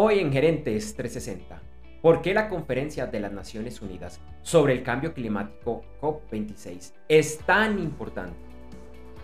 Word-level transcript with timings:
Hoy 0.00 0.20
en 0.20 0.32
Gerentes 0.32 0.94
360, 0.94 1.60
¿por 2.00 2.22
qué 2.22 2.32
la 2.32 2.48
conferencia 2.48 3.06
de 3.06 3.18
las 3.18 3.32
Naciones 3.32 3.82
Unidas 3.82 4.20
sobre 4.42 4.72
el 4.72 4.84
cambio 4.84 5.12
climático 5.12 5.82
COP26 6.00 6.92
es 7.08 7.38
tan 7.38 7.80
importante? 7.80 8.38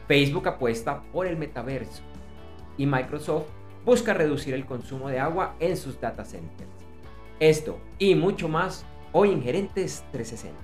Facebook 0.08 0.48
apuesta 0.48 1.00
por 1.12 1.28
el 1.28 1.36
metaverso 1.36 2.02
y 2.76 2.86
Microsoft 2.86 3.46
busca 3.84 4.14
reducir 4.14 4.52
el 4.52 4.66
consumo 4.66 5.08
de 5.08 5.20
agua 5.20 5.54
en 5.60 5.76
sus 5.76 6.00
data 6.00 6.24
centers. 6.24 6.68
Esto 7.38 7.78
y 8.00 8.16
mucho 8.16 8.48
más 8.48 8.84
hoy 9.12 9.30
en 9.30 9.44
Gerentes 9.44 10.04
360. 10.10 10.60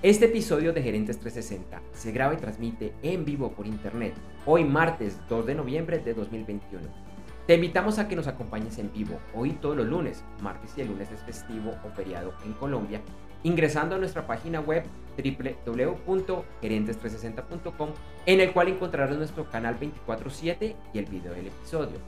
Este 0.00 0.26
episodio 0.26 0.72
de 0.72 0.80
Gerentes 0.80 1.18
360 1.18 1.82
se 1.90 2.12
graba 2.12 2.34
y 2.34 2.36
transmite 2.36 2.92
en 3.02 3.24
vivo 3.24 3.50
por 3.50 3.66
internet 3.66 4.14
hoy 4.46 4.62
martes 4.62 5.18
2 5.28 5.44
de 5.44 5.56
noviembre 5.56 5.98
de 5.98 6.14
2021 6.14 7.13
te 7.46 7.54
invitamos 7.54 7.98
a 7.98 8.06
que 8.08 8.16
nos 8.16 8.26
acompañes 8.26 8.78
en 8.78 8.90
vivo 8.90 9.20
hoy 9.34 9.50
todos 9.52 9.76
los 9.76 9.86
lunes, 9.86 10.24
martes 10.42 10.72
y 10.76 10.80
el 10.80 10.88
lunes 10.88 11.12
es 11.12 11.20
festivo 11.22 11.76
o 11.84 11.90
feriado 11.90 12.32
en 12.44 12.54
Colombia, 12.54 13.02
ingresando 13.42 13.96
a 13.96 13.98
nuestra 13.98 14.26
página 14.26 14.60
web 14.60 14.84
www.gerentes360.com 15.16 17.90
en 18.24 18.40
el 18.40 18.52
cual 18.52 18.68
encontrarás 18.68 19.14
nuestro 19.16 19.50
canal 19.50 19.78
24/7 19.78 20.74
y 20.94 20.98
el 20.98 21.04
video 21.04 21.34
del 21.34 21.48
episodio. 21.48 21.98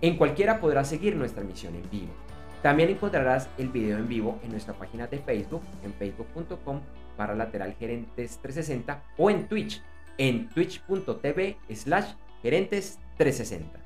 En 0.00 0.16
cualquiera 0.16 0.58
podrás 0.60 0.88
seguir 0.88 1.14
nuestra 1.14 1.42
emisión 1.42 1.76
en 1.76 1.88
vivo. 1.88 2.10
También 2.60 2.90
encontrarás 2.90 3.48
el 3.58 3.68
video 3.68 3.98
en 3.98 4.08
vivo 4.08 4.40
en 4.42 4.50
nuestra 4.50 4.74
página 4.74 5.06
de 5.06 5.20
Facebook 5.20 5.62
en 5.84 5.94
facebook.com 5.94 6.80
para 7.16 7.36
lateral 7.36 7.76
gerentes 7.78 8.40
360 8.42 9.00
o 9.16 9.30
en 9.30 9.46
Twitch 9.46 9.80
en 10.18 10.48
twitch.tv 10.48 11.56
slash 11.72 12.14
gerentes 12.42 12.98
360. 13.16 13.85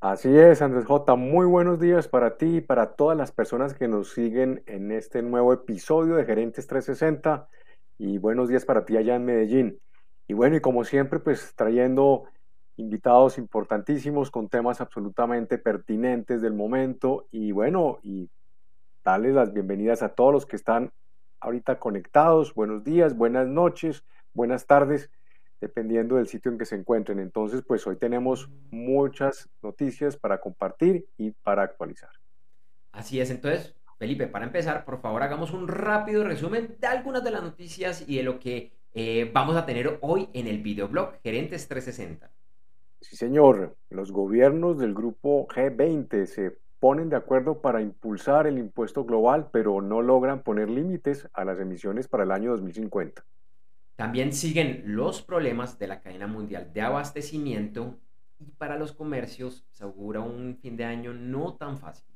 Así 0.00 0.36
es, 0.36 0.60
Andrés 0.60 0.84
J. 0.84 1.14
Muy 1.14 1.46
buenos 1.46 1.78
días 1.78 2.08
para 2.08 2.36
ti 2.36 2.56
y 2.56 2.60
para 2.60 2.96
todas 2.96 3.16
las 3.16 3.30
personas 3.30 3.74
que 3.74 3.86
nos 3.86 4.12
siguen 4.12 4.64
en 4.66 4.90
este 4.90 5.22
nuevo 5.22 5.52
episodio 5.52 6.16
de 6.16 6.24
Gerentes 6.24 6.66
360 6.66 7.48
y 7.98 8.18
buenos 8.18 8.48
días 8.48 8.64
para 8.64 8.84
ti 8.84 8.96
allá 8.96 9.16
en 9.16 9.24
Medellín. 9.24 9.78
Y 10.28 10.34
bueno, 10.34 10.56
y 10.56 10.60
como 10.60 10.84
siempre, 10.84 11.18
pues 11.20 11.54
trayendo 11.54 12.24
invitados 12.76 13.38
importantísimos 13.38 14.30
con 14.30 14.48
temas 14.48 14.80
absolutamente 14.80 15.58
pertinentes 15.58 16.40
del 16.40 16.54
momento 16.54 17.26
y 17.30 17.52
bueno, 17.52 17.98
y 18.02 18.30
darles 19.04 19.34
las 19.34 19.52
bienvenidas 19.52 20.02
a 20.02 20.10
todos 20.10 20.32
los 20.32 20.46
que 20.46 20.56
están 20.56 20.90
ahorita 21.40 21.78
conectados. 21.78 22.54
Buenos 22.54 22.84
días, 22.84 23.16
buenas 23.16 23.46
noches, 23.48 24.04
buenas 24.32 24.66
tardes, 24.66 25.10
dependiendo 25.60 26.16
del 26.16 26.28
sitio 26.28 26.50
en 26.50 26.58
que 26.58 26.64
se 26.64 26.76
encuentren. 26.76 27.18
Entonces, 27.18 27.62
pues 27.66 27.86
hoy 27.86 27.96
tenemos 27.96 28.48
muchas 28.70 29.48
noticias 29.62 30.16
para 30.16 30.40
compartir 30.40 31.06
y 31.18 31.32
para 31.32 31.62
actualizar. 31.62 32.10
Así 32.92 33.20
es, 33.20 33.30
entonces 33.30 33.74
Felipe, 34.02 34.26
para 34.26 34.46
empezar, 34.46 34.84
por 34.84 35.00
favor, 35.00 35.22
hagamos 35.22 35.52
un 35.52 35.68
rápido 35.68 36.24
resumen 36.24 36.74
de 36.80 36.88
algunas 36.88 37.22
de 37.22 37.30
las 37.30 37.40
noticias 37.40 38.02
y 38.08 38.16
de 38.16 38.24
lo 38.24 38.40
que 38.40 38.72
eh, 38.94 39.30
vamos 39.32 39.54
a 39.54 39.64
tener 39.64 39.98
hoy 40.00 40.28
en 40.32 40.48
el 40.48 40.60
videoblog 40.60 41.20
Gerentes 41.22 41.68
360. 41.68 42.28
Sí, 43.00 43.14
señor. 43.14 43.76
Los 43.90 44.10
gobiernos 44.10 44.76
del 44.80 44.92
grupo 44.92 45.46
G20 45.46 46.26
se 46.26 46.58
ponen 46.80 47.10
de 47.10 47.14
acuerdo 47.14 47.60
para 47.60 47.80
impulsar 47.80 48.48
el 48.48 48.58
impuesto 48.58 49.04
global, 49.04 49.50
pero 49.52 49.80
no 49.80 50.02
logran 50.02 50.42
poner 50.42 50.68
límites 50.68 51.28
a 51.32 51.44
las 51.44 51.60
emisiones 51.60 52.08
para 52.08 52.24
el 52.24 52.32
año 52.32 52.50
2050. 52.50 53.24
También 53.94 54.32
siguen 54.32 54.82
los 54.84 55.22
problemas 55.22 55.78
de 55.78 55.86
la 55.86 56.00
cadena 56.00 56.26
mundial 56.26 56.72
de 56.72 56.80
abastecimiento 56.80 58.00
y 58.40 58.50
para 58.50 58.76
los 58.76 58.90
comercios 58.90 59.64
se 59.70 59.84
augura 59.84 60.18
un 60.18 60.56
fin 60.60 60.76
de 60.76 60.86
año 60.86 61.12
no 61.14 61.54
tan 61.54 61.78
fácil. 61.78 62.11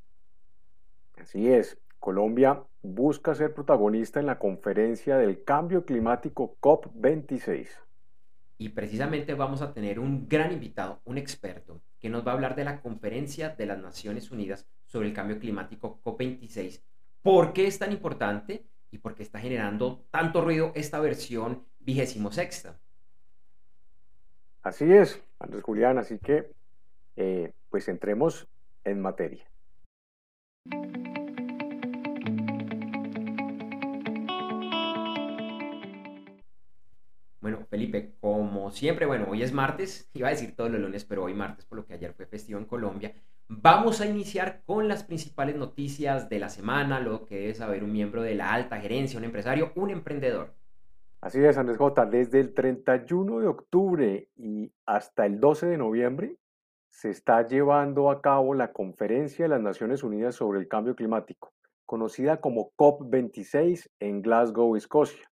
Así 1.16 1.50
es, 1.50 1.78
Colombia 1.98 2.62
busca 2.82 3.34
ser 3.34 3.52
protagonista 3.52 4.20
en 4.20 4.26
la 4.26 4.38
conferencia 4.38 5.16
del 5.16 5.42
cambio 5.42 5.84
climático 5.84 6.56
COP26. 6.60 7.68
Y 8.58 8.70
precisamente 8.70 9.34
vamos 9.34 9.60
a 9.60 9.72
tener 9.74 9.98
un 9.98 10.28
gran 10.28 10.52
invitado, 10.52 11.00
un 11.04 11.18
experto, 11.18 11.82
que 11.98 12.08
nos 12.08 12.26
va 12.26 12.30
a 12.30 12.34
hablar 12.34 12.54
de 12.54 12.64
la 12.64 12.80
conferencia 12.80 13.50
de 13.50 13.66
las 13.66 13.78
Naciones 13.78 14.30
Unidas 14.30 14.66
sobre 14.86 15.08
el 15.08 15.14
cambio 15.14 15.38
climático 15.38 16.00
COP26. 16.04 16.80
¿Por 17.22 17.52
qué 17.52 17.66
es 17.66 17.78
tan 17.78 17.92
importante 17.92 18.64
y 18.90 18.98
por 18.98 19.14
qué 19.14 19.24
está 19.24 19.40
generando 19.40 20.06
tanto 20.10 20.42
ruido 20.42 20.72
esta 20.74 21.00
versión 21.00 21.66
vigésimo 21.80 22.30
sexta? 22.30 22.78
Así 24.62 24.90
es, 24.92 25.20
Andrés 25.38 25.62
Julián, 25.62 25.98
así 25.98 26.18
que 26.18 26.50
eh, 27.16 27.52
pues 27.68 27.88
entremos 27.88 28.46
en 28.84 29.00
materia. 29.00 29.44
Bueno, 37.40 37.64
Felipe, 37.70 38.14
como 38.20 38.72
siempre, 38.72 39.06
bueno, 39.06 39.26
hoy 39.30 39.42
es 39.42 39.52
martes, 39.52 40.10
iba 40.14 40.26
a 40.26 40.32
decir 40.32 40.56
todos 40.56 40.68
los 40.68 40.80
lunes, 40.80 41.04
pero 41.04 41.22
hoy 41.22 41.32
martes, 41.32 41.64
por 41.64 41.78
lo 41.78 41.86
que 41.86 41.94
ayer 41.94 42.12
fue 42.12 42.26
festivo 42.26 42.58
en 42.58 42.64
Colombia. 42.64 43.14
Vamos 43.46 44.00
a 44.00 44.06
iniciar 44.06 44.62
con 44.66 44.88
las 44.88 45.04
principales 45.04 45.54
noticias 45.54 46.28
de 46.28 46.40
la 46.40 46.48
semana, 46.48 46.98
lo 46.98 47.24
que 47.24 47.36
debe 47.36 47.54
saber 47.54 47.84
un 47.84 47.92
miembro 47.92 48.22
de 48.22 48.34
la 48.34 48.52
alta 48.52 48.80
gerencia, 48.80 49.18
un 49.18 49.24
empresario, 49.24 49.70
un 49.76 49.90
emprendedor. 49.90 50.54
Así 51.20 51.38
es, 51.44 51.56
Andrés 51.56 51.78
J. 51.78 52.06
Desde 52.06 52.40
el 52.40 52.52
31 52.52 53.38
de 53.38 53.46
octubre 53.46 54.28
y 54.36 54.72
hasta 54.84 55.26
el 55.26 55.38
12 55.38 55.66
de 55.66 55.78
noviembre 55.78 56.36
se 56.96 57.10
está 57.10 57.46
llevando 57.46 58.10
a 58.10 58.22
cabo 58.22 58.54
la 58.54 58.72
Conferencia 58.72 59.44
de 59.44 59.50
las 59.50 59.60
Naciones 59.60 60.02
Unidas 60.02 60.34
sobre 60.34 60.60
el 60.60 60.66
Cambio 60.66 60.96
Climático, 60.96 61.52
conocida 61.84 62.40
como 62.40 62.72
COP26 62.76 63.90
en 64.00 64.22
Glasgow, 64.22 64.74
Escocia 64.76 65.30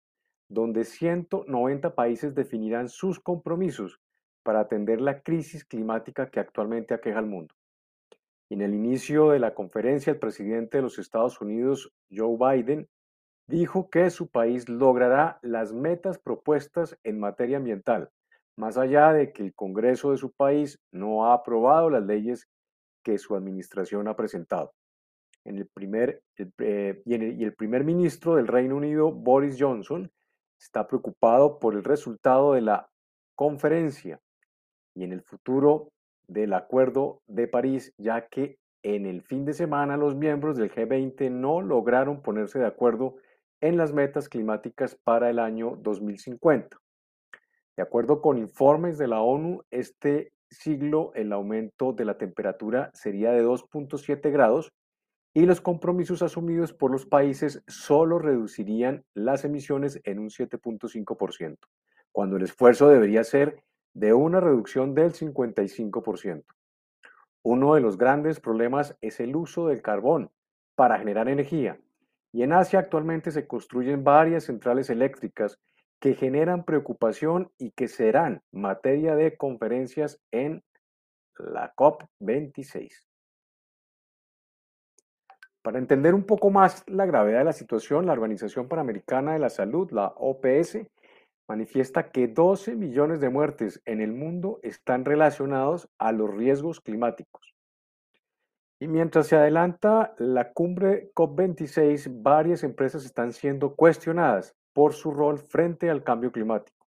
donde 0.50 0.84
190 0.84 1.96
países 1.96 2.36
definirán 2.36 2.90
sus 2.90 3.20
compromisos 3.20 4.00
para 4.44 4.60
atender 4.60 5.02
la 5.02 5.22
crisis 5.22 5.66
climática 5.66 6.30
que 6.30 6.40
actualmente 6.40 6.94
aqueja 6.94 7.20
al 7.20 7.26
mundo. 7.26 7.56
En 8.50 8.62
el 8.62 8.74
inicio 8.74 9.30
de 9.30 9.40
la 9.40 9.54
conferencia, 9.54 10.12
el 10.12 10.20
presidente 10.20 10.78
de 10.78 10.84
los 10.84 11.00
Estados 11.00 11.42
Unidos, 11.42 11.92
Joe 12.12 12.38
Biden, 12.38 12.88
dijo 13.48 13.90
que 13.90 14.10
su 14.10 14.28
país 14.28 14.70
logrará 14.70 15.40
las 15.42 15.74
metas 15.74 16.20
propuestas 16.20 16.98
en 17.04 17.20
materia 17.20 17.58
ambiental, 17.58 18.12
más 18.58 18.78
allá 18.78 19.14
de 19.14 19.32
que 19.32 19.44
el 19.44 19.54
Congreso 19.54 20.12
de 20.12 20.18
su 20.18 20.32
país 20.32 20.80
no 20.92 21.26
ha 21.26 21.34
aprobado 21.34 21.90
las 21.90 22.04
leyes 22.04 22.48
que 23.04 23.18
su 23.18 23.36
administración 23.36 24.08
ha 24.08 24.16
presentado. 24.16 24.74
En 25.46 25.58
el 25.58 25.68
primer, 25.68 26.22
eh, 26.38 27.02
y 27.06 27.44
el 27.44 27.54
primer 27.54 27.84
ministro 27.84 28.36
del 28.36 28.48
Reino 28.48 28.78
Unido, 28.78 29.12
Boris 29.12 29.58
Johnson, 29.60 30.10
está 30.60 30.88
preocupado 30.88 31.60
por 31.60 31.74
el 31.74 31.84
resultado 31.84 32.54
de 32.54 32.62
la 32.62 32.90
conferencia 33.36 34.20
y 34.96 35.04
en 35.04 35.12
el 35.12 35.22
futuro 35.22 35.92
del 36.28 36.54
Acuerdo 36.54 37.22
de 37.28 37.48
París, 37.48 37.94
ya 37.98 38.28
que 38.28 38.58
en 38.84 39.06
el 39.06 39.22
fin 39.22 39.46
de 39.46 39.54
semana 39.54 39.98
los 39.98 40.16
miembros 40.16 40.58
del 40.58 40.72
G20 40.72 41.30
no 41.32 41.62
lograron 41.62 42.22
ponerse 42.22 42.60
de 42.60 42.68
acuerdo 42.68 43.16
en 43.62 43.78
las 43.78 43.94
metas 43.94 44.30
climáticas 44.30 44.96
para 45.04 45.30
el 45.30 45.40
año 45.40 45.78
2050. 45.82 46.83
De 47.76 47.84
acuerdo 47.84 48.22
con 48.22 48.38
informes 48.38 48.98
de 48.98 49.08
la 49.08 49.22
ONU, 49.22 49.64
este 49.72 50.32
siglo 50.50 51.12
el 51.16 51.34
aumento 51.34 51.94
de 51.94 52.06
la 52.06 52.18
temperatura 52.18 52.92
sería 52.94 53.32
de 53.32 53.44
2.7 53.44 54.32
grados 54.32 54.72
y 55.34 55.48
los 55.48 55.62
compromisos 55.62 56.22
asumidos 56.22 56.74
por 56.74 56.92
los 56.92 57.08
países 57.08 57.64
solo 57.68 58.20
reducirían 58.20 59.04
las 59.16 59.44
emisiones 59.46 60.00
en 60.04 60.20
un 60.20 60.30
7.5%, 60.30 61.58
cuando 62.12 62.38
el 62.38 62.44
esfuerzo 62.44 62.88
debería 62.88 63.24
ser 63.24 63.64
de 63.96 64.14
una 64.14 64.40
reducción 64.40 64.94
del 64.94 65.14
55%. 65.14 66.44
Uno 67.42 67.74
de 67.74 67.82
los 67.82 67.98
grandes 67.98 68.40
problemas 68.40 68.96
es 69.02 69.20
el 69.20 69.36
uso 69.36 69.68
del 69.68 69.82
carbón 69.82 70.30
para 70.76 71.00
generar 71.00 71.28
energía, 71.28 71.80
y 72.32 72.44
en 72.44 72.54
Asia 72.54 72.80
actualmente 72.80 73.32
se 73.32 73.48
construyen 73.48 74.04
varias 74.04 74.44
centrales 74.44 74.92
eléctricas 74.92 75.60
que 76.04 76.16
generan 76.16 76.66
preocupación 76.66 77.50
y 77.58 77.72
que 77.72 77.88
serán 77.88 78.42
materia 78.52 79.16
de 79.16 79.38
conferencias 79.38 80.20
en 80.32 80.62
la 81.38 81.74
COP26. 81.76 83.06
Para 85.62 85.80
entender 85.80 86.14
un 86.14 86.26
poco 86.26 86.50
más 86.50 86.84
la 86.88 87.06
gravedad 87.06 87.40
de 87.40 87.46
la 87.46 87.54
situación, 87.54 88.06
la 88.06 88.12
Organización 88.12 88.68
Panamericana 88.68 89.32
de 89.32 89.40
la 89.40 89.50
Salud, 89.50 89.92
la 89.92 90.08
OPS, 90.18 90.80
manifiesta 91.48 92.12
que 92.12 92.28
12 92.28 92.76
millones 92.76 93.22
de 93.22 93.30
muertes 93.30 93.82
en 93.86 94.02
el 94.02 94.12
mundo 94.12 94.60
están 94.62 95.06
relacionados 95.06 95.88
a 96.00 96.12
los 96.12 96.36
riesgos 96.36 96.82
climáticos. 96.82 97.56
Y 98.78 98.90
mientras 98.90 99.28
se 99.28 99.38
adelanta 99.38 100.16
la 100.18 100.52
cumbre 100.52 101.14
COP26, 101.14 102.22
varias 102.22 102.66
empresas 102.66 103.06
están 103.06 103.32
siendo 103.32 103.78
cuestionadas 103.78 104.54
por 104.74 104.94
su 104.94 105.12
rol 105.12 105.40
frente 105.40 105.90
al 105.90 106.04
cambio 106.04 106.32
climático. 106.32 106.86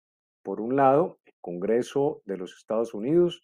Por 0.43 0.61
un 0.61 0.75
lado, 0.75 1.19
el 1.25 1.33
Congreso 1.41 2.21
de 2.25 2.37
los 2.37 2.55
Estados 2.57 2.93
Unidos 2.93 3.41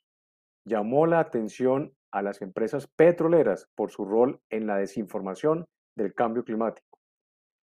llamó 0.65 1.05
la 1.05 1.19
atención 1.19 1.93
a 2.11 2.21
las 2.21 2.41
empresas 2.41 2.87
petroleras 2.87 3.67
por 3.75 3.91
su 3.91 4.05
rol 4.05 4.39
en 4.49 4.67
la 4.67 4.77
desinformación 4.77 5.65
del 5.95 6.13
cambio 6.13 6.43
climático. 6.43 6.99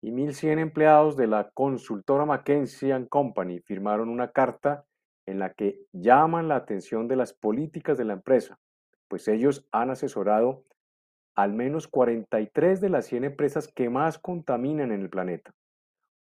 Y 0.03 0.13
1.100 0.13 0.59
empleados 0.59 1.17
de 1.17 1.27
la 1.27 1.51
consultora 1.55 2.27
McKinsey 2.27 3.09
Company 3.09 3.61
firmaron 3.61 4.09
una 4.09 4.31
carta 4.31 4.85
en 5.27 5.39
la 5.39 5.53
que 5.53 5.81
llaman 5.93 6.49
la 6.49 6.57
atención 6.57 7.09
de 7.09 7.17
las 7.17 7.33
políticas 7.33 7.99
de 7.99 8.05
la 8.05 8.13
empresa, 8.13 8.59
pues 9.09 9.27
ellos 9.29 9.67
han 9.73 9.91
asesorado 9.91 10.65
al 11.35 11.53
menos 11.53 11.89
43 11.89 12.81
de 12.81 12.89
las 12.89 13.07
100 13.07 13.25
empresas 13.25 13.69
que 13.69 13.91
más 13.91 14.19
contaminan 14.19 14.93
en 14.93 15.03
el 15.03 15.11
planeta. 15.11 15.53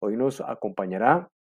Hoy 0.06 0.18
nos 0.18 0.40
acompañará 0.40 1.32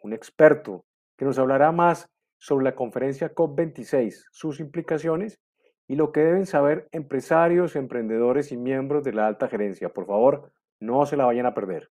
un 0.00 0.14
experto 0.14 0.86
que 1.18 1.26
nos 1.26 1.38
hablará 1.38 1.72
más 1.72 2.08
sobre 2.38 2.64
la 2.64 2.74
conferencia 2.74 3.34
COP26, 3.34 4.28
sus 4.30 4.60
implicaciones 4.60 5.42
y 5.86 5.96
lo 5.96 6.10
que 6.10 6.20
deben 6.20 6.46
saber 6.46 6.88
empresarios, 6.90 7.76
emprendedores 7.76 8.50
y 8.50 8.56
miembros 8.56 9.04
de 9.04 9.12
la 9.12 9.26
alta 9.26 9.46
gerencia. 9.46 9.90
Por 9.90 10.06
favor, 10.06 10.50
no 10.80 11.04
se 11.04 11.18
la 11.18 11.26
vayan 11.26 11.44
a 11.44 11.52
perder. 11.52 11.90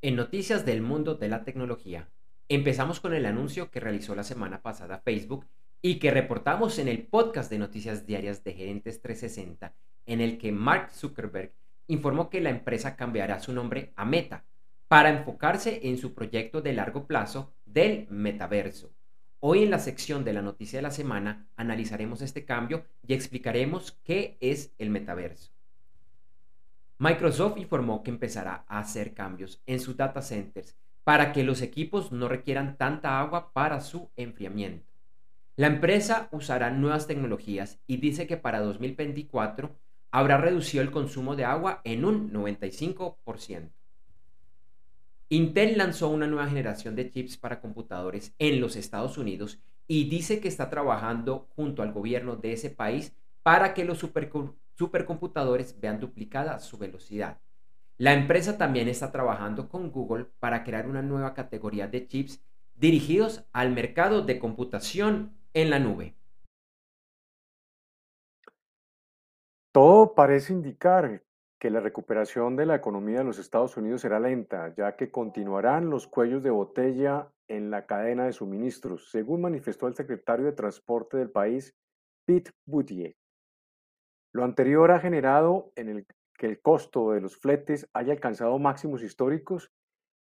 En 0.00 0.16
noticias 0.16 0.64
del 0.64 0.80
mundo 0.80 1.16
de 1.16 1.28
la 1.28 1.44
tecnología, 1.44 2.08
empezamos 2.48 3.00
con 3.00 3.12
el 3.12 3.26
anuncio 3.26 3.70
que 3.70 3.80
realizó 3.80 4.14
la 4.14 4.24
semana 4.24 4.62
pasada 4.62 5.02
Facebook 5.04 5.44
y 5.82 5.98
que 5.98 6.10
reportamos 6.10 6.78
en 6.78 6.88
el 6.88 7.06
podcast 7.08 7.50
de 7.50 7.58
noticias 7.58 8.06
diarias 8.06 8.42
de 8.42 8.54
Gerentes 8.54 9.02
360, 9.02 9.74
en 10.06 10.22
el 10.22 10.38
que 10.38 10.50
Mark 10.50 10.92
Zuckerberg 10.92 11.52
informó 11.86 12.30
que 12.30 12.40
la 12.40 12.50
empresa 12.50 12.96
cambiará 12.96 13.40
su 13.40 13.52
nombre 13.52 13.92
a 13.96 14.04
Meta 14.04 14.44
para 14.88 15.10
enfocarse 15.10 15.80
en 15.88 15.98
su 15.98 16.14
proyecto 16.14 16.62
de 16.62 16.72
largo 16.72 17.06
plazo 17.06 17.52
del 17.64 18.06
metaverso. 18.10 18.92
Hoy 19.40 19.62
en 19.62 19.70
la 19.70 19.78
sección 19.78 20.24
de 20.24 20.32
la 20.32 20.42
noticia 20.42 20.78
de 20.78 20.82
la 20.84 20.90
semana 20.90 21.46
analizaremos 21.56 22.22
este 22.22 22.44
cambio 22.44 22.84
y 23.06 23.14
explicaremos 23.14 23.98
qué 24.04 24.38
es 24.40 24.72
el 24.78 24.90
metaverso. 24.90 25.52
Microsoft 26.98 27.58
informó 27.58 28.02
que 28.02 28.10
empezará 28.10 28.64
a 28.68 28.78
hacer 28.78 29.12
cambios 29.12 29.60
en 29.66 29.80
sus 29.80 29.96
data 29.96 30.22
centers 30.22 30.76
para 31.02 31.32
que 31.32 31.44
los 31.44 31.60
equipos 31.60 32.12
no 32.12 32.28
requieran 32.28 32.78
tanta 32.78 33.20
agua 33.20 33.52
para 33.52 33.80
su 33.80 34.10
enfriamiento. 34.16 34.86
La 35.56 35.66
empresa 35.66 36.28
usará 36.32 36.70
nuevas 36.70 37.06
tecnologías 37.06 37.78
y 37.86 37.98
dice 37.98 38.26
que 38.26 38.36
para 38.36 38.60
2024 38.60 39.76
habrá 40.14 40.38
reducido 40.38 40.80
el 40.80 40.92
consumo 40.92 41.34
de 41.34 41.44
agua 41.44 41.80
en 41.82 42.04
un 42.04 42.32
95%. 42.32 43.72
Intel 45.28 45.76
lanzó 45.76 46.08
una 46.08 46.28
nueva 46.28 46.46
generación 46.46 46.94
de 46.94 47.10
chips 47.10 47.36
para 47.36 47.60
computadores 47.60 48.32
en 48.38 48.60
los 48.60 48.76
Estados 48.76 49.18
Unidos 49.18 49.58
y 49.88 50.08
dice 50.08 50.38
que 50.38 50.46
está 50.46 50.70
trabajando 50.70 51.48
junto 51.56 51.82
al 51.82 51.92
gobierno 51.92 52.36
de 52.36 52.52
ese 52.52 52.70
país 52.70 53.12
para 53.42 53.74
que 53.74 53.84
los 53.84 54.06
supercomputadores 54.76 55.80
vean 55.80 55.98
duplicada 55.98 56.60
su 56.60 56.78
velocidad. 56.78 57.40
La 57.96 58.12
empresa 58.12 58.56
también 58.56 58.86
está 58.86 59.10
trabajando 59.10 59.68
con 59.68 59.90
Google 59.90 60.26
para 60.38 60.62
crear 60.62 60.86
una 60.86 61.02
nueva 61.02 61.34
categoría 61.34 61.88
de 61.88 62.06
chips 62.06 62.40
dirigidos 62.76 63.46
al 63.52 63.72
mercado 63.72 64.22
de 64.22 64.38
computación 64.38 65.36
en 65.54 65.70
la 65.70 65.80
nube. 65.80 66.14
Todo 69.74 70.14
parece 70.14 70.52
indicar 70.52 71.24
que 71.58 71.68
la 71.68 71.80
recuperación 71.80 72.54
de 72.54 72.64
la 72.64 72.76
economía 72.76 73.18
de 73.18 73.24
los 73.24 73.40
Estados 73.40 73.76
Unidos 73.76 74.02
será 74.02 74.20
lenta, 74.20 74.72
ya 74.76 74.94
que 74.94 75.10
continuarán 75.10 75.90
los 75.90 76.06
cuellos 76.06 76.44
de 76.44 76.50
botella 76.50 77.32
en 77.48 77.72
la 77.72 77.84
cadena 77.84 78.24
de 78.24 78.32
suministros, 78.32 79.10
según 79.10 79.40
manifestó 79.40 79.88
el 79.88 79.96
secretario 79.96 80.46
de 80.46 80.52
Transporte 80.52 81.16
del 81.16 81.28
país, 81.28 81.74
Pete 82.24 82.52
Buttigieg. 82.64 83.16
Lo 84.32 84.44
anterior 84.44 84.92
ha 84.92 85.00
generado 85.00 85.72
en 85.74 85.88
el 85.88 86.06
que 86.38 86.46
el 86.46 86.60
costo 86.60 87.10
de 87.10 87.20
los 87.20 87.36
fletes 87.36 87.88
haya 87.94 88.12
alcanzado 88.12 88.56
máximos 88.60 89.02
históricos 89.02 89.72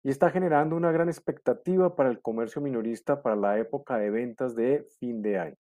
y 0.02 0.08
está 0.08 0.31
generando 0.31 0.76
una 0.76 0.93
gran 0.93 1.10
expectativa 1.10 1.94
para 1.94 2.08
el 2.08 2.22
comercio 2.22 2.62
minorista 2.62 3.22
para 3.22 3.37
la 3.37 3.58
época 3.58 3.98
de 3.98 4.08
ventas 4.08 4.56
de 4.56 4.87
fin 4.98 5.20
de 5.20 5.38
año. 5.38 5.62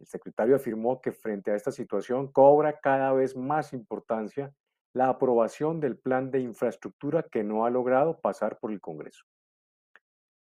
El 0.00 0.06
secretario 0.06 0.56
afirmó 0.56 1.00
que 1.00 1.12
frente 1.12 1.50
a 1.50 1.56
esta 1.56 1.70
situación 1.70 2.32
cobra 2.32 2.80
cada 2.80 3.12
vez 3.12 3.36
más 3.36 3.72
importancia 3.72 4.52
la 4.94 5.08
aprobación 5.08 5.80
del 5.80 5.98
plan 5.98 6.30
de 6.30 6.40
infraestructura 6.40 7.22
que 7.22 7.42
no 7.42 7.64
ha 7.64 7.70
logrado 7.70 8.20
pasar 8.20 8.58
por 8.58 8.72
el 8.72 8.80
Congreso. 8.80 9.24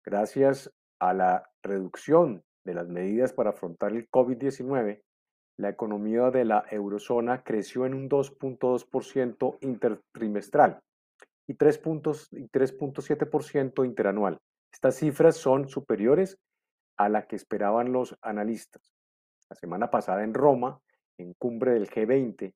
Gracias 0.05 0.73
a 1.01 1.15
la 1.15 1.51
reducción 1.63 2.45
de 2.65 2.75
las 2.75 2.89
medidas 2.89 3.33
para 3.33 3.51
afrontar 3.51 3.93
el 3.93 4.09
COVID-19, 4.11 5.03
la 5.57 5.69
economía 5.69 6.31
de 6.31 6.45
la 6.45 6.65
eurozona 6.71 7.43
creció 7.45 7.87
en 7.87 7.95
un 7.95 8.09
2.2% 8.09 9.59
intertrimestral 9.61 10.81
y 11.47 11.55
3.7% 11.55 13.87
interanual. 13.87 14.41
Estas 14.73 14.97
cifras 14.97 15.37
son 15.37 15.69
superiores 15.69 16.39
a 16.97 17.09
la 17.09 17.27
que 17.27 17.37
esperaban 17.37 17.93
los 17.93 18.17
analistas. 18.21 18.94
La 19.55 19.61
semana 19.61 19.89
pasada 19.89 20.25
en 20.25 20.35
Roma, 20.35 20.81
en 21.17 21.33
cumbre 21.35 21.75
del 21.75 21.89
G20, 21.89 22.53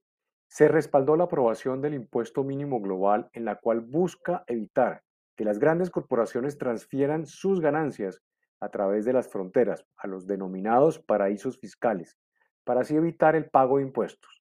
se 0.49 0.67
respaldó 0.67 1.15
la 1.15 1.25
aprobación 1.25 1.81
del 1.81 1.95
impuesto 1.95 2.43
mínimo 2.43 2.81
global 2.81 3.31
en 3.35 3.45
la 3.45 3.55
cual 3.55 3.83
busca 3.83 4.43
evitar 4.49 5.05
que 5.37 5.45
las 5.45 5.61
grandes 5.61 5.91
corporaciones 5.91 6.59
transfieran 6.59 7.25
sus 7.25 7.61
ganancias 7.61 8.21
a 8.59 8.69
través 8.71 9.05
de 9.05 9.13
las 9.13 9.29
fronteras 9.29 9.87
a 9.97 10.09
los 10.09 10.27
denominados 10.27 10.99
paraísos 10.99 11.61
fiscales, 11.61 12.19
para 12.65 12.81
así 12.81 12.97
evitar 12.97 13.37
el 13.37 13.49
pago 13.49 13.77
de 13.77 13.85
impuestos. 13.85 14.43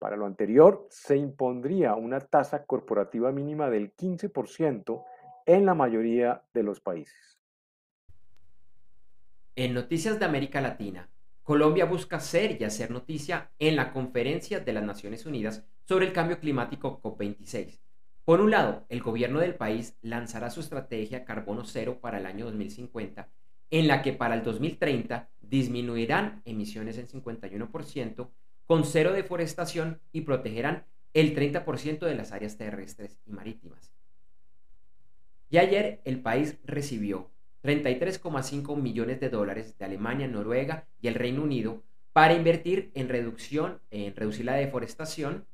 Para 0.00 0.16
lo 0.16 0.26
anterior, 0.26 0.88
se 0.90 1.16
impondría 1.16 1.94
una 1.94 2.18
tasa 2.18 2.64
corporativa 2.64 3.30
mínima 3.30 3.70
del 3.70 3.94
15% 3.94 5.04
en 5.46 5.66
la 5.66 5.74
mayoría 5.74 6.42
de 6.52 6.64
los 6.64 6.80
países. 6.80 7.38
En 9.54 9.74
Noticias 9.74 10.18
de 10.18 10.24
América 10.24 10.60
Latina, 10.60 11.08
Colombia 11.48 11.86
busca 11.86 12.20
ser 12.20 12.60
y 12.60 12.64
hacer 12.64 12.90
noticia 12.90 13.50
en 13.58 13.74
la 13.74 13.90
conferencia 13.90 14.60
de 14.60 14.70
las 14.74 14.84
Naciones 14.84 15.24
Unidas 15.24 15.64
sobre 15.86 16.04
el 16.04 16.12
cambio 16.12 16.40
climático 16.40 17.00
COP26. 17.00 17.80
Por 18.26 18.42
un 18.42 18.50
lado, 18.50 18.84
el 18.90 19.00
gobierno 19.00 19.40
del 19.40 19.54
país 19.54 19.96
lanzará 20.02 20.50
su 20.50 20.60
estrategia 20.60 21.24
carbono 21.24 21.64
cero 21.64 22.00
para 22.02 22.18
el 22.18 22.26
año 22.26 22.44
2050, 22.44 23.30
en 23.70 23.88
la 23.88 24.02
que 24.02 24.12
para 24.12 24.34
el 24.34 24.42
2030 24.42 25.30
disminuirán 25.40 26.42
emisiones 26.44 26.98
en 26.98 27.08
51%, 27.08 28.28
con 28.66 28.84
cero 28.84 29.14
deforestación 29.14 30.02
y 30.12 30.20
protegerán 30.20 30.84
el 31.14 31.34
30% 31.34 32.00
de 32.00 32.14
las 32.14 32.32
áreas 32.32 32.58
terrestres 32.58 33.16
y 33.24 33.32
marítimas. 33.32 33.90
Y 35.48 35.56
ayer 35.56 36.02
el 36.04 36.20
país 36.20 36.58
recibió 36.62 37.30
33,5 37.62 38.76
millones 38.76 39.20
de 39.20 39.30
dólares 39.30 39.76
de 39.78 39.84
Alemania, 39.84 40.28
Noruega 40.28 40.86
y 41.00 41.08
el 41.08 41.14
Reino 41.14 41.42
Unido 41.42 41.82
para 42.12 42.34
invertir 42.34 42.90
en 42.94 43.08
reducción, 43.08 43.80
en 43.90 44.14
reducir 44.14 44.44
la 44.44 44.54
deforestación, 44.54 45.46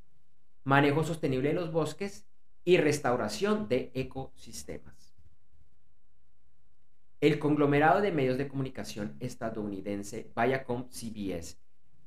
manejo 0.64 1.04
sostenible 1.04 1.50
de 1.50 1.54
los 1.54 1.72
bosques 1.72 2.26
y 2.64 2.78
restauración 2.78 3.68
de 3.68 3.90
ecosistemas. 3.94 5.14
El 7.20 7.38
conglomerado 7.38 8.00
de 8.00 8.12
medios 8.12 8.36
de 8.38 8.48
comunicación 8.48 9.16
estadounidense 9.20 10.30
Viacom 10.36 10.88
CBS 10.90 11.56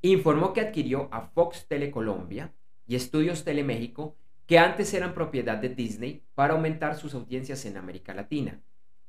informó 0.01 0.53
que 0.53 0.61
adquirió 0.61 1.09
a 1.11 1.21
Fox 1.21 1.65
Telecolombia 1.67 2.53
y 2.87 2.95
Estudios 2.95 3.43
Teleméxico 3.43 4.15
que 4.45 4.59
antes 4.59 4.93
eran 4.93 5.13
propiedad 5.13 5.57
de 5.57 5.69
Disney 5.69 6.23
para 6.35 6.53
aumentar 6.53 6.95
sus 6.95 7.13
audiencias 7.13 7.65
en 7.65 7.77
América 7.77 8.13
Latina 8.13 8.61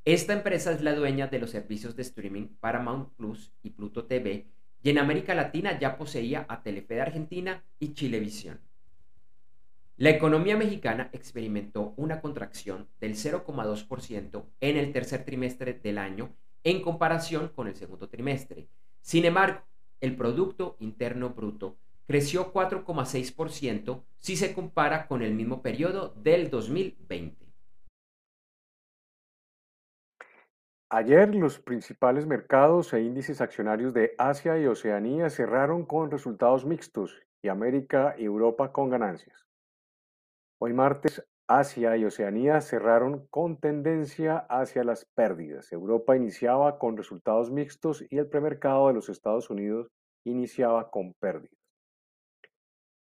Esta 0.09 0.33
empresa 0.33 0.73
es 0.73 0.81
la 0.81 0.95
dueña 0.95 1.27
de 1.27 1.39
los 1.39 1.51
servicios 1.51 1.95
de 1.95 2.01
streaming 2.01 2.47
Paramount 2.61 3.11
Plus 3.17 3.53
y 3.63 3.69
Pluto 3.69 4.07
TV 4.07 4.47
y 4.83 4.89
en 4.89 4.97
América 4.97 5.35
Latina 5.35 5.79
ya 5.79 5.99
poseía 5.99 6.47
a 6.49 6.63
Telefe 6.63 6.95
de 6.95 7.03
Argentina 7.03 7.63
y 7.79 7.93
Chilevisión. 7.93 8.59
La 9.99 10.09
economía 10.09 10.57
mexicana 10.57 11.11
experimentó 11.13 11.93
una 11.99 12.23
contracción 12.23 12.89
del 13.01 13.17
0,2% 13.17 14.45
en 14.63 14.79
el 14.79 14.93
tercer 14.93 15.27
trimestre 15.27 15.75
del 15.75 15.99
año 15.99 16.35
en 16.65 16.81
comparación 16.81 17.49
con 17.55 17.69
el 17.69 17.77
segundo 17.77 18.09
trimestre. 18.09 18.67
Sin 19.03 19.27
embargo, 19.27 19.61
el 20.01 20.17
Producto 20.17 20.79
Interno 20.81 21.35
Bruto 21.35 21.77
creció 22.07 22.51
4,6% 22.55 24.01
si 24.17 24.39
se 24.39 24.55
compara 24.55 25.07
con 25.07 25.21
el 25.21 25.35
mismo 25.35 25.61
periodo 25.61 26.15
del 26.17 26.49
2020. 26.49 27.48
Ayer 30.91 31.35
los 31.35 31.59
principales 31.59 32.27
mercados 32.27 32.95
e 32.95 33.03
índices 33.03 33.43
accionarios 33.43 33.93
de 33.93 34.15
Asia 34.17 34.59
y 34.59 34.67
Oceanía 34.67 35.29
cerraron 35.29 35.85
con 35.85 36.11
resultados 36.11 36.65
mixtos 36.65 37.21
y 37.43 37.49
América 37.49 38.15
y 38.17 38.25
Europa 38.25 38.73
con 38.73 38.89
ganancias. 38.89 39.45
Hoy 40.59 40.73
martes, 40.73 41.23
Asia 41.47 41.95
y 41.99 42.07
Oceanía 42.07 42.63
cerraron 42.63 43.27
con 43.29 43.61
tendencia 43.61 44.39
hacia 44.49 44.83
las 44.83 45.05
pérdidas. 45.05 45.71
Europa 45.73 46.17
iniciaba 46.17 46.79
con 46.79 46.97
resultados 46.97 47.51
mixtos 47.51 48.03
y 48.09 48.17
el 48.17 48.31
premercado 48.31 48.89
de 48.89 48.95
los 48.95 49.11
Estados 49.11 49.51
Unidos 49.51 49.91
iniciaba 50.25 50.91
con 50.91 51.13
pérdidas. 51.21 51.59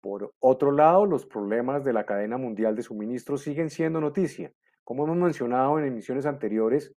Por 0.02 0.34
otro 0.40 0.72
lado, 0.72 1.06
los 1.06 1.24
problemas 1.24 1.84
de 1.84 1.94
la 1.94 2.04
cadena 2.04 2.36
mundial 2.36 2.76
de 2.76 2.82
suministro 2.82 3.38
siguen 3.38 3.70
siendo 3.70 3.98
noticia. 3.98 4.52
Como 4.84 5.04
hemos 5.04 5.16
mencionado 5.16 5.78
en 5.78 5.86
emisiones 5.86 6.26
anteriores, 6.26 6.94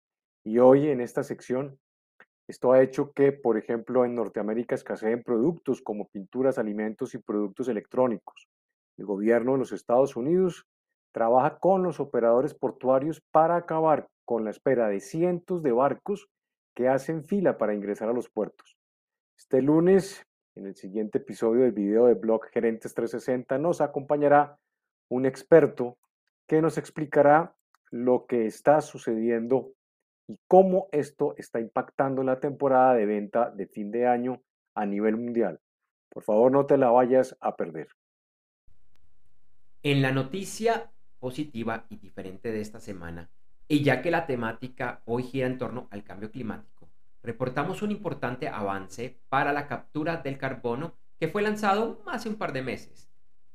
y 0.48 0.60
hoy 0.60 0.88
en 0.88 1.02
esta 1.02 1.22
sección, 1.22 1.78
esto 2.46 2.72
ha 2.72 2.80
hecho 2.80 3.12
que, 3.12 3.32
por 3.32 3.58
ejemplo, 3.58 4.06
en 4.06 4.14
Norteamérica 4.14 4.74
escaseen 4.74 5.22
productos 5.22 5.82
como 5.82 6.08
pinturas, 6.08 6.56
alimentos 6.56 7.14
y 7.14 7.18
productos 7.18 7.68
electrónicos. 7.68 8.48
El 8.96 9.04
gobierno 9.04 9.52
de 9.52 9.58
los 9.58 9.72
Estados 9.72 10.16
Unidos 10.16 10.64
trabaja 11.12 11.58
con 11.58 11.82
los 11.82 12.00
operadores 12.00 12.54
portuarios 12.54 13.20
para 13.30 13.56
acabar 13.56 14.08
con 14.24 14.44
la 14.44 14.50
espera 14.50 14.88
de 14.88 15.00
cientos 15.00 15.62
de 15.62 15.72
barcos 15.72 16.30
que 16.74 16.88
hacen 16.88 17.24
fila 17.24 17.58
para 17.58 17.74
ingresar 17.74 18.08
a 18.08 18.14
los 18.14 18.30
puertos. 18.30 18.78
Este 19.36 19.60
lunes, 19.60 20.24
en 20.54 20.64
el 20.64 20.76
siguiente 20.76 21.18
episodio 21.18 21.64
del 21.64 21.72
video 21.72 22.06
de 22.06 22.14
blog 22.14 22.46
Gerentes 22.46 22.94
360, 22.94 23.58
nos 23.58 23.82
acompañará 23.82 24.58
un 25.10 25.26
experto 25.26 25.98
que 26.46 26.62
nos 26.62 26.78
explicará 26.78 27.54
lo 27.90 28.24
que 28.24 28.46
está 28.46 28.80
sucediendo 28.80 29.74
y 30.28 30.38
cómo 30.46 30.88
esto 30.92 31.34
está 31.38 31.58
impactando 31.58 32.22
la 32.22 32.38
temporada 32.38 32.94
de 32.94 33.06
venta 33.06 33.50
de 33.50 33.66
fin 33.66 33.90
de 33.90 34.06
año 34.06 34.42
a 34.74 34.84
nivel 34.84 35.16
mundial. 35.16 35.60
Por 36.10 36.22
favor, 36.22 36.52
no 36.52 36.66
te 36.66 36.76
la 36.76 36.90
vayas 36.90 37.36
a 37.40 37.56
perder. 37.56 37.88
En 39.82 40.02
la 40.02 40.12
noticia 40.12 40.90
positiva 41.18 41.86
y 41.88 41.96
diferente 41.96 42.52
de 42.52 42.60
esta 42.60 42.78
semana, 42.78 43.30
y 43.68 43.82
ya 43.82 44.02
que 44.02 44.10
la 44.10 44.26
temática 44.26 45.02
hoy 45.06 45.22
gira 45.22 45.46
en 45.46 45.58
torno 45.58 45.88
al 45.90 46.04
cambio 46.04 46.30
climático, 46.30 46.88
reportamos 47.22 47.82
un 47.82 47.90
importante 47.90 48.48
avance 48.48 49.18
para 49.28 49.52
la 49.52 49.66
captura 49.66 50.18
del 50.18 50.38
carbono 50.38 50.94
que 51.18 51.28
fue 51.28 51.42
lanzado 51.42 52.02
hace 52.06 52.28
un 52.28 52.36
par 52.36 52.52
de 52.52 52.62
meses. 52.62 53.10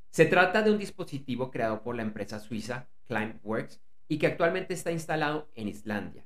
Se 0.09 0.25
trata 0.25 0.61
de 0.61 0.71
un 0.71 0.79
dispositivo 0.79 1.51
creado 1.51 1.81
por 1.83 1.95
la 1.95 2.03
empresa 2.03 2.39
suiza 2.39 2.87
Climeworks 3.05 3.81
y 4.07 4.17
que 4.17 4.27
actualmente 4.27 4.73
está 4.73 4.91
instalado 4.91 5.49
en 5.55 5.67
Islandia 5.67 6.25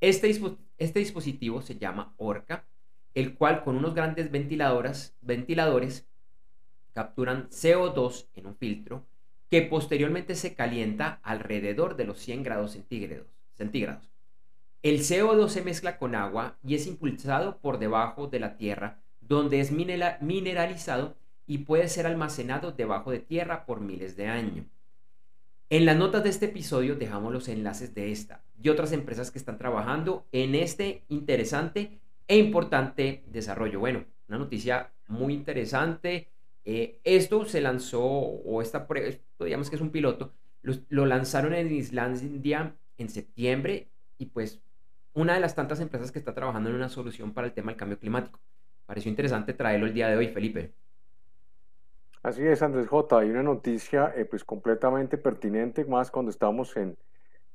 este, 0.00 0.30
este, 0.78 0.98
dispositivo 0.98 1.62
se 1.62 1.76
llama 1.76 2.14
Orca, 2.16 2.64
el 3.14 3.34
cual 3.34 3.64
con 3.64 3.76
unos 3.76 3.94
grandes 3.94 4.30
ventiladores 4.30 6.06
capturan 6.92 7.48
CO2 7.50 8.26
en 8.34 8.46
un 8.46 8.56
filtro 8.56 9.06
que 9.48 9.62
posteriormente 9.62 10.34
se 10.34 10.54
calienta 10.54 11.20
alrededor 11.22 11.96
de 11.96 12.04
los 12.04 12.18
100 12.18 12.42
grados 12.42 12.72
centígrados. 12.72 14.10
El 14.82 15.00
CO2 15.00 15.48
se 15.48 15.62
mezcla 15.62 15.98
con 15.98 16.14
agua 16.14 16.58
y 16.62 16.74
es 16.74 16.86
impulsado 16.86 17.58
por 17.58 17.78
debajo 17.78 18.28
de 18.28 18.40
la 18.40 18.56
tierra, 18.56 19.00
donde 19.20 19.60
es 19.60 19.72
mineralizado 19.72 21.16
y 21.46 21.58
puede 21.58 21.88
ser 21.88 22.06
almacenado 22.06 22.72
debajo 22.72 23.10
de 23.10 23.18
tierra 23.18 23.66
por 23.66 23.80
miles 23.80 24.16
de 24.16 24.28
años. 24.28 24.66
En 25.70 25.84
las 25.84 25.98
notas 25.98 26.22
de 26.22 26.30
este 26.30 26.46
episodio 26.46 26.96
dejamos 26.96 27.30
los 27.30 27.46
enlaces 27.46 27.94
de 27.94 28.10
esta 28.10 28.42
y 28.58 28.70
otras 28.70 28.92
empresas 28.92 29.30
que 29.30 29.38
están 29.38 29.58
trabajando 29.58 30.26
en 30.32 30.54
este 30.54 31.04
interesante 31.08 32.00
e 32.26 32.38
importante 32.38 33.22
desarrollo. 33.26 33.78
Bueno, 33.78 34.06
una 34.28 34.38
noticia 34.38 34.90
muy 35.08 35.34
interesante. 35.34 36.30
Eh, 36.64 37.00
esto 37.04 37.44
se 37.44 37.60
lanzó, 37.60 38.02
o 38.02 38.62
esta 38.62 38.88
digamos 39.40 39.68
que 39.68 39.76
es 39.76 39.82
un 39.82 39.90
piloto, 39.90 40.32
lo, 40.62 41.04
lanzaron 41.04 41.52
en 41.52 41.70
Islandia 41.70 42.74
en 42.96 43.08
septiembre 43.10 43.88
y 44.16 44.26
pues 44.26 44.62
una 45.12 45.34
de 45.34 45.40
las 45.40 45.54
tantas 45.54 45.80
empresas 45.80 46.10
que 46.10 46.18
está 46.18 46.34
trabajando 46.34 46.70
en 46.70 46.76
una 46.76 46.88
solución 46.88 47.34
para 47.34 47.46
el 47.46 47.52
tema 47.52 47.72
del 47.72 47.78
cambio 47.78 47.98
climático. 47.98 48.40
Pareció 48.86 49.10
interesante 49.10 49.52
traerlo 49.52 49.84
el 49.84 49.92
día 49.92 50.08
de 50.08 50.16
hoy, 50.16 50.28
Felipe. 50.28 50.72
Así 52.22 52.44
es, 52.46 52.62
Andrés 52.62 52.88
J. 52.88 53.18
Hay 53.18 53.30
una 53.30 53.42
noticia 53.42 54.12
eh, 54.16 54.24
pues 54.24 54.44
completamente 54.44 55.18
pertinente, 55.18 55.84
más 55.84 56.10
cuando 56.10 56.30
estamos 56.30 56.76
en, 56.76 56.96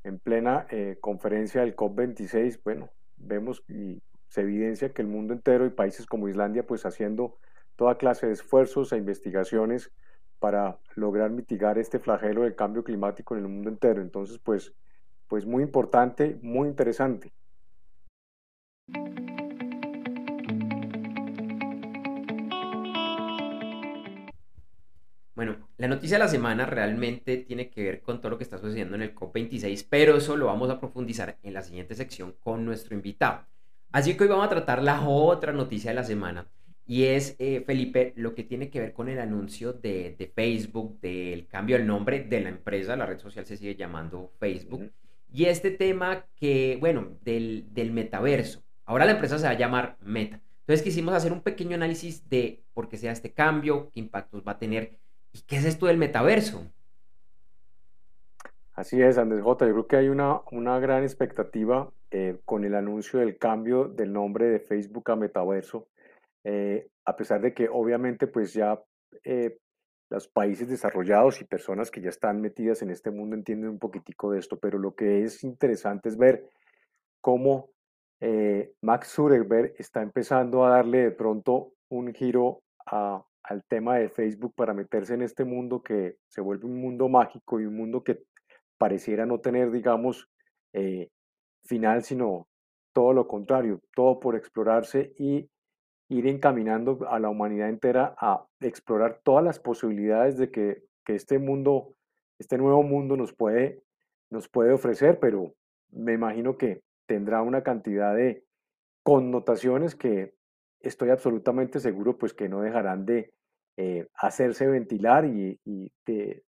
en 0.04 0.20
plena 0.20 0.68
eh, 0.70 0.98
conferencia 1.02 1.62
del 1.62 1.76
COP26. 1.76 2.62
Bueno, 2.64 2.90
vemos 3.18 3.64
y 3.68 4.02
se 4.30 4.42
evidencia 4.42 4.94
que 4.94 5.02
el 5.02 5.08
mundo 5.08 5.34
entero 5.34 5.66
y 5.66 5.70
países 5.70 6.06
como 6.06 6.30
Islandia 6.30 6.66
pues 6.66 6.86
haciendo 6.86 7.38
toda 7.76 7.98
clase 7.98 8.28
de 8.28 8.34
esfuerzos 8.34 8.94
e 8.94 8.98
investigaciones 8.98 9.92
para 10.40 10.78
lograr 10.96 11.30
mitigar 11.30 11.78
este 11.78 12.00
flagelo 12.00 12.42
del 12.44 12.56
cambio 12.56 12.84
climático 12.84 13.36
en 13.36 13.44
el 13.44 13.50
mundo 13.50 13.70
entero. 13.70 14.02
Entonces, 14.02 14.40
pues, 14.40 14.74
pues 15.28 15.46
muy 15.46 15.64
importante, 15.64 16.38
muy 16.42 16.68
interesante. 16.68 17.32
Bueno, 25.36 25.58
la 25.78 25.88
noticia 25.88 26.18
de 26.18 26.24
la 26.24 26.30
semana 26.30 26.68
realmente 26.68 27.38
tiene 27.38 27.70
que 27.70 27.84
ver 27.84 28.02
con 28.02 28.22
todo 28.22 28.32
lo 28.32 28.38
que 28.38 28.44
está 28.44 28.60
sucediendo 28.60 28.96
en 28.96 29.02
el 29.02 29.16
COP26, 29.16 29.88
pero 29.90 30.16
eso 30.18 30.38
lo 30.38 30.46
vamos 30.46 30.70
a 30.70 30.80
profundizar 30.80 31.38
en 31.42 31.56
la 31.56 31.64
siguiente 31.64 31.96
sección 31.96 32.36
con 32.40 32.64
nuestro 32.66 32.94
invitado. 32.94 33.46
Así 33.92 34.16
que 34.16 34.24
hoy 34.24 34.30
vamos 34.30 34.46
a 34.46 34.50
tratar 34.50 34.84
la 34.84 35.08
otra 35.08 35.52
noticia 35.52 35.90
de 35.90 35.96
la 35.96 36.04
semana 36.04 36.48
y 36.86 37.06
es, 37.06 37.36
eh, 37.40 37.64
Felipe, 37.66 38.14
lo 38.16 38.36
que 38.36 38.44
tiene 38.44 38.70
que 38.70 38.80
ver 38.80 38.94
con 38.94 39.10
el 39.10 39.20
anuncio 39.20 39.74
de, 39.74 40.32
Facebook, 40.36 41.00
del 41.00 41.48
cambio 41.48 41.78
del 41.78 41.88
nombre 41.88 42.24
de 42.24 42.42
la 42.42 42.50
empresa, 42.50 42.96
la 42.96 43.06
red 43.06 43.20
social 43.20 43.46
se 43.46 43.58
sigue 43.58 43.76
llamando 43.76 44.32
Facebook, 44.40 44.92
y 45.32 45.46
este 45.46 45.72
tema 45.72 46.28
que, 46.36 46.78
bueno, 46.80 47.18
del, 47.24 47.66
del 47.74 47.92
metaverso. 47.92 48.62
Ahora 48.86 49.06
la 49.06 49.14
empresa 49.14 49.40
se 49.40 49.46
va 49.46 49.52
a 49.52 49.58
llamar 49.58 49.98
Meta. 50.02 50.42
Entonces 50.60 50.84
quisimos 50.84 51.14
hacer 51.14 51.32
un 51.34 51.42
pequeño 51.42 51.76
análisis 51.76 52.30
de 52.30 52.62
por 52.74 52.88
qué 52.88 52.98
sea 52.98 53.12
este 53.12 53.32
cambio, 53.32 53.90
qué 53.92 54.00
impactos 54.00 54.44
va 54.48 54.54
a 54.54 54.60
tener 54.60 55.00
¿Y 55.34 55.42
qué 55.42 55.58
es 55.58 55.66
esto 55.66 55.88
del 55.88 55.98
metaverso? 55.98 56.64
Así 58.76 59.02
es, 59.02 59.18
Andrés 59.18 59.44
J. 59.44 59.68
Yo 59.68 59.74
creo 59.74 59.88
que 59.88 59.96
hay 59.98 60.10
una, 60.10 60.42
una 60.52 60.80
gran 60.80 61.04
expectativa 61.04 61.92
eh, 62.12 62.40
con 62.46 62.64
el 62.64 62.76
anuncio 62.76 63.20
del 63.20 63.38
cambio 63.38 63.88
del 63.88 64.14
nombre 64.14 64.48
de 64.48 64.60
Facebook 64.60 65.10
a 65.12 65.16
Metaverso, 65.16 65.88
eh, 66.44 66.88
a 67.06 67.16
pesar 67.16 67.42
de 67.42 67.54
que 67.54 67.68
obviamente 67.70 68.28
pues 68.28 68.54
ya 68.54 68.80
eh, 69.24 69.58
los 70.10 70.28
países 70.28 70.68
desarrollados 70.68 71.42
y 71.42 71.46
personas 71.46 71.90
que 71.90 72.02
ya 72.02 72.10
están 72.10 72.42
metidas 72.42 72.84
en 72.84 72.92
este 72.92 73.10
mundo 73.10 73.36
entienden 73.36 73.72
un 73.72 73.80
poquitico 73.80 74.32
de 74.32 74.40
esto, 74.40 74.60
pero 74.60 74.78
lo 74.78 74.94
que 74.94 75.24
es 75.24 75.44
interesante 75.44 76.10
es 76.10 76.18
ver 76.18 76.50
cómo 77.22 77.70
Max 78.82 79.10
Zuckerberg 79.10 79.74
está 79.78 80.02
empezando 80.02 80.64
a 80.66 80.70
darle 80.70 81.00
de 81.00 81.12
pronto 81.12 81.74
un 81.90 82.14
giro 82.14 82.62
a, 82.86 83.26
al 83.44 83.64
tema 83.66 83.98
de 83.98 84.10
Facebook 84.10 84.54
para 84.56 84.74
meterse 84.74 85.14
en 85.14 85.22
este 85.22 85.44
mundo 85.44 85.82
que 85.82 86.18
se 86.28 86.42
vuelve 86.42 86.66
un 86.66 86.80
mundo 86.80 87.10
mágico 87.10 87.60
y 87.60 87.66
un 87.66 87.76
mundo 87.76 88.04
que 88.04 88.24
pareciera 88.78 89.26
no 89.26 89.40
tener, 89.40 89.72
digamos, 89.72 90.30
eh, 90.74 91.10
final, 91.66 92.04
sino 92.04 92.48
todo 92.94 93.14
lo 93.14 93.28
contrario, 93.28 93.82
todo 93.96 94.20
por 94.20 94.36
explorarse 94.36 95.14
y 95.18 95.50
ir 96.10 96.28
encaminando 96.28 97.00
a 97.10 97.20
la 97.20 97.30
humanidad 97.30 97.70
entera 97.70 98.16
a 98.20 98.46
explorar 98.60 99.22
todas 99.24 99.44
las 99.44 99.60
posibilidades 99.60 100.38
de 100.38 100.52
que, 100.52 100.84
que 101.06 101.16
este 101.16 101.40
mundo, 101.40 101.96
este 102.40 102.58
nuevo 102.58 102.84
mundo 102.84 103.18
nos 103.18 103.34
puede, 103.34 103.82
nos 104.30 104.48
puede 104.48 104.74
ofrecer, 104.74 105.20
pero 105.20 105.56
me 105.90 106.14
imagino 106.14 106.58
que 106.58 106.82
tendrá 107.08 107.42
una 107.42 107.64
cantidad 107.64 108.16
de 108.16 108.44
connotaciones 109.04 109.96
que 109.96 110.34
estoy 110.84 111.10
absolutamente 111.10 111.80
seguro 111.80 112.18
pues 112.18 112.34
que 112.34 112.50
no 112.50 112.62
dejarán 112.62 113.06
de 113.06 113.34
eh, 113.78 114.08
hacerse 114.16 114.68
ventilar 114.68 115.26
y, 115.26 115.60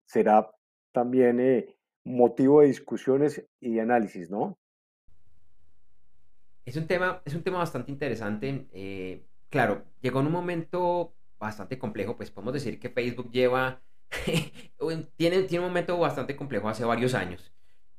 será 0.05 0.51
también 0.91 1.39
eh, 1.39 1.75
motivo 2.03 2.61
de 2.61 2.67
discusiones 2.67 3.45
y 3.59 3.75
de 3.75 3.81
análisis, 3.81 4.29
¿no? 4.29 4.57
Es 6.65 6.75
un 6.77 6.87
tema, 6.87 7.21
es 7.25 7.33
un 7.33 7.43
tema 7.43 7.59
bastante 7.59 7.91
interesante. 7.91 8.67
Eh, 8.73 9.25
claro, 9.49 9.83
llegó 10.01 10.19
en 10.19 10.27
un 10.27 10.33
momento 10.33 11.13
bastante 11.39 11.77
complejo, 11.77 12.15
pues 12.15 12.31
podemos 12.31 12.53
decir 12.53 12.79
que 12.79 12.89
Facebook 12.89 13.31
lleva, 13.31 13.81
tiene, 15.17 15.43
tiene 15.43 15.65
un 15.65 15.71
momento 15.71 15.97
bastante 15.97 16.35
complejo 16.35 16.69
hace 16.69 16.85
varios 16.85 17.13
años. 17.13 17.53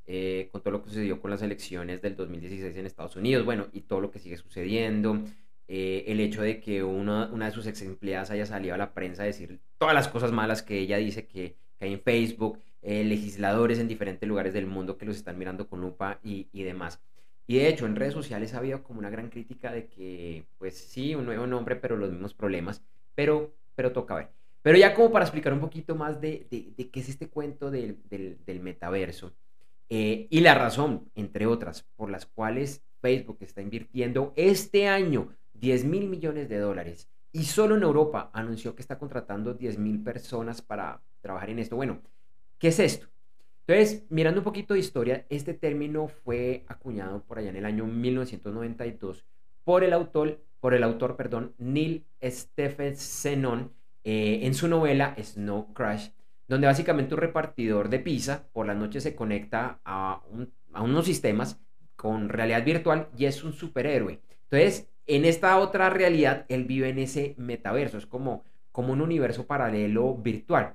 Eh, 0.07 0.51
con 0.53 0.61
todo 0.61 0.73
lo 0.73 0.83
que 0.83 0.91
sucedió 0.91 1.19
con 1.19 1.31
las 1.31 1.41
elecciones 1.41 2.03
del 2.03 2.15
2016 2.15 2.77
en 2.77 2.85
Estados 2.85 3.17
Unidos, 3.17 3.47
bueno, 3.47 3.69
y 3.73 3.83
todo 3.83 4.01
lo 4.01 4.11
que 4.11 4.19
sigue 4.19 4.37
sucediendo, 4.37 5.23
eh, 5.69 6.05
el 6.09 6.21
hecho 6.21 6.43
de 6.43 6.61
que 6.61 6.83
una, 6.83 7.27
de 7.29 7.51
sus 7.51 7.67
ex 7.67 7.83
empleadas 7.83 8.31
haya 8.31 8.47
salido 8.47 8.75
a 8.75 8.79
la 8.79 8.93
prensa 8.93 9.23
a 9.23 9.27
decir 9.27 9.61
todas 9.79 9.95
las 9.95 10.09
cosas 10.09 10.33
malas 10.33 10.63
que 10.63 10.79
ella 10.79 10.99
dice 10.99 11.27
que, 11.27 11.57
hay 11.81 11.93
en 11.93 12.01
Facebook, 12.01 12.61
eh, 12.83 13.05
legisladores 13.05 13.79
en 13.79 13.89
diferentes 13.89 14.29
lugares 14.29 14.55
del 14.55 14.67
mundo 14.67 14.97
que 14.97 15.05
los 15.05 15.17
están 15.17 15.39
mirando 15.39 15.69
con 15.69 15.81
lupa 15.81 16.19
y, 16.23 16.49
y, 16.53 16.63
demás. 16.63 17.01
Y 17.47 17.57
de 17.57 17.69
hecho, 17.69 17.85
en 17.87 17.97
redes 17.97 18.15
sociales 18.15 18.55
ha 18.55 18.59
habido 18.59 18.83
como 18.83 19.01
una 19.01 19.11
gran 19.11 19.29
crítica 19.29 19.73
de 19.73 19.87
que, 19.89 20.47
pues 20.57 20.79
sí, 20.79 21.15
un 21.15 21.27
nuevo 21.27 21.47
nombre, 21.47 21.77
pero 21.77 21.97
los 21.97 22.11
mismos 22.11 22.33
problemas, 22.33 22.83
pero, 23.15 23.55
pero 23.75 23.93
toca 23.93 24.15
ver. 24.15 24.29
Pero 24.63 24.79
ya 24.79 24.95
como 24.95 25.13
para 25.13 25.27
explicar 25.27 25.53
un 25.53 25.61
poquito 25.61 25.95
más 25.95 26.21
de, 26.21 26.47
de, 26.51 26.91
qué 26.91 27.01
es 27.01 27.09
este 27.11 27.29
cuento 27.29 27.71
del, 27.71 27.99
del, 28.09 28.39
del 28.47 28.61
metaverso, 28.61 29.35
eh, 29.89 30.27
y 30.31 30.41
la 30.41 30.55
razón, 30.55 31.11
entre 31.15 31.47
otras, 31.47 31.83
por 31.97 32.11
las 32.11 32.27
cuales 32.27 32.83
Facebook 33.01 33.39
está 33.41 33.61
invirtiendo 33.61 34.33
este 34.37 34.89
año 34.89 35.29
10 35.55 35.85
mil 35.85 36.09
millones 36.09 36.49
de 36.49 36.59
dólares 36.59 37.09
y 37.33 37.45
solo 37.45 37.77
en 37.77 37.83
Europa 37.83 38.31
anunció 38.33 38.75
que 38.75 38.83
está 38.83 38.99
contratando 38.99 39.55
10 39.55 39.79
mil 39.79 40.03
personas 40.03 40.63
para 40.63 41.01
trabajar 41.21 41.51
en 41.51 41.59
esto. 41.59 41.77
Bueno, 41.77 42.01
¿qué 42.59 42.69
es 42.69 42.79
esto? 42.79 43.09
Entonces, 43.67 44.05
mirando 44.11 44.41
un 44.41 44.45
poquito 44.45 44.75
de 44.75 44.81
historia, 44.81 45.27
este 45.31 45.55
término 45.55 46.09
fue 46.09 46.65
acuñado 46.69 47.23
por 47.25 47.39
allá 47.39 47.51
en 47.51 47.57
el 47.57 47.65
año 47.65 47.87
1992 47.87 49.25
por 49.65 49.83
el 49.85 49.93
autor, 49.95 50.41
por 50.61 50.75
el 50.75 50.83
autor 50.83 51.17
perdón, 51.17 51.55
Neil 51.59 52.05
Stephenson 52.23 53.73
eh, 54.05 54.41
en 54.43 54.55
su 54.55 54.69
novela 54.69 55.17
Snow 55.19 55.73
Crash 55.73 56.11
donde 56.49 56.67
básicamente 56.67 57.15
un 57.15 57.21
repartidor 57.21 57.89
de 57.89 57.99
pizza 57.99 58.47
por 58.53 58.67
la 58.67 58.75
noche 58.75 59.01
se 59.01 59.15
conecta 59.15 59.81
a, 59.85 60.23
unos 60.81 61.07
sistemas 61.07 61.61
con 61.97 62.29
realidad 62.29 62.65
virtual 62.65 63.09
y 63.17 63.27
es 63.27 63.45
un 63.45 63.53
superhéroe. 63.53 64.21
Entonces, 64.51 64.89
en 65.07 65.25
esta 65.25 65.59
otra 65.59 65.91
realidad, 65.91 66.47
él 66.49 66.65
vive 66.65 66.89
en 66.89 66.99
ese 66.99 67.35
metaverso, 67.37 67.99
es 67.99 68.07
como, 68.07 68.45
como 68.73 68.93
un 68.93 69.01
universo 69.01 69.47
paralelo 69.47 70.17
virtual. 70.17 70.75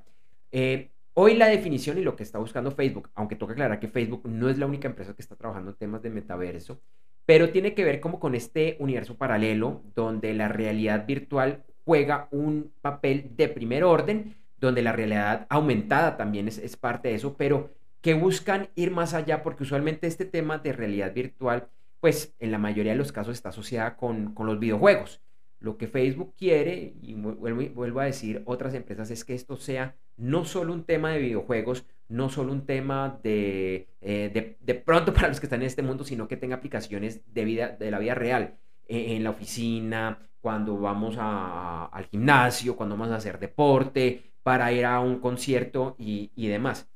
Eh, 0.52 0.90
hoy 1.14 1.36
la 1.36 1.48
definición 1.48 1.98
y 1.98 2.02
lo 2.02 2.16
que 2.16 2.24
está 2.24 2.40
buscando 2.40 2.72
Facebook, 2.72 3.10
aunque 3.16 3.36
toca 3.36 3.54
aclarar 3.54 3.80
que 3.80 3.88
Facebook 3.88 4.28
no 4.28 4.50
es 4.50 4.58
la 4.58 4.66
única 4.66 4.88
empresa 4.88 5.16
que 5.16 5.22
está 5.22 5.36
trabajando 5.36 5.72
en 5.72 5.78
temas 5.78 6.02
de 6.02 6.10
metaverso, 6.10 6.80
pero 7.26 7.52
tiene 7.52 7.74
que 7.74 7.84
ver 7.84 8.00
como 8.00 8.20
con 8.20 8.34
este 8.34 8.76
universo 8.80 9.16
paralelo 9.16 9.84
donde 9.94 10.34
la 10.34 10.48
realidad 10.48 11.06
virtual 11.06 11.64
juega 11.86 12.28
un 12.32 12.72
papel 12.82 13.32
de 13.36 13.50
primer 13.50 13.84
orden 13.84 14.36
donde 14.60 14.82
la 14.82 14.92
realidad 14.92 15.48
aumentada 15.50 16.18
también 16.18 16.48
es, 16.48 16.78
parte 16.78 17.10
de 17.10 17.16
eso, 17.16 17.36
pero 17.38 17.72
que 18.02 18.14
buscan 18.14 18.70
ir 18.76 18.92
más 18.92 19.14
allá 19.14 19.44
porque 19.44 19.64
usualmente 19.64 20.08
este 20.08 20.26
tema 20.26 20.58
de 20.58 20.74
realidad 20.74 21.14
virtual, 21.14 21.68
pues 22.00 22.36
en 22.40 22.52
la 22.52 22.58
mayoría 22.58 22.94
de 22.94 22.98
los 22.98 23.12
casos 23.12 23.34
está 23.34 23.50
asociada 23.50 23.96
con, 23.96 24.34
los 24.38 24.60
videojuegos. 24.60 25.22
Lo 25.60 25.78
que 25.78 25.88
Facebook 25.88 26.34
quiere, 26.38 26.94
y 27.02 27.16
vuelvo, 27.16 28.00
a 28.00 28.06
decir, 28.06 28.42
otras 28.46 28.74
empresas, 28.74 29.12
es 29.12 29.26
que 29.26 29.34
esto 29.36 29.58
sea 29.58 29.98
no 30.16 30.46
solo 30.46 30.74
un 30.74 30.86
tema 30.86 31.12
de 31.12 31.20
videojuegos, 31.20 31.86
no 32.08 32.30
solo 32.30 32.54
un 32.54 32.66
tema 32.66 33.20
de, 33.22 33.90
eh, 34.02 34.58
de, 34.60 34.76
pronto 34.76 35.14
para 35.14 35.28
los 35.28 35.40
que 35.40 35.46
están 35.46 35.62
en 35.62 35.68
este 35.68 35.82
mundo, 35.82 36.04
sino 36.04 36.28
que 36.28 36.38
tenga 36.38 36.56
aplicaciones 36.56 37.22
de, 37.34 37.44
vida, 37.44 37.70
de 37.70 37.92
la 37.92 38.00
vida 38.00 38.16
real, 38.16 38.58
e, 38.88 39.16
en 39.16 39.24
la 39.24 39.32
oficina, 39.32 40.30
cuando 40.42 40.78
vamos 40.78 41.16
al 41.20 42.06
gimnasio, 42.06 42.76
cuando 42.76 42.96
vamos 42.96 43.14
a 43.14 43.18
hacer 43.18 43.40
deporte, 43.40 44.30
para 44.44 44.72
ir 44.72 44.86
a 44.86 45.00
un 45.00 45.20
concierto 45.20 45.96
y, 45.98 46.48
demás. 46.48 46.89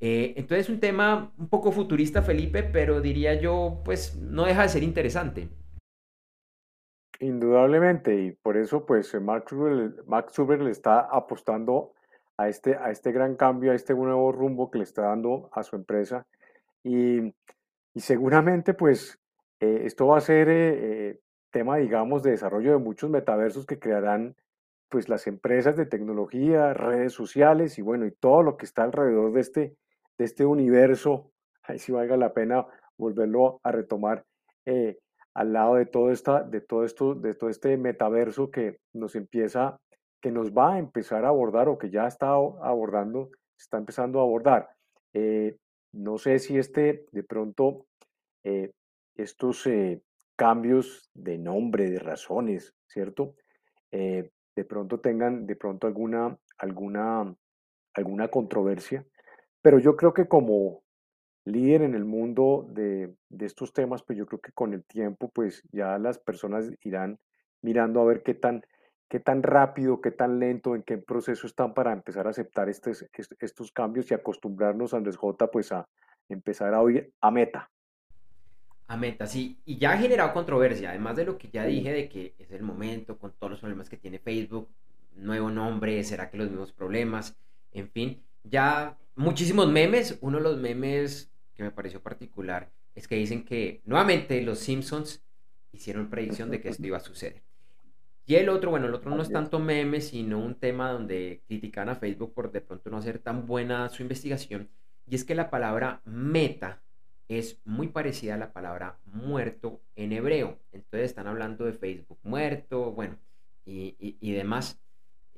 Eh, 0.00 0.32
entonces 0.36 0.70
un 0.70 0.80
tema 0.80 1.32
un 1.38 1.48
poco 1.48 1.72
futurista, 1.72 2.22
Felipe, 2.22 2.62
pero 2.62 3.02
diría 3.02 3.34
yo, 3.34 3.82
pues 3.84 4.16
no 4.16 4.46
deja 4.46 4.62
de 4.62 4.68
ser 4.70 4.82
interesante. 4.82 5.48
Indudablemente, 7.20 8.18
y 8.18 8.32
por 8.32 8.56
eso 8.56 8.86
pues 8.86 9.14
Mark 9.20 9.44
Zuckerberg, 9.50 10.62
le 10.62 10.70
está 10.70 11.00
apostando 11.00 11.92
a 12.38 12.48
este, 12.48 12.76
a 12.76 12.90
este 12.90 13.12
gran 13.12 13.36
cambio, 13.36 13.72
a 13.72 13.74
este 13.74 13.94
nuevo 13.94 14.32
rumbo 14.32 14.70
que 14.70 14.78
le 14.78 14.84
está 14.84 15.02
dando 15.02 15.50
a 15.52 15.62
su 15.62 15.76
empresa. 15.76 16.26
Y, 16.82 17.34
seguramente 17.96 18.72
pues 18.72 19.18
eh, 19.58 19.82
esto 19.84 20.06
va 20.06 20.16
a 20.16 20.22
ser 20.22 20.48
eh, 20.48 21.20
tema, 21.50 21.76
digamos, 21.76 22.22
de 22.22 22.30
desarrollo 22.30 22.72
de 22.72 22.78
muchos 22.78 23.10
metaversos 23.10 23.66
que 23.66 23.78
crearán 23.78 24.36
pues 24.88 25.08
las 25.10 25.26
empresas 25.26 25.76
de 25.76 25.86
tecnología, 25.86 26.72
redes 26.72 27.12
sociales 27.12 27.78
y 27.78 27.82
bueno, 27.82 28.06
y 28.06 28.12
todo 28.12 28.42
lo 28.42 28.56
que 28.56 28.64
está 28.64 28.82
alrededor 28.82 29.32
de 29.32 29.40
este, 29.40 29.76
de 30.20 30.26
este 30.26 30.44
universo, 30.44 31.32
ahí 31.62 31.78
sí 31.78 31.92
valga 31.92 32.14
la 32.18 32.34
pena 32.34 32.66
volverlo 32.98 33.58
a 33.62 33.72
retomar 33.72 34.26
eh, 34.66 34.98
al 35.32 35.54
lado 35.54 35.76
de 35.76 35.86
todo, 35.86 36.10
esta, 36.10 36.42
de, 36.42 36.60
todo 36.60 36.84
esto, 36.84 37.14
de 37.14 37.32
todo 37.32 37.48
este 37.48 37.78
metaverso 37.78 38.50
que 38.50 38.80
nos 38.92 39.14
empieza, 39.14 39.80
que 40.20 40.30
nos 40.30 40.52
va 40.52 40.74
a 40.74 40.78
empezar 40.78 41.24
a 41.24 41.28
abordar 41.28 41.70
o 41.70 41.78
que 41.78 41.88
ya 41.88 42.06
está 42.06 42.32
abordando, 42.32 43.30
está 43.58 43.78
empezando 43.78 44.20
a 44.20 44.24
abordar. 44.24 44.68
Eh, 45.14 45.56
no 45.92 46.18
sé 46.18 46.38
si 46.38 46.58
este, 46.58 47.06
de 47.12 47.22
pronto, 47.22 47.86
eh, 48.44 48.72
estos 49.14 49.66
cambios 50.36 51.08
de 51.14 51.38
nombre, 51.38 51.88
de 51.88 51.98
razones, 51.98 52.74
¿cierto? 52.86 53.36
de 53.90 54.64
pronto 54.68 55.00
tengan 55.00 55.46
de 55.46 55.56
pronto 55.56 55.86
alguna, 55.86 56.38
alguna, 56.58 57.34
alguna 57.94 58.28
controversia, 58.28 59.04
pero 59.62 59.78
yo 59.78 59.96
creo 59.96 60.14
que 60.14 60.28
como 60.28 60.82
líder 61.44 61.82
en 61.82 61.94
el 61.94 62.04
mundo 62.04 62.66
de, 62.70 63.14
de, 63.28 63.46
estos 63.46 63.72
temas, 63.72 64.02
pues 64.02 64.18
yo 64.18 64.26
creo 64.26 64.40
que 64.40 64.52
con 64.52 64.74
el 64.74 64.84
tiempo, 64.84 65.30
pues 65.30 65.62
ya 65.72 65.98
las 65.98 66.18
personas 66.18 66.70
irán 66.82 67.18
mirando 67.62 68.00
a 68.00 68.04
ver 68.04 68.22
qué 68.22 68.34
tan, 68.34 68.62
qué 69.08 69.20
tan 69.20 69.42
rápido, 69.42 70.00
qué 70.00 70.10
tan 70.10 70.38
lento, 70.38 70.74
en 70.74 70.82
qué 70.82 70.98
proceso 70.98 71.46
están 71.46 71.74
para 71.74 71.92
empezar 71.92 72.26
a 72.26 72.30
aceptar 72.30 72.68
estos, 72.68 73.04
estos 73.40 73.72
cambios 73.72 74.10
y 74.10 74.14
acostumbrarnos, 74.14 74.94
Andrés 74.94 75.16
J, 75.16 75.50
pues 75.50 75.72
a 75.72 75.88
empezar 76.28 76.74
a 76.74 76.80
oír 76.80 77.12
a 77.20 77.30
meta, 77.30 77.70
a 78.90 78.96
Meta, 78.96 79.28
sí, 79.28 79.60
y 79.64 79.78
ya 79.78 79.92
ha 79.92 79.98
generado 79.98 80.32
controversia, 80.32 80.90
además 80.90 81.14
de 81.14 81.24
lo 81.24 81.38
que 81.38 81.48
ya 81.48 81.64
dije 81.64 81.92
de 81.92 82.08
que 82.08 82.34
es 82.40 82.50
el 82.50 82.64
momento 82.64 83.18
con 83.18 83.30
todos 83.30 83.52
los 83.52 83.60
problemas 83.60 83.88
que 83.88 83.96
tiene 83.96 84.18
Facebook, 84.18 84.68
nuevo 85.14 85.48
nombre, 85.48 86.02
será 86.02 86.28
que 86.28 86.36
los 86.36 86.50
mismos 86.50 86.72
problemas, 86.72 87.36
en 87.70 87.88
fin, 87.88 88.20
ya 88.44 88.98
muchísimos 89.14 89.68
memes, 89.70 90.18
uno 90.20 90.38
de 90.38 90.44
los 90.44 90.58
memes 90.58 91.30
que 91.54 91.62
me 91.62 91.70
pareció 91.70 92.02
particular 92.02 92.70
es 92.94 93.06
que 93.06 93.16
dicen 93.16 93.44
que 93.44 93.82
nuevamente 93.84 94.40
los 94.42 94.58
Simpsons 94.58 95.22
hicieron 95.72 96.10
predicción 96.10 96.50
de 96.50 96.60
que 96.60 96.68
esto 96.68 96.86
iba 96.86 96.96
a 96.96 97.00
suceder. 97.00 97.42
Y 98.26 98.36
el 98.36 98.48
otro, 98.48 98.70
bueno, 98.70 98.86
el 98.86 98.94
otro 98.94 99.10
no 99.10 99.22
es 99.22 99.30
tanto 99.30 99.58
meme, 99.58 100.00
sino 100.00 100.38
un 100.38 100.54
tema 100.54 100.92
donde 100.92 101.42
critican 101.48 101.88
a 101.88 101.96
Facebook 101.96 102.32
por 102.32 102.52
de 102.52 102.60
pronto 102.60 102.90
no 102.90 102.98
hacer 102.98 103.18
tan 103.18 103.46
buena 103.46 103.88
su 103.88 104.02
investigación, 104.02 104.68
y 105.08 105.16
es 105.16 105.24
que 105.24 105.34
la 105.34 105.50
palabra 105.50 106.00
meta 106.04 106.80
es 107.28 107.60
muy 107.64 107.88
parecida 107.88 108.34
a 108.34 108.38
la 108.38 108.52
palabra 108.52 108.98
muerto 109.06 109.80
en 109.96 110.12
hebreo. 110.12 110.58
Entonces 110.72 111.10
están 111.10 111.26
hablando 111.26 111.64
de 111.64 111.72
Facebook 111.72 112.18
muerto, 112.22 112.92
bueno, 112.92 113.16
y, 113.64 114.32
demás. 114.32 114.80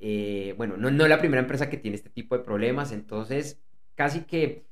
Eh, 0.04 0.54
bueno, 0.56 0.76
no, 0.76 0.90
no 0.90 1.04
es 1.04 1.10
la 1.10 1.20
primera 1.20 1.40
empresa 1.40 1.70
que 1.70 1.76
tiene 1.76 1.96
este 1.96 2.10
tipo 2.10 2.36
de 2.36 2.44
problemas, 2.44 2.92
entonces 2.92 3.60
casi 3.94 4.22
que 4.22 4.64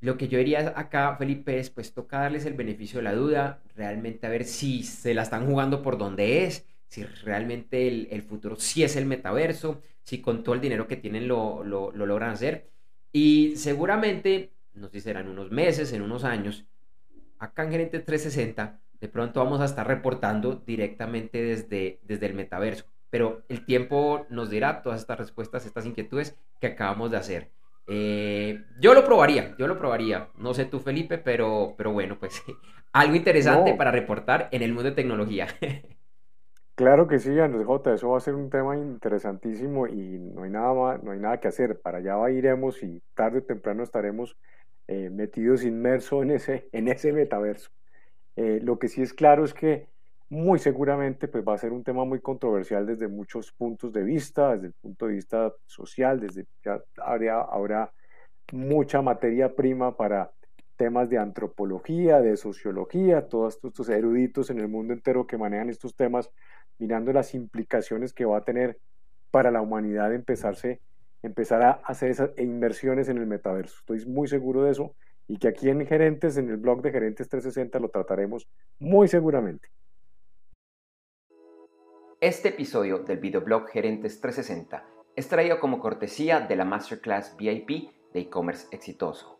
lo 0.00 0.18
que 0.18 0.28
yo 0.28 0.38
diría 0.38 0.74
acá, 0.76 1.16
Felipe, 1.16 1.58
es 1.58 1.70
pues 1.70 1.94
toca 1.94 2.20
darles 2.20 2.44
el 2.44 2.54
beneficio 2.54 2.98
de 2.98 3.04
la 3.04 3.14
duda, 3.14 3.62
realmente 3.74 4.26
a 4.26 4.30
ver 4.30 4.44
si 4.44 4.82
se 4.82 5.14
la 5.14 5.22
están 5.22 5.46
jugando 5.46 5.82
por 5.82 5.96
donde 5.98 6.44
es, 6.44 6.66
si 6.88 7.04
realmente 7.04 7.88
el, 7.88 8.22
futuro 8.22 8.56
sí 8.56 8.84
es 8.84 8.96
el 8.96 9.06
metaverso, 9.06 9.80
si 10.02 10.20
con 10.20 10.44
todo 10.44 10.54
el 10.54 10.60
dinero 10.60 10.86
que 10.86 10.96
tienen 10.96 11.26
lo, 11.28 11.64
lo 11.64 11.90
logran 11.92 12.30
hacer. 12.30 12.70
Y 13.10 13.56
seguramente 13.56 14.54
no 14.74 14.88
sé 14.88 14.94
si 14.94 15.00
serán 15.02 15.28
unos 15.28 15.50
meses, 15.50 15.92
en 15.92 16.02
unos 16.02 16.24
años, 16.24 16.64
acá 17.38 17.64
en 17.64 17.70
Gerente 17.70 18.00
360, 18.00 18.80
de 19.00 19.08
pronto 19.08 19.42
vamos 19.42 19.60
a 19.60 19.64
estar 19.64 19.86
reportando 19.86 20.56
directamente 20.56 21.42
desde, 21.42 22.00
desde 22.02 22.26
el 22.26 22.34
metaverso. 22.34 22.84
Pero 23.14 23.44
el 23.48 23.64
tiempo 23.64 24.26
nos 24.28 24.50
dirá 24.50 24.82
todas 24.82 25.00
estas 25.00 25.16
respuestas, 25.16 25.64
estas 25.64 25.86
inquietudes 25.86 26.36
que 26.60 26.66
acabamos 26.66 27.12
de 27.12 27.16
hacer. 27.16 27.52
Eh, 27.86 28.64
yo 28.80 28.92
lo 28.92 29.04
probaría, 29.04 29.54
yo 29.56 29.68
lo 29.68 29.78
probaría. 29.78 30.30
No 30.36 30.52
sé 30.52 30.64
tú, 30.64 30.80
Felipe, 30.80 31.18
pero, 31.18 31.74
pero 31.78 31.92
bueno, 31.92 32.18
pues 32.18 32.42
algo 32.92 33.14
interesante 33.14 33.74
para 33.74 33.92
reportar 33.92 34.48
en 34.50 34.62
el 34.62 34.72
mundo 34.72 34.90
de 34.90 34.96
tecnología. 34.96 35.46
Claro 36.74 37.06
que 37.06 37.20
sí, 37.20 37.38
Andrés 37.38 37.66
J, 37.66 37.94
eso 37.94 38.10
va 38.10 38.16
a 38.16 38.20
ser 38.20 38.34
un 38.34 38.50
tema 38.50 38.76
interesantísimo 38.76 39.86
y 39.86 40.18
no 40.18 40.42
hay 40.42 40.50
nada 40.50 40.74
más, 40.74 41.02
no 41.04 41.12
hay 41.12 41.20
nada 41.20 41.38
que 41.38 41.46
hacer. 41.46 41.80
Para 41.80 41.98
allá 41.98 42.28
iremos 42.30 42.82
y 42.82 43.00
tarde 43.14 43.38
o 43.38 43.42
temprano 43.44 43.84
estaremos 43.84 44.36
eh, 44.88 45.08
metidos 45.08 45.62
inmersos 45.62 46.24
en 46.24 46.32
ese, 46.32 46.68
en 46.72 46.88
ese 46.88 47.12
metaverso. 47.12 47.70
Eh, 48.34 48.58
lo 48.60 48.80
que 48.80 48.88
sí 48.88 49.02
es 49.02 49.14
claro 49.14 49.44
es 49.44 49.54
que 49.54 49.86
muy 50.28 50.58
seguramente 50.58 51.28
pues 51.28 51.44
va 51.46 51.54
a 51.54 51.58
ser 51.58 51.72
un 51.72 51.84
tema 51.84 52.04
muy 52.04 52.20
controversial 52.20 52.86
desde 52.86 53.08
muchos 53.08 53.52
puntos 53.52 53.92
de 53.92 54.02
vista, 54.02 54.54
desde 54.54 54.68
el 54.68 54.72
punto 54.72 55.06
de 55.06 55.14
vista 55.14 55.52
social, 55.66 56.20
desde 56.20 56.46
ya 56.64 56.82
habrá, 56.96 57.42
habrá 57.42 57.92
mucha 58.52 59.02
materia 59.02 59.54
prima 59.54 59.96
para 59.96 60.30
temas 60.76 61.08
de 61.08 61.18
antropología, 61.18 62.20
de 62.20 62.36
sociología, 62.36 63.28
todos 63.28 63.58
estos 63.62 63.88
eruditos 63.88 64.50
en 64.50 64.58
el 64.58 64.68
mundo 64.68 64.92
entero 64.92 65.26
que 65.26 65.38
manejan 65.38 65.70
estos 65.70 65.94
temas, 65.94 66.30
mirando 66.78 67.12
las 67.12 67.34
implicaciones 67.34 68.12
que 68.12 68.24
va 68.24 68.38
a 68.38 68.44
tener 68.44 68.78
para 69.30 69.50
la 69.50 69.60
humanidad 69.60 70.12
empezarse, 70.12 70.80
empezar 71.22 71.62
a 71.62 71.70
hacer 71.84 72.10
esas 72.10 72.30
inversiones 72.38 73.08
en 73.08 73.18
el 73.18 73.26
metaverso. 73.26 73.78
Estoy 73.78 74.04
muy 74.06 74.28
seguro 74.28 74.64
de 74.64 74.72
eso 74.72 74.94
y 75.28 75.38
que 75.38 75.48
aquí 75.48 75.70
en 75.70 75.86
Gerentes, 75.86 76.36
en 76.36 76.50
el 76.50 76.56
blog 76.56 76.82
de 76.82 76.90
Gerentes 76.90 77.28
360, 77.28 77.78
lo 77.78 77.88
trataremos 77.88 78.48
muy 78.78 79.08
seguramente. 79.08 79.68
Este 82.24 82.48
episodio 82.48 83.00
del 83.00 83.18
videoblog 83.18 83.68
Gerentes 83.68 84.18
360 84.22 84.82
es 85.14 85.28
traído 85.28 85.60
como 85.60 85.78
cortesía 85.78 86.40
de 86.40 86.56
la 86.56 86.64
Masterclass 86.64 87.36
VIP 87.36 87.90
de 88.14 88.20
e-commerce 88.20 88.66
exitoso. 88.70 89.38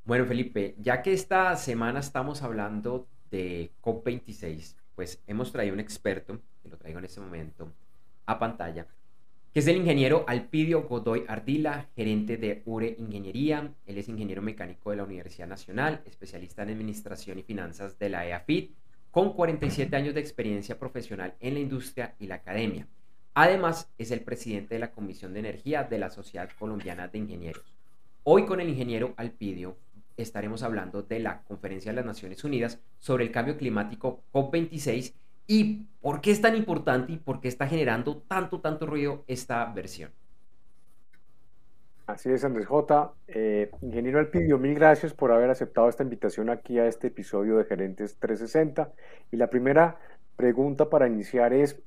Bueno, 0.04 0.26
Felipe, 0.26 0.76
ya 0.78 1.02
que 1.02 1.12
esta 1.12 1.56
semana 1.56 2.00
estamos 2.00 2.42
hablando 2.42 3.08
de 3.30 3.72
COP26, 3.82 4.76
pues 4.94 5.22
hemos 5.26 5.50
traído 5.50 5.72
un 5.72 5.80
experto, 5.80 6.40
que 6.62 6.68
lo 6.68 6.76
traigo 6.76 6.98
en 6.98 7.06
este 7.06 7.20
momento 7.20 7.72
a 8.26 8.38
pantalla, 8.38 8.86
que 9.54 9.60
es 9.60 9.68
el 9.68 9.76
ingeniero 9.76 10.24
Alpidio 10.26 10.82
Godoy 10.82 11.26
Ardila, 11.28 11.88
gerente 11.94 12.36
de 12.36 12.62
URE 12.64 12.96
Ingeniería. 12.98 13.72
Él 13.86 13.98
es 13.98 14.08
ingeniero 14.08 14.42
mecánico 14.42 14.90
de 14.90 14.96
la 14.96 15.04
Universidad 15.04 15.46
Nacional, 15.46 16.02
especialista 16.06 16.64
en 16.64 16.70
Administración 16.70 17.38
y 17.38 17.44
Finanzas 17.44 17.96
de 17.96 18.08
la 18.08 18.26
EAFIT, 18.26 18.72
con 19.12 19.32
47 19.32 19.94
años 19.94 20.12
de 20.12 20.20
experiencia 20.20 20.76
profesional 20.76 21.36
en 21.38 21.54
la 21.54 21.60
industria 21.60 22.16
y 22.18 22.26
la 22.26 22.34
academia. 22.34 22.88
Además, 23.34 23.92
es 23.96 24.10
el 24.10 24.22
presidente 24.22 24.74
de 24.74 24.80
la 24.80 24.90
Comisión 24.90 25.32
de 25.32 25.38
Energía 25.38 25.84
de 25.84 25.98
la 25.98 26.10
Sociedad 26.10 26.50
Colombiana 26.58 27.06
de 27.06 27.18
Ingenieros. 27.18 27.76
Hoy 28.24 28.46
con 28.46 28.60
el 28.60 28.68
ingeniero 28.68 29.14
Alpidio 29.16 29.76
estaremos 30.16 30.64
hablando 30.64 31.02
de 31.02 31.20
la 31.20 31.42
Conferencia 31.44 31.92
de 31.92 31.96
las 31.96 32.06
Naciones 32.06 32.42
Unidas 32.42 32.80
sobre 32.98 33.22
el 33.22 33.30
Cambio 33.30 33.56
Climático 33.56 34.24
COP26 34.32 35.12
y 35.46 35.86
por 36.00 36.20
qué 36.20 36.30
es 36.30 36.40
tan 36.40 36.56
importante 36.56 37.12
y 37.12 37.18
por 37.18 37.40
qué 37.40 37.48
está 37.48 37.66
generando 37.66 38.18
tanto, 38.28 38.60
tanto 38.60 38.86
ruido 38.86 39.24
esta 39.26 39.64
versión. 39.66 40.10
Así 42.06 42.30
es, 42.30 42.44
Andrés 42.44 42.66
J. 42.66 43.14
Eh, 43.28 43.70
ingeniero 43.80 44.18
Alpidio, 44.18 44.58
mil 44.58 44.74
gracias 44.74 45.14
por 45.14 45.32
haber 45.32 45.48
aceptado 45.48 45.88
esta 45.88 46.02
invitación 46.02 46.50
aquí 46.50 46.78
a 46.78 46.86
este 46.86 47.06
episodio 47.06 47.56
de 47.56 47.64
Gerentes 47.64 48.18
360. 48.18 48.92
Y 49.32 49.36
la 49.36 49.48
primera 49.48 49.98
pregunta 50.36 50.90
para 50.90 51.08
iniciar 51.08 51.54
es, 51.54 51.80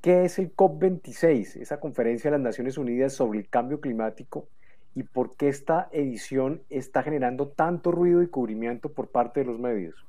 ¿qué 0.00 0.24
es 0.24 0.38
el 0.38 0.54
COP26, 0.54 1.56
esa 1.56 1.80
conferencia 1.80 2.30
de 2.30 2.38
las 2.38 2.44
Naciones 2.44 2.78
Unidas 2.78 3.12
sobre 3.12 3.40
el 3.40 3.48
cambio 3.48 3.80
climático 3.80 4.48
y 4.94 5.02
por 5.02 5.36
qué 5.36 5.48
esta 5.48 5.88
edición 5.92 6.62
está 6.68 7.02
generando 7.02 7.48
tanto 7.48 7.92
ruido 7.92 8.22
y 8.22 8.28
cubrimiento 8.28 8.92
por 8.92 9.08
parte 9.08 9.40
de 9.40 9.46
los 9.46 9.58
medios. 9.58 10.06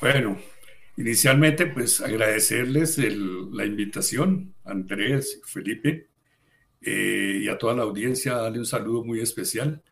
Bueno, 0.00 0.38
inicialmente 0.96 1.66
pues 1.66 2.00
agradecerles 2.00 2.98
la 2.98 3.64
invitación, 3.64 4.54
Andrés, 4.64 5.40
Felipe, 5.44 6.06
eh, 6.80 7.40
y 7.42 7.48
a 7.48 7.58
toda 7.58 7.74
la 7.74 7.82
audiencia, 7.82 8.34
darle 8.34 8.60
un 8.60 8.66
saludo 8.66 9.04
muy 9.04 9.20
especial. 9.20 9.82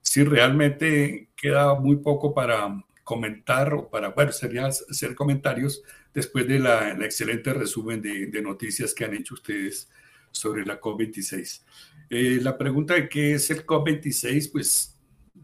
Sí, 0.00 0.24
realmente 0.24 1.28
queda 1.36 1.74
muy 1.74 1.96
poco 1.96 2.32
para 2.32 2.82
comentar 3.04 3.74
o 3.74 3.90
para, 3.90 4.10
bueno, 4.10 4.32
sería 4.32 4.66
hacer 4.66 5.14
comentarios 5.14 5.82
después 6.14 6.48
de 6.48 6.58
la, 6.58 6.92
excelente 7.04 7.52
resumen 7.52 8.00
de, 8.00 8.42
noticias 8.42 8.94
que 8.94 9.04
han 9.04 9.14
hecho 9.14 9.34
ustedes 9.34 9.90
sobre 10.30 10.64
la 10.64 10.80
COP26. 10.80 11.62
Eh, 12.08 12.38
la 12.40 12.56
pregunta 12.56 12.94
de 12.94 13.08
qué 13.10 13.34
es 13.34 13.50
el 13.50 13.66
COP26, 13.66 14.52
pues 14.52 14.99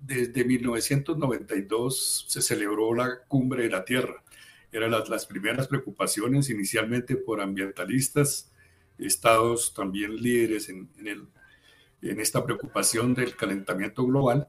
desde 0.06 0.44
1992 0.44 2.26
se 2.28 2.40
celebró 2.40 2.94
la 2.94 3.24
cumbre 3.26 3.64
de 3.64 3.70
la 3.70 3.84
Tierra. 3.84 4.22
Eran 4.70 4.92
las, 4.92 5.26
primeras 5.26 5.66
preocupaciones 5.68 6.48
inicialmente 6.50 7.16
por 7.16 7.40
ambientalistas, 7.40 8.52
estados 8.98 9.74
también 9.74 10.16
líderes 10.16 10.68
en, 10.68 10.88
en, 11.02 12.20
esta 12.20 12.44
preocupación 12.44 13.14
del 13.14 13.36
calentamiento 13.36 14.06
global 14.06 14.48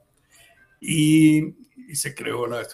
y, 0.80 1.56
se 1.94 2.14
creó 2.14 2.48
la, 2.48 2.68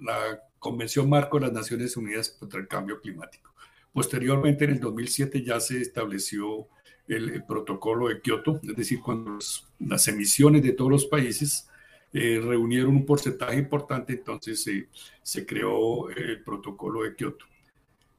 la 0.00 0.42
Convención 0.58 1.08
Marco 1.08 1.38
de 1.38 1.46
las 1.46 1.54
Naciones 1.54 1.96
Unidas 1.96 2.30
contra 2.30 2.60
el 2.60 2.68
Cambio 2.68 3.00
Climático. 3.00 3.54
Posteriormente, 3.92 4.64
en 4.64 4.72
el 4.72 4.80
2007 4.80 5.42
ya 5.42 5.60
se 5.60 5.80
estableció 5.80 6.68
el, 7.10 7.44
protocolo 7.44 8.08
de 8.08 8.20
Kioto, 8.20 8.60
es 8.62 8.76
decir, 8.76 9.00
cuando 9.00 9.38
las 9.78 10.08
emisiones 10.08 10.62
de 10.62 10.72
todos 10.72 10.90
los 10.90 11.06
países 11.06 11.68
eh, 12.12 12.40
reunieron 12.42 12.96
un 12.96 13.06
porcentaje 13.06 13.58
importante, 13.58 14.14
entonces 14.14 14.68
se 15.22 15.46
creó 15.46 16.08
el 16.10 16.42
protocolo 16.42 17.02
de 17.02 17.14
Kioto. 17.14 17.46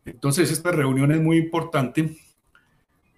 Entonces, 0.05 0.51
esta 0.51 0.71
reunión 0.71 1.11
es 1.11 1.21
muy 1.21 1.37
importante 1.37 2.17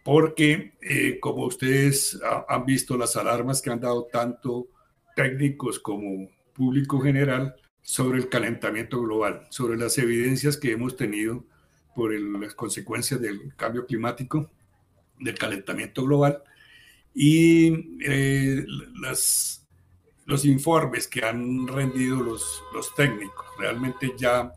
porque, 0.04 0.74
eh, 0.82 1.20
como 1.20 1.46
ustedes 1.46 2.20
han 2.48 2.66
visto, 2.66 2.98
las 2.98 3.16
alarmas 3.16 3.62
que 3.62 3.72
han 3.72 3.80
dado 3.80 4.06
tanto 4.12 4.68
técnicos 5.16 5.80
como 5.80 6.30
público 6.54 7.00
general 7.00 7.56
sobre 7.82 8.20
el 8.20 8.30
calentamiento 8.30 9.02
global, 9.02 9.48
sobre 9.50 9.78
las 9.78 9.98
evidencias 9.98 10.58
que 10.58 10.72
hemos 10.72 10.96
tenido 10.98 11.46
por 11.96 12.14
las 12.14 12.54
consecuencias 12.54 13.22
del 13.22 13.56
cambio 13.56 13.86
climático, 13.86 14.52
del 15.20 15.38
calentamiento 15.38 16.04
global 16.04 16.44
y 17.14 17.98
eh, 18.06 18.66
las, 19.02 19.68
los 20.26 20.46
informes 20.46 21.08
que 21.08 21.24
han 21.24 21.68
rendido 21.68 22.22
los, 22.22 22.64
los 22.74 22.94
técnicos. 22.96 23.46
Realmente 23.60 24.14
ya 24.18 24.52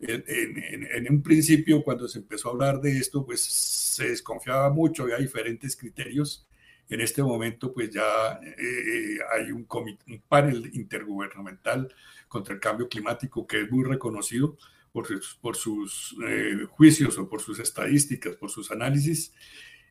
en, 0.00 0.24
en, 0.26 1.12
un 1.12 1.22
principio, 1.22 1.82
cuando 1.82 2.08
se 2.08 2.20
empezó 2.20 2.48
a 2.48 2.52
hablar 2.52 2.80
de 2.80 2.98
esto, 2.98 3.24
pues 3.24 3.42
se 3.42 4.08
desconfiaba 4.08 4.70
mucho, 4.70 5.02
había 5.02 5.18
diferentes 5.18 5.76
criterios. 5.76 6.46
En 6.88 7.00
este 7.00 7.22
momento, 7.22 7.72
pues 7.72 7.90
ya 7.90 8.40
eh, 8.42 9.18
hay 9.32 9.52
un, 9.52 9.66
un 9.70 10.22
panel 10.26 10.70
intergubernamental 10.72 11.92
contra 12.26 12.54
el 12.54 12.60
cambio 12.60 12.88
climático, 12.88 13.46
que 13.46 13.62
es 13.62 13.70
muy 13.70 13.84
reconocido 13.84 14.56
por 14.90 15.06
sus, 15.06 15.34
por 15.40 15.56
sus 15.56 16.16
eh, 16.26 16.66
juicios 16.70 17.16
o 17.18 17.28
por 17.28 17.40
sus 17.40 17.60
estadísticas, 17.60 18.34
por 18.36 18.50
sus 18.50 18.70
análisis, 18.70 19.32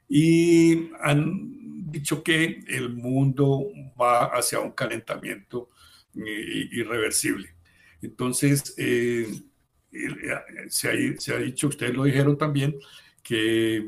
y 0.10 0.89
han 1.02 1.91
dicho 1.91 2.24
que 2.24 2.63
el 2.67 2.89
mundo 2.89 3.67
va 4.00 4.26
hacia 4.26 4.60
un 4.60 4.72
calentamiento 4.72 5.69
eh, 6.15 6.67
irreversible. 6.72 7.54
Entonces, 8.02 8.74
eh, 8.78 9.28
se, 10.69 10.89
ha, 10.89 11.19
se, 11.19 11.34
ha, 11.34 11.38
dicho, 11.38 11.67
ustedes 11.67 11.93
lo 11.93 12.04
dijeron 12.04 12.38
también, 12.38 12.76
que 13.22 13.88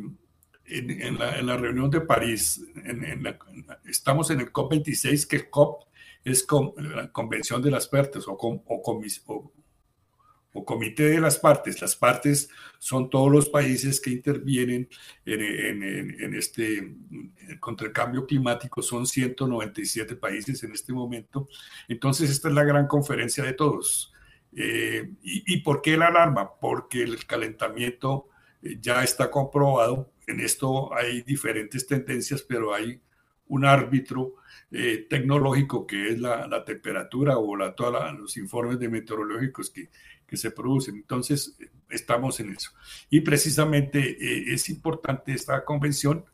en, 0.65 1.17
la, 1.17 1.57
reunión 1.57 1.89
de 1.89 2.01
París, 2.01 2.63
estamos 3.85 4.29
en 4.29 4.41
el 4.41 4.53
COP26, 4.53 5.27
que 5.27 5.35
el 5.37 5.49
COP 5.49 5.83
es 6.23 6.45
la 6.77 7.11
Convención 7.11 7.61
de 7.61 7.71
las 7.71 7.87
Partes 7.87 8.27
o, 8.27 8.33
o, 8.33 8.63
o, 8.65 9.51
Comité 10.53 11.03
de 11.03 11.21
las 11.21 11.39
Partes. 11.39 11.81
Las 11.81 11.95
partes 11.95 12.49
son 12.77 13.09
todos 13.09 13.31
los 13.31 13.49
países 13.49 14.01
que 14.01 14.11
intervienen 14.11 14.89
en, 15.25 16.33
este 16.35 16.95
contra 17.59 17.87
el 17.87 17.93
cambio 17.93 18.25
climático. 18.25 18.81
Son 18.81 19.07
197 19.07 20.15
países 20.15 20.63
en 20.63 20.73
este 20.73 20.93
momento. 20.93 21.47
Entonces, 21.87 22.29
esta 22.29 22.49
es 22.49 22.53
la 22.53 22.63
gran 22.63 22.87
conferencia 22.87 23.43
de 23.43 23.53
todos. 23.53 24.13
Eh, 24.53 25.09
y, 25.23 25.53
¿Y 25.53 25.57
por 25.61 25.81
qué 25.81 25.95
la 25.95 26.07
alarma? 26.07 26.59
Porque 26.59 27.01
el 27.03 27.25
calentamiento 27.25 28.27
eh, 28.61 28.77
ya 28.81 29.03
está 29.03 29.31
comprobado. 29.31 30.11
En 30.27 30.39
esto 30.39 30.93
hay 30.93 31.21
diferentes 31.21 31.87
tendencias, 31.87 32.41
pero 32.41 32.73
hay 32.73 33.01
un 33.47 33.65
árbitro 33.65 34.35
eh, 34.71 35.05
tecnológico 35.09 35.85
que 35.85 36.09
es 36.09 36.19
la, 36.19 36.63
temperatura 36.63 37.37
o 37.37 37.57
la, 37.57 37.75
todos 37.75 38.17
los 38.17 38.37
informes 38.37 38.79
de 38.79 38.87
meteorológicos 38.87 39.69
que, 39.69 39.89
que, 40.31 40.37
se 40.37 40.51
producen. 40.51 40.95
Entonces, 40.95 41.57
estamos 41.89 42.39
en 42.39 42.51
eso. 42.51 42.71
Y 43.09 43.21
precisamente 43.21 43.99
eh, 43.99 44.53
es 44.53 44.69
importante 44.69 45.33
esta 45.33 45.63
convención 45.65 46.25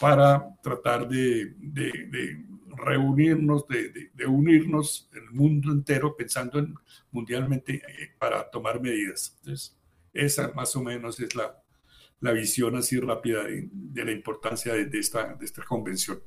para 0.00 0.56
tratar 0.62 1.06
de, 1.06 1.54
de, 1.58 2.44
reunirnos, 2.76 3.68
de, 3.68 4.10
de, 4.14 4.26
unirnos 4.26 5.10
el 5.12 5.30
mundo 5.30 5.70
entero 5.70 6.16
pensando 6.16 6.58
en 6.58 6.74
mundialmente 7.10 7.82
para 8.18 8.50
tomar 8.50 8.80
medidas. 8.80 9.36
Entonces, 9.40 9.76
esa 10.14 10.52
más 10.54 10.74
o 10.76 10.82
menos 10.82 11.20
es 11.20 11.34
la, 11.34 11.62
la 12.22 12.32
visión 12.32 12.76
así 12.76 12.98
rápida 12.98 13.42
de, 13.44 14.04
la 14.04 14.12
importancia 14.12 14.72
de, 14.74 14.98
esta, 14.98 15.34
de 15.34 15.44
esta 15.44 15.62
convención. 15.64 16.22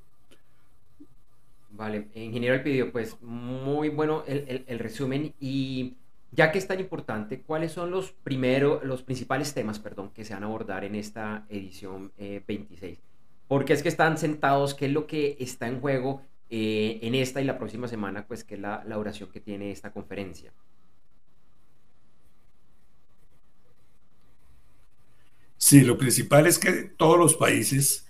Vale, 1.72 2.10
ingeniero 2.14 2.56
Alpidio, 2.56 2.92
pues 2.92 3.20
muy 3.22 3.90
bueno 3.90 4.24
el, 4.28 4.80
resumen 4.80 5.34
y 5.40 5.98
ya 6.36 6.52
que 6.52 6.58
es 6.58 6.68
tan 6.68 6.80
importante, 6.80 7.42
¿cuáles 7.42 7.72
son 7.72 7.92
los 7.92 8.12
primeros, 8.12 8.84
los 8.84 9.04
principales 9.04 9.54
temas, 9.54 9.80
perdón, 9.80 10.12
que 10.14 10.26
se 10.26 10.34
van 10.34 10.44
a 10.44 10.48
abordar 10.48 10.84
en 10.84 10.96
esta 10.96 11.46
edición 11.50 12.12
26? 12.18 12.98
Eh, 12.98 13.02
Porque 13.48 13.74
es 13.74 13.82
que 13.82 13.90
están 13.90 14.18
sentados, 14.18 14.74
qué 14.74 14.88
es 14.88 14.92
lo 14.92 15.08
que 15.08 15.38
está 15.40 15.68
en 15.68 15.80
juego 15.80 16.22
eh, 16.50 17.00
en 17.02 17.16
esta 17.16 17.42
y 17.42 17.46
la 17.46 17.58
próxima 17.58 17.88
semana, 17.88 18.28
pues 18.28 18.44
que 18.44 18.56
es 18.56 18.62
la, 18.62 18.84
la 18.86 18.98
duración 18.98 19.30
que 19.32 19.40
tiene 19.40 19.72
esta 19.72 19.92
conferencia. 19.92 20.52
Sí, 25.58 25.82
lo 25.82 25.98
principal 25.98 26.48
es 26.48 26.60
que 26.60 26.72
todos 26.98 27.18
los 27.18 27.36
países, 27.36 28.08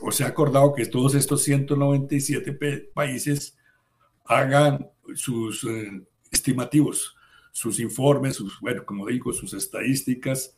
o 0.00 0.10
se 0.10 0.24
ha 0.24 0.28
acordado 0.28 0.74
que 0.74 0.86
todos 0.86 1.14
estos 1.14 1.42
197 1.44 2.90
países 2.94 3.56
hagan 4.24 4.88
sus 5.14 5.64
eh, 5.64 6.02
estimativos, 6.30 7.16
sus 7.52 7.80
informes, 7.80 8.36
sus, 8.36 8.60
bueno, 8.60 8.84
como 8.84 9.06
digo, 9.06 9.32
sus 9.32 9.54
estadísticas 9.54 10.56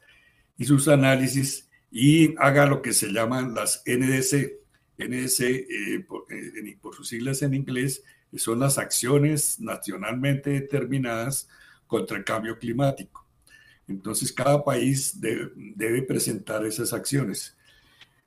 y 0.56 0.64
sus 0.64 0.88
análisis 0.88 1.68
y 1.90 2.34
haga 2.38 2.66
lo 2.66 2.82
que 2.82 2.92
se 2.92 3.12
llaman 3.12 3.54
las 3.54 3.82
NDC. 3.86 4.60
NDC, 4.98 5.40
eh, 5.40 6.04
por, 6.06 6.26
eh, 6.32 6.78
por 6.80 6.94
sus 6.94 7.08
siglas 7.08 7.42
en 7.42 7.54
inglés, 7.54 8.02
son 8.36 8.60
las 8.60 8.78
acciones 8.78 9.60
nacionalmente 9.60 10.50
determinadas 10.50 11.48
contra 11.86 12.16
el 12.16 12.24
cambio 12.24 12.58
climático. 12.58 13.26
Entonces, 13.88 14.32
cada 14.32 14.64
país 14.64 15.20
debe, 15.20 16.02
presentar 16.02 16.64
esas 16.64 16.92
acciones. 16.92 17.56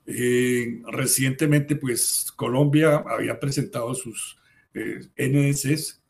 Eh, 0.06 0.82
recientemente, 0.88 1.76
pues 1.76 2.32
Colombia 2.36 3.04
había 3.08 3.40
presentado 3.40 3.94
sus 3.96 4.38
eh, 4.74 5.08
NDCs 5.18 6.02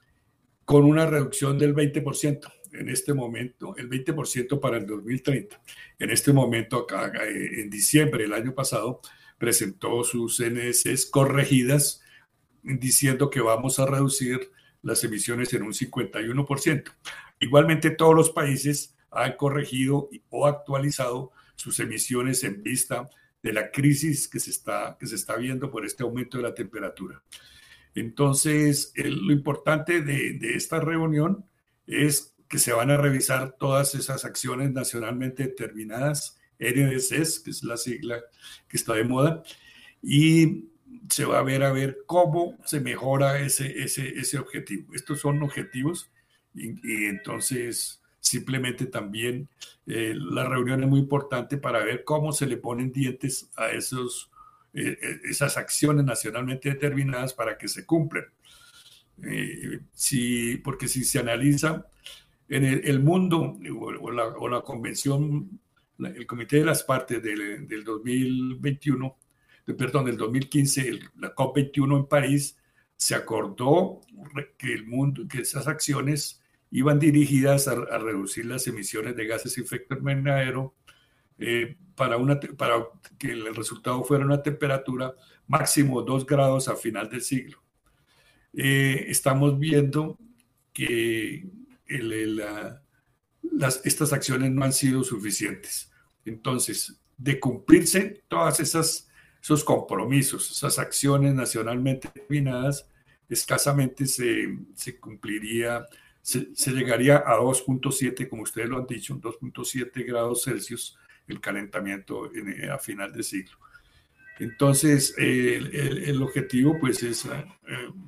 con 0.65 0.83
una 0.83 1.05
reducción 1.05 1.57
del 1.57 1.75
20% 1.75 2.51
en 2.73 2.89
este 2.89 3.13
momento, 3.13 3.75
el 3.77 3.89
20% 3.89 4.59
para 4.59 4.77
el 4.77 4.85
2030. 4.85 5.61
En 5.99 6.09
este 6.09 6.33
momento, 6.33 6.79
acá, 6.79 7.11
eh, 7.25 7.61
en 7.61 7.69
diciembre 7.69 8.23
del 8.23 8.33
año 8.33 8.53
pasado, 8.53 8.99
presentó 9.37 10.03
sus 10.03 10.39
NDCs 10.39 11.05
corregidas 11.07 12.01
diciendo 12.63 13.29
que 13.29 13.41
vamos 13.41 13.79
a 13.79 13.85
reducir 13.85 14.51
las 14.81 15.03
emisiones 15.03 15.53
en 15.53 15.63
un 15.63 15.73
51%. 15.73 16.91
Igualmente, 17.39 17.91
todos 17.91 18.15
los 18.15 18.29
países 18.31 18.95
han 19.11 19.35
corregido 19.37 20.09
o 20.29 20.47
actualizado 20.47 21.31
sus 21.55 21.79
emisiones 21.79 22.43
en 22.43 22.61
vista 22.63 23.09
de 23.41 23.53
la 23.53 23.71
crisis 23.71 24.27
que 24.27 24.39
se 24.39 24.49
está, 24.49 24.97
que 24.99 25.07
se 25.07 25.15
está 25.15 25.35
viendo 25.35 25.69
por 25.69 25.85
este 25.85 26.03
aumento 26.03 26.37
de 26.37 26.43
la 26.43 26.53
temperatura. 26.53 27.21
Entonces, 27.95 28.93
lo 28.95 29.31
importante 29.31 30.01
de, 30.01 30.37
esta 30.55 30.79
reunión 30.79 31.45
es 31.87 32.35
que 32.47 32.59
se 32.59 32.73
van 32.73 32.91
a 32.91 32.97
revisar 32.97 33.55
todas 33.57 33.95
esas 33.95 34.25
acciones 34.25 34.71
nacionalmente 34.71 35.43
determinadas, 35.43 36.37
NDCs, 36.59 37.39
que 37.39 37.51
es 37.51 37.63
la 37.63 37.77
sigla 37.77 38.21
que 38.67 38.77
está 38.77 38.93
de 38.93 39.03
moda, 39.03 39.43
y 40.01 40.65
se 41.09 41.25
va 41.25 41.39
a 41.39 41.43
ver 41.43 41.63
a 41.63 41.71
ver 41.71 41.99
cómo 42.05 42.57
se 42.65 42.79
mejora 42.79 43.39
ese, 43.39 43.81
ese, 43.81 44.09
ese 44.09 44.37
objetivo. 44.37 44.93
Estos 44.93 45.19
son 45.21 45.41
objetivos 45.41 46.11
y, 46.53 47.05
entonces 47.05 48.01
Simplemente 48.25 48.87
también 48.87 49.49
eh, 49.85 50.15
la 50.15 50.45
reunión 50.45 50.81
es 50.81 50.89
muy 50.89 50.99
importante 50.99 51.59
para 51.59 51.83
ver 51.83 52.03
cómo 52.03 52.31
se 52.31 52.47
le 52.47 52.57
ponen 52.57 52.91
dientes 52.91 53.51
a 53.55 53.67
esos, 53.67 54.31
eh, 54.31 54.31
eh, 54.31 54.34
esas 54.75 55.57
acciones 55.57 56.05
nacionalmente 56.05 56.69
determinadas 56.69 57.33
para 57.33 57.57
que 57.57 57.67
se 57.67 57.85
cumplan. 57.85 58.25
si, 59.93 60.57
porque 60.57 60.87
si 60.87 61.03
se 61.03 61.19
analiza 61.19 61.85
en 62.49 62.65
el, 62.65 62.99
mundo 62.99 63.57
o, 63.79 64.11
la, 64.11 64.61
convención, 64.61 65.59
el 65.99 66.27
comité 66.27 66.57
de 66.57 66.65
las 66.65 66.83
partes 66.83 67.23
del, 67.23 67.67
del 67.67 67.83
2021, 67.83 69.17
perdón, 69.77 70.05
del 70.05 70.17
2015, 70.17 70.99
la 71.17 71.33
COP21 71.33 71.97
en 71.97 72.05
París, 72.05 72.57
se 72.97 73.15
acordó 73.15 74.01
que 74.57 74.73
el 74.73 74.85
mundo, 74.85 75.27
que 75.27 75.41
esas 75.41 75.67
acciones 75.67 76.41
iban 76.71 76.99
dirigidas 76.99 77.67
a, 77.67 77.75
reducir 77.97 78.45
las 78.45 78.67
emisiones 78.67 79.15
de 79.15 79.27
gases 79.27 79.55
de 79.55 79.61
efecto 79.61 79.97
invernadero 79.97 80.75
eh, 81.37 81.77
para, 81.95 82.17
una, 82.17 82.39
para 82.39 82.75
que 83.17 83.31
el 83.31 83.55
resultado 83.55 84.03
fuera 84.03 84.25
una 84.25 84.43
temperatura 84.43 85.15
máximo 85.47 86.01
2 86.01 86.25
grados 86.25 86.67
a 86.67 86.75
final 86.75 87.09
del 87.09 87.21
siglo. 87.21 87.61
Eh, 88.53 89.05
estamos 89.07 89.57
viendo 89.59 90.17
que 90.73 91.47
las, 91.87 93.85
estas 93.85 94.13
acciones 94.13 94.51
no 94.51 94.63
han 94.63 94.73
sido 94.73 95.03
suficientes. 95.03 95.91
Entonces, 96.25 96.99
de 97.17 97.39
cumplirse 97.39 98.23
todas 98.27 98.59
esas 98.59 99.09
esos 99.41 99.63
compromisos, 99.63 100.49
esas 100.49 100.79
acciones 100.79 101.35
nacionalmente 101.35 102.09
determinadas, 102.11 102.89
escasamente 103.29 104.07
se, 104.07 104.57
se 104.73 104.99
cumpliría 104.99 105.85
se, 106.25 106.71
llegaría 106.71 107.17
a 107.17 107.37
2.7, 107.37 108.27
como 108.27 108.41
ustedes 108.41 108.67
lo 108.67 108.79
han 108.79 108.87
dicho, 108.87 109.15
2.7 109.15 110.03
grados 110.03 110.43
Celsius 110.45 110.97
el 111.27 111.39
calentamiento 111.41 112.31
eh, 112.33 112.69
a 112.69 112.77
final 112.77 113.11
de 113.13 113.23
siglo. 113.23 113.57
Entonces, 114.39 115.13
el, 115.17 116.21
objetivo 116.21 116.77
pues 116.79 117.01
es 117.03 117.25
eh, 117.25 117.29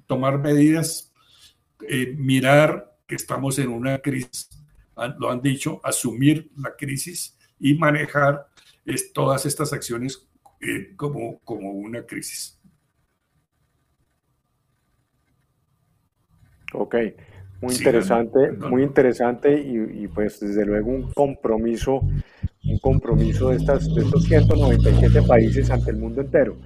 tomar 0.07 0.39
medidas, 0.39 1.13
eh, 1.87 2.13
mirar 2.17 2.97
que 3.07 3.15
estamos 3.15 3.57
en 3.59 3.69
una 3.69 3.99
crisis, 3.99 4.49
lo 5.19 5.31
han 5.31 5.41
dicho, 5.41 5.79
asumir 5.83 6.51
la 6.57 6.75
crisis 6.75 7.37
y 7.59 7.75
manejar 7.75 8.47
todas 9.13 9.45
estas 9.45 9.71
acciones 9.71 10.27
como, 10.97 11.39
como 11.39 11.71
una 11.71 12.05
crisis. 12.05 12.59
Ok. 16.73 16.95
Muy 17.59 17.73
interesante, 17.73 18.51
muy 18.51 18.83
interesante 18.83 19.59
y, 19.59 20.07
pues 20.07 20.39
desde 20.39 20.63
luego 20.63 20.91
un 20.91 21.11
compromiso, 21.11 22.01
un 22.69 22.79
compromiso 22.79 23.49
de, 23.49 23.57
estas, 23.57 23.93
de 23.93 24.01
estos 24.01 24.23
197 24.23 25.21
países 25.23 25.69
ante 25.69 25.91
el 25.91 25.97
mundo 25.97 26.21
entero. 26.21 26.57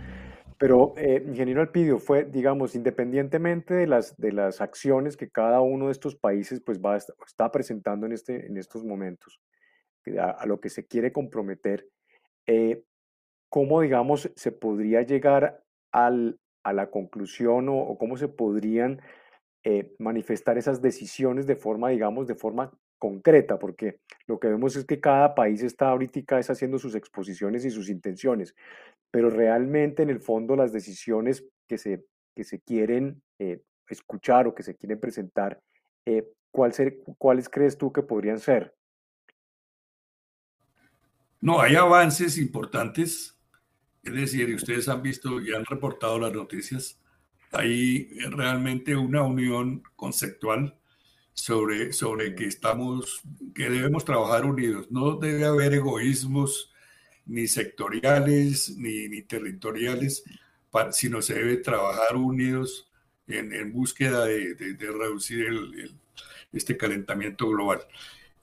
Pero, 0.58 0.94
eh, 0.98 1.24
ingeniero 1.28 1.62
Alpidio, 1.62 1.98
fue, 1.98 2.24
digamos, 2.26 2.76
independientemente 2.76 3.74
de 3.74 3.88
las, 3.88 4.16
de 4.18 4.32
las 4.32 4.62
acciones 4.62 5.18
que 5.18 5.30
cada 5.30 5.62
uno 5.62 5.88
de 5.88 5.92
estos 5.92 6.16
países 6.16 6.62
pues 6.64 6.80
va, 6.80 6.98
está 6.98 7.52
presentando 7.52 8.06
en, 8.06 8.12
este, 8.12 8.46
en 8.46 8.58
estos 8.58 8.84
momentos, 8.84 9.42
a, 10.20 10.46
lo 10.46 10.60
que 10.60 10.70
se 10.70 10.86
quiere 10.86 11.12
comprometer, 11.12 11.88
eh, 12.46 12.84
¿cómo, 13.50 13.82
digamos, 13.82 14.32
se 14.36 14.52
podría 14.52 15.02
llegar 15.02 15.64
al, 15.92 16.40
a 16.64 16.74
la 16.74 16.92
conclusión 16.92 17.70
o, 17.70 17.78
o 17.78 17.98
cómo 17.98 18.18
se 18.18 18.28
podrían 18.28 19.02
eh, 19.64 19.94
manifestar 20.00 20.58
esas 20.58 20.82
decisiones 20.82 21.46
de 21.46 21.56
forma, 21.56 21.90
digamos, 21.90 22.26
de 22.26 22.34
forma 22.34 22.72
concreta, 23.02 23.58
porque 23.58 24.00
lo 24.28 24.40
que 24.40 24.48
vemos 24.48 24.76
es 24.76 24.86
que 24.86 25.00
cada 25.00 25.34
país 25.34 25.64
está 25.64 25.90
ahorita 25.90 26.38
es 26.38 26.52
haciendo 26.52 26.78
sus 26.78 26.94
exposiciones 26.94 27.66
y 27.66 27.72
sus 27.72 27.90
intenciones, 27.90 28.54
pero 29.10 29.32
realmente 29.32 30.04
en 30.04 30.12
el 30.12 30.20
fondo 30.20 30.56
las 30.56 30.72
decisiones 30.72 31.44
que 31.68 31.80
se, 31.80 32.06
que 32.36 32.44
se 32.44 32.62
quieren 32.62 33.24
eh, 33.40 33.64
escuchar 33.90 34.46
o 34.46 34.54
que 34.54 34.62
se 34.62 34.76
quieren 34.76 35.00
presentar, 35.00 35.60
eh, 36.06 36.28
¿cuál 36.52 36.74
¿cuáles 37.18 37.50
crees 37.50 37.76
tú 37.76 37.92
que 37.92 38.04
podrían 38.04 38.40
ser? 38.40 38.76
No, 41.40 41.60
hay 41.60 41.76
avances 41.76 42.38
importantes, 42.38 43.36
es 44.04 44.14
decir, 44.14 44.54
ustedes 44.54 44.88
han 44.88 45.02
visto 45.02 45.42
y 45.42 45.56
han 45.56 45.66
reportado 45.66 46.20
las 46.20 46.34
noticias, 46.34 47.02
hay 47.52 48.10
realmente 48.30 48.96
una 48.96 49.24
unión 49.24 49.82
conceptual 49.96 50.78
sobre, 51.34 51.94
sobre 51.94 52.36
que 52.36 52.46
estamos, 52.46 53.22
que 53.56 53.70
debemos 53.70 54.06
trabajar 54.06 54.46
unidos. 54.46 54.88
No 54.91 55.17
debe 55.17 55.46
haber 55.46 55.74
egoísmos 55.74 56.72
ni 57.26 57.48
sectoriales 57.48 58.76
ni, 58.78 59.08
ni 59.08 59.22
territoriales, 59.22 60.24
sino 60.91 61.22
se 61.22 61.36
debe 61.36 61.58
trabajar 61.58 62.15
unidos 62.15 62.89
en, 63.28 63.54
en 63.54 63.72
búsqueda 63.72 64.26
de, 64.26 64.56
de, 64.56 64.91
reducir 64.91 65.46
el, 65.46 65.91
este 66.52 66.78
calentamiento 66.78 67.48
global. 67.50 67.82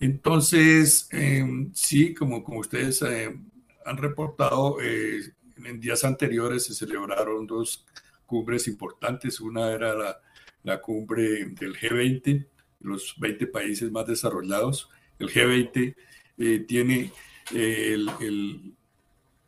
Entonces, 0.01 1.09
em, 1.11 1.73
sí, 1.75 2.15
como, 2.15 2.45
como 2.45 2.61
ustedes 2.61 3.03
em, 3.03 3.45
han 3.85 3.97
reportado, 3.97 4.79
eh, 4.81 5.21
en 5.65 5.81
días 5.81 6.05
anteriores 6.05 6.65
se 6.65 6.75
celebraron 6.75 7.47
dos 7.47 7.85
cumbres 8.27 8.69
importantes. 8.69 9.41
Una 9.41 9.71
era 9.73 9.95
la, 9.95 10.21
la 10.63 10.81
cumbre 10.81 11.47
del 11.47 11.75
G20, 11.77 12.47
los 12.81 13.15
20 13.19 13.47
países 13.49 13.91
más 13.91 14.07
desarrollados. 14.07 14.89
El 15.19 15.31
G20 15.31 15.95
eh, 16.39 16.65
tiene 16.67 17.13
eh, 17.55 17.95
el, 17.95 18.11
el, 18.21 18.77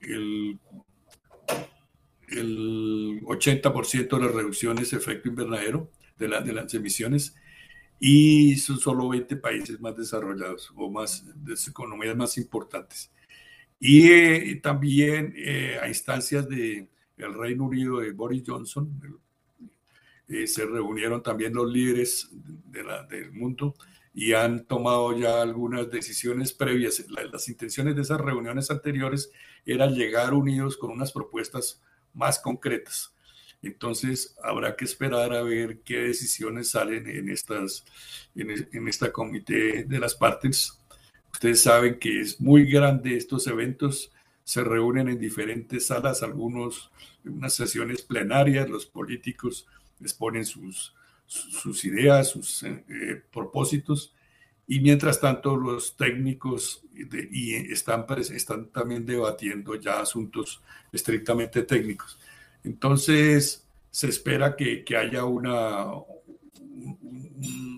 el, 0.01 0.59
el 2.29 3.21
80% 3.23 4.09
de 4.09 4.25
las 4.25 4.35
reducciones 4.35 4.91
de 4.91 4.97
efecto 4.97 5.29
invernadero 5.29 5.91
de, 6.19 6.29
la, 6.29 6.41
de 6.41 6.53
las 6.53 6.73
emisiones 6.75 7.35
y 7.99 8.57
son 8.57 8.79
solo 8.79 9.09
20 9.11 9.37
países 9.37 9.81
más 9.81 9.97
desarrollados 9.97 10.73
o 10.75 10.91
más 10.91 11.25
de 11.45 11.55
economías 11.69 12.17
más 12.17 12.39
importantes. 12.39 13.11
Y 13.79 14.11
eh, 14.11 14.61
también 14.63 15.35
a 15.83 15.89
instancias 15.89 16.49
de 16.49 16.89
el 17.17 17.35
Reino 17.35 17.65
Unido 17.65 18.01
de 18.01 18.13
Boris 18.13 18.43
Johnson, 18.47 19.21
eh, 20.31 20.47
se 20.47 20.65
reunieron 20.65 21.23
también 21.25 21.53
los 21.55 21.71
líderes 21.71 22.31
del 23.09 23.33
mundo 23.33 23.75
y 24.15 24.33
han 24.33 24.65
tomado 24.65 25.17
ya 25.19 25.43
algunas 25.43 25.91
decisiones 25.91 26.53
previas. 26.53 27.05
las 27.33 27.49
intenciones 27.49 27.97
de 27.97 28.03
esas 28.03 28.21
reuniones 28.21 28.71
anteriores 28.71 29.33
eran 29.67 29.93
llegar 29.93 30.33
unidos 30.33 30.77
con 30.77 30.91
unas 30.91 31.11
propuestas 31.11 31.83
más 32.15 32.39
concretas. 32.39 33.13
Entonces 33.61 34.37
habrá 34.43 34.77
que 34.77 34.85
esperar 34.85 35.33
a 35.33 35.43
ver 35.43 35.81
qué 35.81 35.99
decisiones 35.99 36.71
salen 36.71 37.09
en, 37.09 37.29
estas, 37.29 37.85
en, 38.37 38.69
en 38.73 38.89
esta 38.89 39.13
comité 39.13 39.83
de 39.83 39.99
las 39.99 40.15
partes. 40.15 40.79
Ustedes 41.33 41.61
saben 41.63 41.99
que 41.99 42.21
es 42.21 42.41
muy 42.41 42.71
grande 42.71 43.17
estos 43.17 43.49
eventos, 43.49 44.13
se 44.45 44.63
reúnen 44.63 45.09
en 45.09 45.19
diferentes 45.19 45.87
salas, 45.87 46.23
algunos 46.23 46.91
unas 47.25 47.53
sesiones 47.53 48.03
plenarias, 48.03 48.71
los 48.71 48.87
políticos 48.87 49.67
exponen 50.01 50.45
sus, 50.45 50.95
sus 51.27 51.85
ideas, 51.85 52.31
sus 52.31 52.63
eh, 52.63 53.23
propósitos, 53.33 54.15
y 54.67 54.81
mientras 54.81 55.21
tanto 55.21 55.57
los 55.57 55.97
técnicos 55.97 56.83
y 56.95 57.55
están, 57.73 58.07
están 58.33 58.69
también 58.69 59.05
debatiendo 59.05 59.75
ya 59.75 60.01
asuntos 60.01 60.63
estrictamente 60.93 61.63
técnicos. 61.63 62.21
Entonces, 62.63 63.67
se 63.91 64.09
espera 64.09 64.55
que, 64.55 64.85
que 64.85 64.97
haya 64.97 65.25
una, 65.25 65.87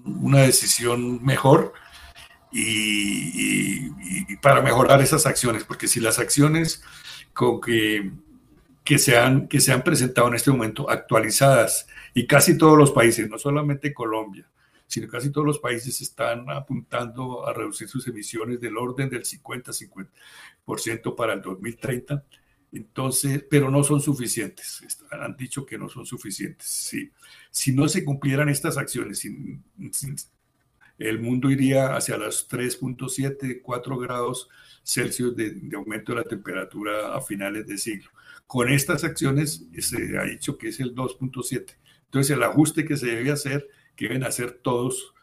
una 0.05 0.41
decisión 0.41 1.25
mejor 1.25 1.73
y, 2.53 3.91
para 4.37 4.61
mejorar 4.61 5.01
esas 5.01 5.27
acciones, 5.27 5.65
porque 5.65 5.89
si 5.89 6.01
las 6.01 6.19
acciones 6.19 6.83
con 7.33 7.61
que 7.61 8.13
que 8.85 8.99
se, 8.99 9.17
han, 9.17 9.49
que 9.49 9.61
se 9.61 9.73
han 9.73 9.83
presentado 9.83 10.29
en 10.29 10.35
este 10.35 10.51
momento 10.51 10.91
actualizadas 10.91 11.87
y 12.15 12.27
casi 12.27 12.59
todos 12.59 12.77
los 12.77 12.91
países, 12.91 13.29
no 13.29 13.39
solamente 13.39 13.95
Colombia, 13.95 14.49
sino 14.87 15.09
casi 15.09 15.31
todos 15.31 15.47
los 15.47 15.59
países 15.59 16.01
están 16.01 16.51
apuntando 16.51 17.47
a 17.47 17.53
reducir 17.53 17.89
sus 17.89 18.07
emisiones 18.09 18.61
del 18.61 18.77
orden 18.77 19.09
del 19.09 19.23
50-50% 19.25 21.15
para 21.17 21.35
el 21.35 21.43
2030. 21.43 22.25
Entonces, 22.73 23.45
pero 23.49 23.71
no 23.71 23.85
son 23.85 24.01
suficientes. 24.01 24.83
Han 25.11 25.37
dicho 25.37 25.65
que 25.65 25.79
no 25.79 25.89
son 25.89 26.05
suficientes. 26.07 26.67
Si, 26.67 27.11
si 27.51 27.73
no 27.73 27.89
se 27.89 28.05
cumplieran 28.05 28.49
estas 28.49 28.77
acciones, 28.79 29.27
el 30.99 31.21
mundo 31.21 31.51
iría 31.51 31.95
hacia 31.95 32.17
los 32.17 32.49
3.7, 32.49 33.61
4 33.63 33.99
grados 33.99 34.49
Celsius 34.83 35.37
de, 35.37 35.51
de 35.51 35.77
aumento 35.77 36.13
de 36.13 36.19
la 36.19 36.25
temperatura 36.25 37.15
a 37.15 37.21
finales 37.21 37.67
de 37.67 37.79
siglo. 37.79 38.11
Con 38.47 38.69
estas 38.69 39.05
acciones 39.05 39.67
se 39.79 40.19
ha 40.19 40.25
dicho 40.25 40.59
que 40.59 40.69
es 40.69 40.81
el 40.81 40.95
2.7. 40.95 41.77
Entonces 42.05 42.37
el 42.37 42.43
ajuste 42.43 42.85
que 42.85 42.97
se 42.97 43.07
debe 43.07 43.31
hacer, 43.31 43.69
que 43.97 44.07
deben 44.07 44.25
hacer 44.25 44.61
todos, 44.63 45.15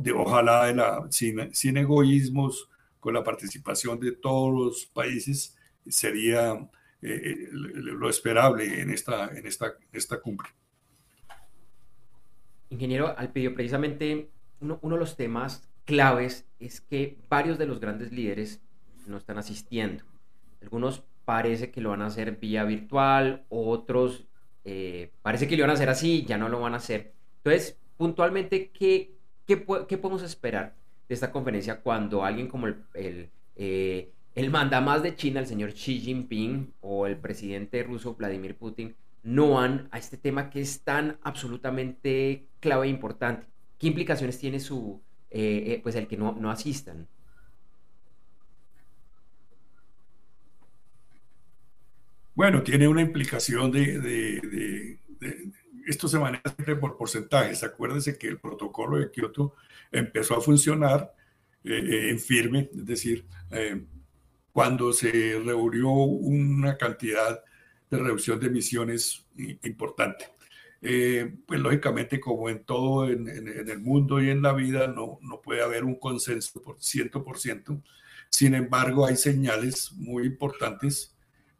de, 0.00 0.12
ojalá 0.12 1.06
sin, 1.10 1.52
sin 1.54 1.76
egoísmos, 1.76 2.68
con 3.00 3.14
la 3.14 3.22
participación 3.22 4.00
de 4.00 4.12
todos 4.12 4.52
los 4.52 4.86
países, 4.86 5.56
sería 5.86 6.68
eh, 7.02 7.48
lo 7.52 8.08
esperable 8.08 8.80
en 8.80 8.90
esta, 8.90 9.28
en 9.28 9.46
esta, 9.46 9.74
esta 9.92 10.20
cumbre. 10.20 10.48
Ingeniero 12.70 13.16
Alpidio, 13.16 13.54
precisamente 13.54 14.30
uno, 14.60 14.80
uno, 14.82 14.96
de 14.96 15.00
los 15.00 15.16
temas 15.16 15.68
claves 15.84 16.48
es 16.58 16.80
que 16.80 17.16
varios 17.28 17.58
de 17.58 17.66
los 17.66 17.78
grandes 17.78 18.10
líderes 18.10 18.60
no 19.06 19.18
están 19.18 19.38
asistiendo. 19.38 20.04
Algunos 20.60 21.04
parece 21.26 21.70
que 21.70 21.82
lo 21.82 21.90
van 21.90 22.00
a 22.02 22.06
hacer 22.06 22.38
vía 22.38 22.64
virtual, 22.64 23.44
otros 23.50 24.26
eh, 24.64 25.10
parece 25.22 25.46
que 25.46 25.56
lo 25.56 25.64
van 25.64 25.70
a 25.70 25.74
hacer 25.74 25.90
así, 25.90 26.24
ya 26.24 26.38
no 26.38 26.48
lo 26.48 26.60
van 26.60 26.72
a 26.72 26.78
hacer. 26.78 27.12
Entonces, 27.38 27.78
puntualmente, 27.96 28.70
¿qué, 28.70 29.12
qué, 29.46 29.66
qué 29.88 29.98
podemos 29.98 30.22
esperar 30.22 30.74
de 31.08 31.14
esta 31.14 31.32
conferencia 31.32 31.82
cuando 31.82 32.24
alguien 32.24 32.48
como 32.48 32.68
el, 32.68 32.76
el, 32.94 33.30
eh, 33.56 34.12
el 34.36 34.50
mandamás 34.50 35.02
de 35.02 35.16
China, 35.16 35.40
el 35.40 35.46
señor 35.46 35.72
Xi 35.72 35.98
Jinping, 36.00 36.72
o 36.80 37.06
el 37.06 37.16
presidente 37.16 37.82
ruso 37.82 38.14
Vladimir 38.14 38.56
Putin, 38.56 38.94
no 39.24 39.50
van 39.50 39.88
a 39.90 39.98
este 39.98 40.16
tema 40.16 40.48
que 40.48 40.60
es 40.60 40.82
tan 40.82 41.18
absolutamente 41.22 42.46
clave 42.60 42.86
e 42.86 42.90
importante? 42.90 43.46
¿Qué 43.78 43.88
implicaciones 43.88 44.38
tiene 44.38 44.60
su, 44.60 45.02
eh, 45.30 45.80
pues 45.82 45.96
el 45.96 46.06
que 46.06 46.16
no, 46.16 46.36
no 46.40 46.52
asistan? 46.52 47.08
Bueno, 52.36 52.62
tiene 52.62 52.86
una 52.86 53.00
implicación 53.00 53.72
de, 53.72 54.98
esto 55.86 56.06
se 56.06 56.18
maneja 56.18 56.54
por 56.78 56.98
porcentajes. 56.98 57.64
Acuérdense 57.64 58.18
que 58.18 58.28
el 58.28 58.38
protocolo 58.38 58.98
de 58.98 59.10
Kioto 59.10 59.54
empezó 59.90 60.36
a 60.36 60.42
funcionar 60.42 61.14
eh, 61.64 61.72
eh, 61.72 62.10
en 62.10 62.20
firme, 62.20 62.68
es 62.76 62.84
decir, 62.84 63.24
eh, 63.50 63.82
cuando 64.52 64.92
se 64.92 65.40
reunió 65.42 65.88
una 65.88 66.76
cantidad 66.76 67.42
de 67.90 67.98
reducción 67.98 68.38
de 68.38 68.48
emisiones 68.48 69.26
importante. 69.62 70.26
pues 71.46 71.60
lógicamente, 71.60 72.20
como 72.20 72.50
en 72.50 72.64
todo 72.64 73.08
en, 73.08 73.28
el 73.28 73.78
mundo 73.80 74.20
y 74.20 74.28
en 74.28 74.42
la 74.42 74.52
vida, 74.52 74.88
no, 74.88 75.18
no 75.22 75.40
puede 75.40 75.62
haber 75.62 75.84
un 75.84 75.98
consenso 75.98 76.60
por 76.60 76.76
100%. 76.80 77.82
Sin 78.28 78.54
embargo, 78.54 79.06
hay 79.06 79.16
señales 79.16 79.90
muy 79.92 80.26
importantes 80.26 81.15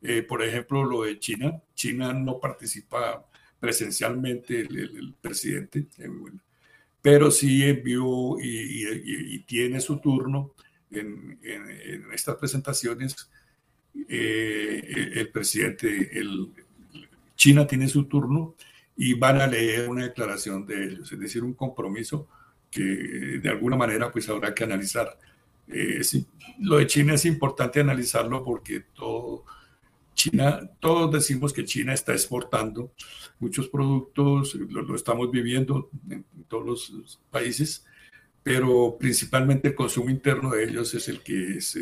eh, 0.08 0.22
por 0.22 0.42
ejemplo, 0.42 0.84
lo 0.84 1.02
de 1.02 1.18
China. 1.18 1.60
China 1.74 2.12
no 2.12 2.38
participa 2.38 3.26
presencialmente 3.58 4.60
el, 4.60 5.14
presidente, 5.20 5.86
eh, 5.98 6.08
pero 7.02 7.30
sí 7.30 7.64
envió 7.64 8.36
y, 8.40 9.40
tiene 9.40 9.80
su 9.80 9.98
turno 9.98 10.52
en, 10.90 11.38
estas 12.12 12.36
presentaciones. 12.36 13.16
Eh, 14.08 15.12
el 15.14 15.28
presidente, 15.30 16.18
el, 16.18 16.52
China 17.34 17.66
tiene 17.66 17.88
su 17.88 18.04
turno 18.04 18.54
y 18.96 19.14
van 19.14 19.40
a 19.40 19.46
leer 19.46 19.88
una 19.88 20.04
declaración 20.04 20.66
de 20.66 20.84
ellos, 20.84 21.10
es 21.10 21.18
decir, 21.18 21.42
un 21.42 21.54
compromiso 21.54 22.28
que 22.70 22.82
de 22.82 23.48
alguna 23.48 23.76
manera 23.76 24.12
pues 24.12 24.28
habrá 24.28 24.54
que 24.54 24.64
analizar. 24.64 25.18
lo 26.60 26.76
de 26.78 26.86
China 26.86 27.14
es 27.14 27.24
importante 27.24 27.80
analizarlo 27.80 28.44
porque 28.44 28.80
todo 28.94 29.44
China, 30.16 30.68
todos 30.80 31.12
decimos 31.12 31.52
que 31.52 31.64
China 31.64 31.92
está 31.92 32.12
exportando 32.12 32.92
muchos 33.38 33.68
productos, 33.68 34.54
lo, 34.54 34.96
estamos 34.96 35.30
viviendo 35.30 35.90
en, 36.10 36.24
todos 36.48 36.90
los 36.90 37.20
países, 37.30 37.84
pero 38.42 38.96
principalmente 38.98 39.68
el 39.68 39.74
consumo 39.74 40.10
interno 40.10 40.50
de 40.50 40.64
ellos 40.64 40.94
es 40.94 41.08
el 41.08 41.20
que 41.20 41.58
es, 41.58 41.78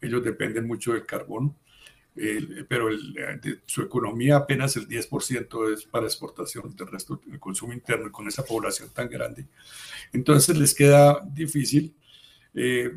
ellos 0.00 0.22
dependen 0.22 0.66
mucho 0.66 0.92
del 0.92 1.06
carbón, 1.06 1.56
pero 2.68 2.88
su 3.64 3.82
economía 3.82 4.36
apenas 4.36 4.76
el 4.76 4.86
10% 4.86 5.72
es 5.72 5.84
para 5.84 6.06
exportación, 6.06 6.76
del 6.76 6.88
resto 6.88 7.22
el 7.32 7.40
consumo 7.40 7.72
interno 7.72 8.12
con 8.12 8.28
esa 8.28 8.44
población 8.44 8.90
tan 8.92 9.08
grande. 9.08 9.46
Entonces 10.12 10.58
les 10.58 10.74
queda 10.74 11.20
difícil 11.32 11.94
eh, 12.52 12.92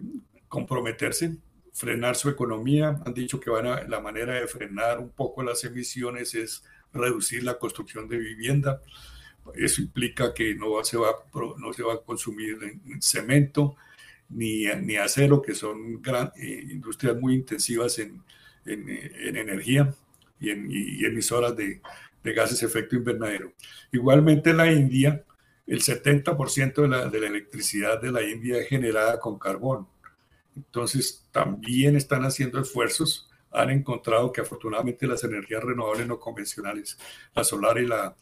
comprometerse, 0.49 1.37
frenar 1.73 2.15
su 2.15 2.29
economía. 2.29 3.01
Han 3.05 3.13
dicho 3.13 3.39
que 3.39 3.49
van 3.49 3.67
a, 3.67 3.83
la 3.83 3.99
manera 3.99 4.35
de 4.35 4.47
frenar 4.47 4.99
un 4.99 5.09
poco 5.09 5.43
las 5.43 5.63
emisiones 5.63 6.35
es 6.35 6.63
reducir 6.93 7.43
la 7.43 7.57
construcción 7.57 8.07
de 8.07 8.17
vivienda. 8.17 8.81
Eso 9.55 9.81
implica 9.81 10.33
que 10.33 10.55
no 10.55 10.81
se 10.83 10.97
va, 10.97 11.09
no 11.57 11.73
se 11.73 11.83
va 11.83 11.95
a 11.95 12.01
consumir 12.01 12.57
en, 12.63 13.01
cemento 13.01 13.75
ni, 14.29 14.65
ni, 14.81 14.95
acero, 14.95 15.41
que 15.41 15.53
son 15.53 16.01
eh, 16.37 16.67
industrias 16.69 17.17
muy 17.19 17.35
intensivas 17.35 17.99
en, 17.99 18.23
en, 18.65 18.89
en 18.89 19.35
energía 19.35 19.93
y 20.39 20.51
en 20.51 20.67
y 20.69 21.03
emisoras 21.05 21.55
de, 21.57 21.81
de, 22.23 22.33
gases 22.33 22.63
efecto 22.63 22.95
invernadero. 22.95 23.53
Igualmente 23.91 24.51
en 24.51 24.57
la 24.57 24.71
India, 24.71 25.23
el 25.67 25.81
70% 25.81 26.81
de 26.81 26.87
la, 26.87 27.09
de 27.09 27.19
la 27.19 27.27
electricidad 27.27 28.01
de 28.01 28.11
la 28.11 28.21
India 28.23 28.59
es 28.59 28.67
generada 28.67 29.19
con 29.19 29.37
carbón. 29.39 29.87
Entonces, 30.55 31.27
también 31.31 31.95
están 31.95 32.23
haciendo 32.23 32.59
esfuerzos. 32.59 33.29
Han 33.51 33.69
encontrado 33.69 34.31
que 34.31 34.41
afortunadamente 34.41 35.07
las 35.07 35.23
energías 35.23 35.63
renovables 35.63 36.07
no 36.07 36.19
convencionales, 36.19 36.97
la 37.35 37.43
solar 37.43 37.77
y 37.77 37.87
la, 37.87 38.15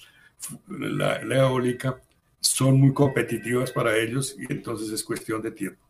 eólica, 1.30 2.02
son 2.40 2.80
muy 2.80 2.94
competitivas 2.94 3.72
para 3.72 3.96
ellos 3.98 4.36
y 4.38 4.52
entonces 4.52 4.90
es 4.90 5.04
cuestión 5.04 5.42
de 5.42 5.52
tiempo. 5.52 5.82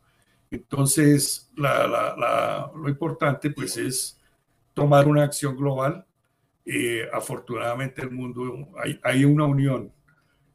Entonces, 0.51 1.49
lo 1.55 2.89
importante 2.89 3.51
pues 3.51 3.77
es 3.77 4.19
tomar 4.73 5.07
una 5.07 5.23
acción 5.23 5.55
global. 5.55 6.05
Eh, 6.65 7.07
afortunadamente 7.11 8.01
el 8.01 8.11
mundo, 8.11 8.69
hay, 8.83 8.99
hay 9.03 9.25
una 9.25 9.45
unión 9.45 9.91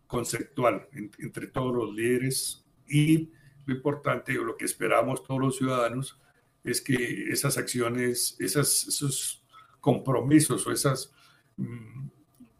conceptual 0.06 0.88
entre 1.18 1.48
todos 1.48 1.74
los 1.74 1.94
líderes 1.94 2.64
y 2.88 3.30
lo 3.66 3.74
importante 3.74 4.38
o 4.38 4.44
lo 4.44 4.56
que 4.56 4.64
esperamos 4.64 5.22
todos 5.22 5.40
los 5.40 5.56
ciudadanos 5.56 6.18
es 6.64 6.80
que 6.80 7.30
esas 7.30 7.58
acciones, 7.58 8.36
esos 8.40 9.44
compromisos 9.80 10.66
o 10.66 10.72
esas 10.72 11.12
mm, 11.56 12.08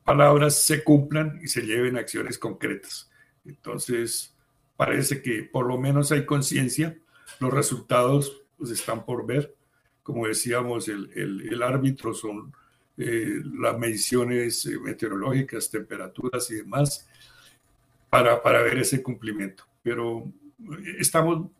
palabras 0.04 0.60
se 0.60 0.84
cumplan 0.84 1.40
y 1.42 1.48
se 1.48 1.62
lleven 1.62 1.96
a 1.96 2.00
acciones 2.00 2.38
concretas. 2.38 3.10
Entonces, 3.44 4.34
parece 4.76 5.22
que 5.22 5.42
por 5.42 5.66
lo 5.66 5.78
menos 5.78 6.12
hay 6.12 6.24
conciencia, 6.24 6.96
los 7.40 7.52
resultados 7.52 8.42
pues, 8.56 8.70
están 8.70 9.04
por 9.04 9.26
ver. 9.26 9.54
Como 10.02 10.26
decíamos, 10.28 10.88
el, 10.88 11.10
el, 11.14 11.62
árbitro 11.62 12.14
son 12.14 12.54
eh, 12.96 13.40
las 13.58 13.76
mediciones 13.76 14.64
eh, 14.66 14.78
meteorológicas, 14.78 15.68
temperaturas 15.68 16.48
y 16.52 16.56
demás, 16.56 17.08
para, 18.08 18.40
para 18.40 18.62
ver 18.62 18.78
ese 18.78 19.02
cumplimiento. 19.02 19.64
Pero 19.82 20.32
estamos, 20.98 21.50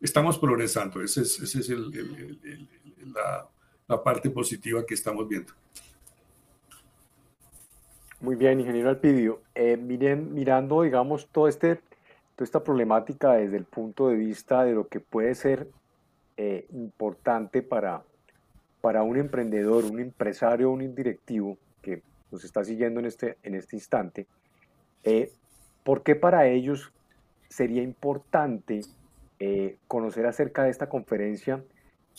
estamos 0.00 0.38
progresando. 0.38 1.02
Esa 1.02 1.22
es, 1.22 1.40
ese 1.40 1.60
es 1.60 1.68
la, 1.68 3.48
la, 3.88 4.02
parte 4.02 4.30
positiva 4.30 4.84
que 4.86 4.94
estamos 4.94 5.28
viendo. 5.28 5.52
Muy 8.20 8.36
bien, 8.36 8.60
ingeniero 8.60 8.88
Alpidio. 8.88 9.42
Eh, 9.54 9.76
miren, 9.76 10.32
mirando, 10.32 10.82
digamos, 10.82 11.28
todo 11.28 11.48
este, 11.48 11.76
toda 12.36 12.44
esta 12.44 12.62
problemática 12.62 13.32
desde 13.32 13.56
el 13.56 13.64
punto 13.64 14.08
de 14.08 14.16
vista 14.16 14.64
de 14.64 14.72
lo 14.72 14.86
que 14.86 15.00
puede 15.00 15.34
ser 15.34 15.68
eh, 16.36 16.66
importante 16.72 17.62
para, 17.62 18.02
para 18.80 19.02
un 19.02 19.18
emprendedor, 19.18 19.84
un 19.84 20.00
empresario, 20.00 20.70
un 20.70 20.94
directivo 20.94 21.58
que 21.82 22.02
nos 22.30 22.44
está 22.44 22.64
siguiendo 22.64 23.00
en 23.00 23.06
este, 23.06 23.38
en 23.42 23.54
este 23.54 23.76
instante, 23.76 24.26
eh, 25.04 25.32
¿por 25.84 26.02
qué 26.02 26.14
para 26.14 26.46
ellos 26.46 26.92
sería 27.52 27.82
importante 27.82 28.80
eh, 29.38 29.76
conocer 29.86 30.24
acerca 30.26 30.64
de 30.64 30.70
esta 30.70 30.88
conferencia 30.88 31.62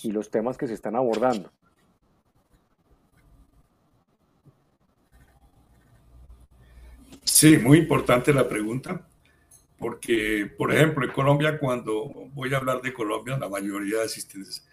y 0.04 0.12
los 0.12 0.30
temas 0.30 0.58
que 0.58 0.68
se 0.68 0.76
están 0.76 0.96
abordando. 0.96 1.52
Sí, 7.24 7.58
muy 7.58 7.80
importante 7.80 8.32
la 8.32 8.48
pregunta, 8.48 9.08
porque, 9.80 10.52
por 10.56 10.72
ejemplo, 10.72 11.04
en 11.04 11.12
Colombia, 11.12 11.58
cuando 11.58 12.30
voy 12.34 12.54
a 12.54 12.58
hablar 12.58 12.82
de 12.82 12.94
Colombia, 12.94 13.38
la 13.38 13.50
mayoría 13.50 13.98
de 13.98 14.06
asistentes 14.06 14.68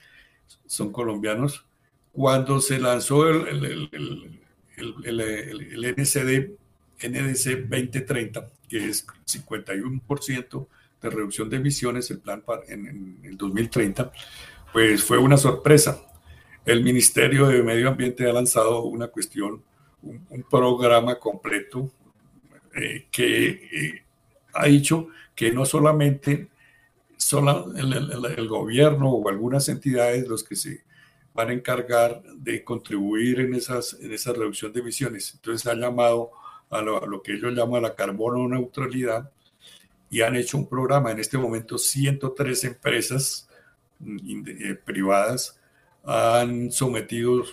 son 0.66 0.92
colombianos, 0.92 1.66
cuando 2.12 2.60
se 2.60 2.78
lanzó 2.78 3.28
el, 3.28 3.64
el, 3.64 3.90
el, 5.04 5.20
el 5.60 5.94
NCD, 5.96 6.59
NDC 7.02 7.68
2030, 7.68 8.46
que 8.68 8.88
es 8.88 9.06
51% 9.26 10.66
de 11.02 11.10
reducción 11.10 11.48
de 11.48 11.56
emisiones, 11.56 12.10
el 12.10 12.18
plan 12.18 12.42
para, 12.42 12.62
en, 12.68 13.18
el 13.22 13.36
2030, 13.36 14.12
pues 14.72 15.02
fue 15.02 15.18
una 15.18 15.36
sorpresa. 15.36 16.02
El 16.64 16.82
Ministerio 16.82 17.46
de 17.48 17.62
Medio 17.62 17.88
Ambiente 17.88 18.28
ha 18.28 18.32
lanzado 18.32 18.82
una 18.84 19.08
cuestión, 19.08 19.62
un, 20.02 20.44
programa 20.50 21.18
completo 21.18 21.90
eh, 22.74 23.06
que 23.10 23.48
eh, 23.48 24.02
ha 24.54 24.66
dicho 24.66 25.08
que 25.34 25.52
no 25.52 25.64
solamente 25.64 26.48
solo 27.16 27.72
el, 27.76 28.48
gobierno 28.48 29.10
o 29.10 29.28
algunas 29.28 29.68
entidades 29.68 30.26
los 30.26 30.42
que 30.42 30.56
se 30.56 30.84
van 31.34 31.50
a 31.50 31.52
encargar 31.52 32.22
de 32.34 32.64
contribuir 32.64 33.40
en, 33.40 33.54
esas, 33.54 33.96
en 34.00 34.12
esa 34.12 34.32
reducción 34.32 34.72
de 34.72 34.80
emisiones. 34.80 35.34
Entonces 35.34 35.66
ha 35.66 35.74
llamado 35.74 36.32
a 36.70 36.80
lo, 36.80 37.22
que 37.22 37.34
ellos 37.34 37.52
llaman 37.52 37.82
la 37.82 37.94
carbono 37.94 38.48
neutralidad 38.48 39.30
y 40.08 40.22
han 40.22 40.36
hecho 40.36 40.56
un 40.56 40.68
programa. 40.68 41.10
En 41.10 41.18
este 41.18 41.36
momento 41.36 41.78
103 41.78 42.64
empresas 42.64 43.48
mm, 43.98 44.42
eh, 44.46 44.74
privadas 44.74 45.58
han 46.04 46.70
sometido 46.70 47.44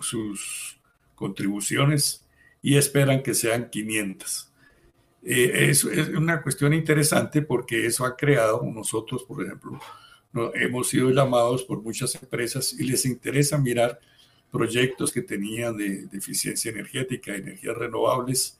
sus 0.00 0.78
contribuciones 1.14 2.24
y 2.62 2.76
esperan 2.76 3.22
que 3.22 3.34
sean 3.34 3.68
500. 3.68 4.50
Eh, 5.22 5.68
eso 5.68 5.90
es 5.90 6.08
una 6.08 6.40
cuestión 6.42 6.72
interesante 6.72 7.42
porque 7.42 7.84
eso 7.84 8.06
ha 8.06 8.16
creado, 8.16 8.62
nosotros 8.64 9.24
por 9.24 9.44
ejemplo, 9.44 9.78
hemos 10.54 10.88
sido 10.88 11.10
llamados 11.10 11.64
por 11.64 11.82
muchas 11.82 12.14
empresas 12.14 12.72
y 12.72 12.84
les 12.84 13.04
interesa 13.04 13.58
mirar 13.58 14.00
proyectos 14.50 15.12
que 15.12 15.22
tenían 15.22 15.76
de, 15.76 16.08
eficiencia 16.12 16.70
energética, 16.70 17.34
energías 17.34 17.76
renovables, 17.76 18.58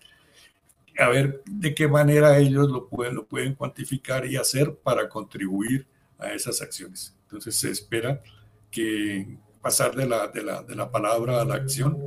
a 0.98 1.08
ver 1.08 1.42
de 1.46 1.74
qué 1.74 1.88
manera 1.88 2.38
ellos 2.38 2.70
lo 2.70 2.88
pueden, 2.88 3.14
lo 3.14 3.26
pueden 3.26 3.54
cuantificar 3.54 4.26
y 4.26 4.36
hacer 4.36 4.74
para 4.76 5.08
contribuir 5.08 5.86
a 6.18 6.32
esas 6.32 6.60
acciones. 6.62 7.16
Entonces 7.22 7.54
se 7.56 7.70
espera 7.70 8.22
que 8.70 9.38
pasar 9.62 9.94
de 9.94 10.06
la, 10.06 10.28
de 10.28 10.42
la, 10.42 10.62
de 10.62 10.74
la 10.74 10.90
palabra 10.90 11.40
a 11.40 11.44
la 11.44 11.54
acción 11.54 11.98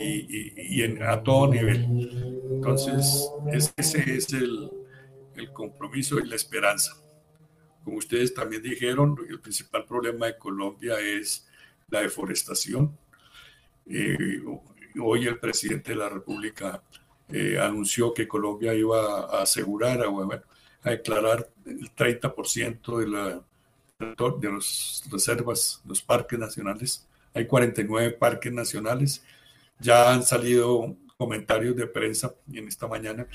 y, 0.00 0.76
y, 0.76 0.82
en, 0.82 1.02
a 1.02 1.22
todo 1.22 1.48
nivel. 1.48 1.84
Entonces 2.50 3.30
ese 3.52 4.16
es 4.16 4.32
el, 4.32 4.70
el 5.36 5.52
compromiso 5.52 6.18
y 6.18 6.26
la 6.26 6.36
esperanza. 6.36 6.92
Como 7.84 7.98
ustedes 7.98 8.34
también 8.34 8.62
dijeron, 8.62 9.16
el 9.28 9.40
principal 9.40 9.84
problema 9.84 10.26
de 10.26 10.38
Colombia 10.38 11.00
es 11.00 11.48
la 11.88 12.02
deforestación 12.02 12.96
eh, 13.90 14.42
hoy 15.00 15.26
el 15.26 15.38
presidente 15.38 15.92
de 15.92 15.96
la 15.96 16.08
República 16.08 16.82
eh, 17.30 17.58
anunció 17.60 18.14
que 18.14 18.26
Colombia 18.26 18.74
iba 18.74 19.20
a 19.20 19.42
asegurar, 19.42 20.00
a, 20.02 20.08
a 20.82 20.90
declarar 20.90 21.48
el 21.66 21.94
30% 21.94 22.98
de, 22.98 23.06
la, 23.06 23.42
de 24.40 24.52
las 24.52 25.04
reservas, 25.10 25.82
los 25.86 26.00
parques 26.00 26.38
nacionales. 26.38 27.06
Hay 27.34 27.46
49 27.46 28.12
parques 28.12 28.52
nacionales. 28.52 29.22
Ya 29.78 30.12
han 30.12 30.22
salido 30.22 30.96
comentarios 31.16 31.76
de 31.76 31.86
prensa 31.86 32.34
en 32.52 32.68
esta 32.68 32.86
mañana 32.86 33.26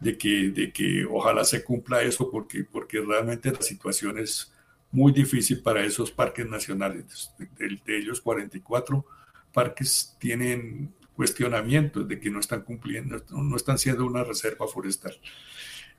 de 0.00 0.16
que, 0.16 0.50
de 0.50 0.72
que 0.72 1.04
ojalá 1.04 1.44
se 1.44 1.62
cumpla 1.62 2.02
eso 2.02 2.30
porque, 2.30 2.64
porque 2.64 3.00
realmente 3.00 3.52
la 3.52 3.60
situación 3.60 4.18
es 4.18 4.52
muy 4.90 5.12
difícil 5.12 5.60
para 5.60 5.84
esos 5.84 6.10
parques 6.10 6.46
nacionales. 6.46 7.30
De, 7.38 7.80
de 7.84 7.98
ellos 7.98 8.20
44 8.20 9.04
parques 9.52 10.16
tienen 10.18 10.92
cuestionamientos 11.14 12.06
de 12.08 12.18
que 12.18 12.30
no 12.30 12.40
están 12.40 12.62
cumpliendo, 12.62 13.22
no 13.30 13.56
están 13.56 13.78
siendo 13.78 14.04
una 14.04 14.24
reserva 14.24 14.66
forestal. 14.66 15.18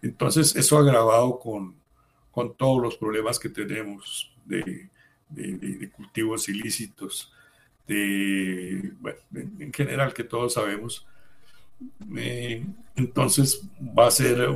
Entonces, 0.01 0.55
eso 0.55 0.77
agravado 0.77 1.39
con, 1.39 1.75
con 2.31 2.55
todos 2.55 2.81
los 2.81 2.97
problemas 2.97 3.39
que 3.39 3.49
tenemos 3.49 4.31
de, 4.45 4.89
de, 5.29 5.89
cultivos 5.91 6.49
ilícitos, 6.49 7.31
de, 7.87 8.93
bueno, 8.99 9.19
en 9.59 9.73
general 9.73 10.13
que 10.13 10.23
todos 10.23 10.53
sabemos. 10.53 11.07
Eh, 12.15 12.65
entonces 12.95 13.61
va 13.79 14.07
a 14.07 14.11
ser 14.11 14.49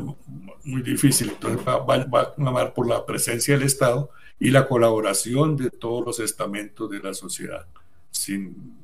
muy 0.63 0.81
difícil. 0.81 1.29
Entonces 1.29 1.65
va, 1.67 1.79
va, 1.79 2.21
a 2.21 2.33
clamar 2.33 2.73
por 2.73 2.87
la 2.87 3.05
presencia 3.05 3.55
del 3.55 3.65
Estado 3.65 4.09
y 4.39 4.51
la 4.51 4.67
colaboración 4.67 5.57
de 5.57 5.69
todos 5.69 6.05
los 6.05 6.19
estamentos 6.19 6.89
de 6.89 6.99
la 6.99 7.13
sociedad, 7.13 7.65
sin, 8.09 8.78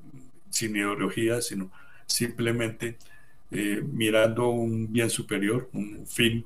sin 0.56 0.76
ideología, 0.76 1.42
sino 1.42 1.70
simplemente 2.06 2.98
eh, 3.52 3.84
mirando 3.86 4.50
un 4.50 4.92
bien 4.92 5.10
superior, 5.10 5.70
un 5.74 6.08
fin 6.08 6.46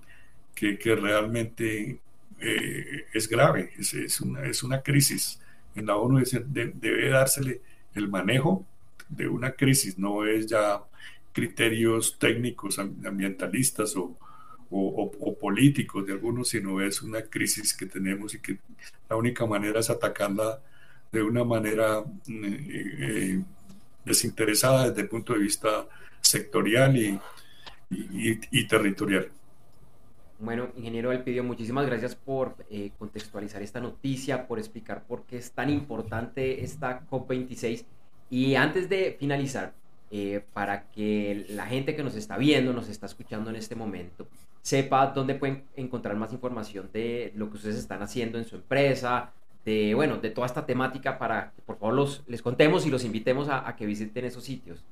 que, 0.55 0.78
que 0.80 0.95
realmente 0.95 1.99
eh, 2.39 3.05
es 3.14 3.30
grave, 3.30 3.72
es, 3.78 3.93
es, 3.93 4.20
una, 4.22 4.45
es, 4.45 4.64
una, 4.64 4.82
crisis. 4.82 5.39
En 5.76 5.86
la 5.86 5.95
ONU 5.95 6.24
debe 6.47 7.10
dársele 7.10 7.62
el 7.93 8.10
manejo 8.10 8.66
de 9.10 9.28
una 9.28 9.51
crisis, 9.51 9.97
no 9.97 10.26
es 10.26 10.47
ya 10.47 10.82
criterios 11.32 12.18
técnicos 12.18 12.80
ambientalistas 12.80 13.95
o, 13.95 14.18
o, 14.72 15.38
políticos 15.39 16.05
de 16.05 16.14
algunos, 16.14 16.49
sino 16.49 16.82
es 16.82 17.01
una 17.01 17.22
crisis 17.22 17.74
que 17.74 17.86
tenemos 17.86 18.34
y 18.34 18.39
que 18.39 18.57
la 19.10 19.16
única 19.16 19.45
manera 19.45 19.80
es 19.80 19.89
atacarla 19.89 20.60
de 21.12 21.24
una 21.24 21.43
manera 21.43 22.03
eh, 22.28 22.66
eh, 22.99 23.43
desinteresada 24.05 24.89
desde 24.89 25.01
el 25.01 25.09
punto 25.09 25.33
de 25.33 25.39
vista 25.39 25.87
sectorial 26.21 26.95
y, 26.97 27.19
y, 27.89 28.67
territorial. 28.67 29.29
Bueno, 30.39 30.69
ingeniero 30.77 31.11
Elpidio, 31.11 31.43
muchísimas 31.43 31.85
gracias 31.85 32.15
por 32.15 32.55
eh, 32.69 32.91
contextualizar 32.97 33.61
esta 33.61 33.81
noticia, 33.81 34.47
por 34.47 34.59
explicar 34.59 35.03
por 35.05 35.25
qué 35.25 35.37
es 35.37 35.51
tan 35.51 35.69
importante 35.69 36.63
esta 36.63 37.05
COP26. 37.09 37.85
Y 38.29 38.55
antes 38.55 38.87
de 38.87 39.17
finalizar, 39.19 39.73
eh, 40.11 40.43
para 40.53 40.89
que 40.89 41.45
la 41.49 41.65
gente 41.65 41.95
que 41.95 42.03
nos 42.03 42.15
está 42.15 42.37
viendo, 42.37 42.73
nos 42.73 42.89
está 42.89 43.05
escuchando 43.05 43.49
en 43.49 43.57
este 43.57 43.75
momento, 43.75 44.27
sepa 44.61 45.07
dónde 45.07 45.35
pueden 45.35 45.65
encontrar 45.75 46.15
más 46.15 46.31
información 46.31 46.89
de 46.93 47.31
lo 47.35 47.49
que 47.49 47.57
ustedes 47.57 47.75
están 47.75 48.01
haciendo 48.01 48.37
en 48.37 48.45
su 48.45 48.55
empresa, 48.55 49.33
de, 49.66 49.93
bueno, 49.93 50.18
de 50.18 50.30
toda 50.30 50.47
esta 50.47 50.66
temática 50.66 51.18
para 51.18 51.51
que 51.55 51.62
por 51.62 51.78
favor 51.78 51.93
los, 51.93 52.24
les 52.28 52.41
contemos 52.41 52.86
y 52.86 52.89
los 52.89 53.03
invitemos 53.03 53.49
a, 53.49 53.68
a 53.68 53.76
que 53.76 53.86
visiten 53.86 54.26
esos 54.26 54.43
sitios. 54.43 54.84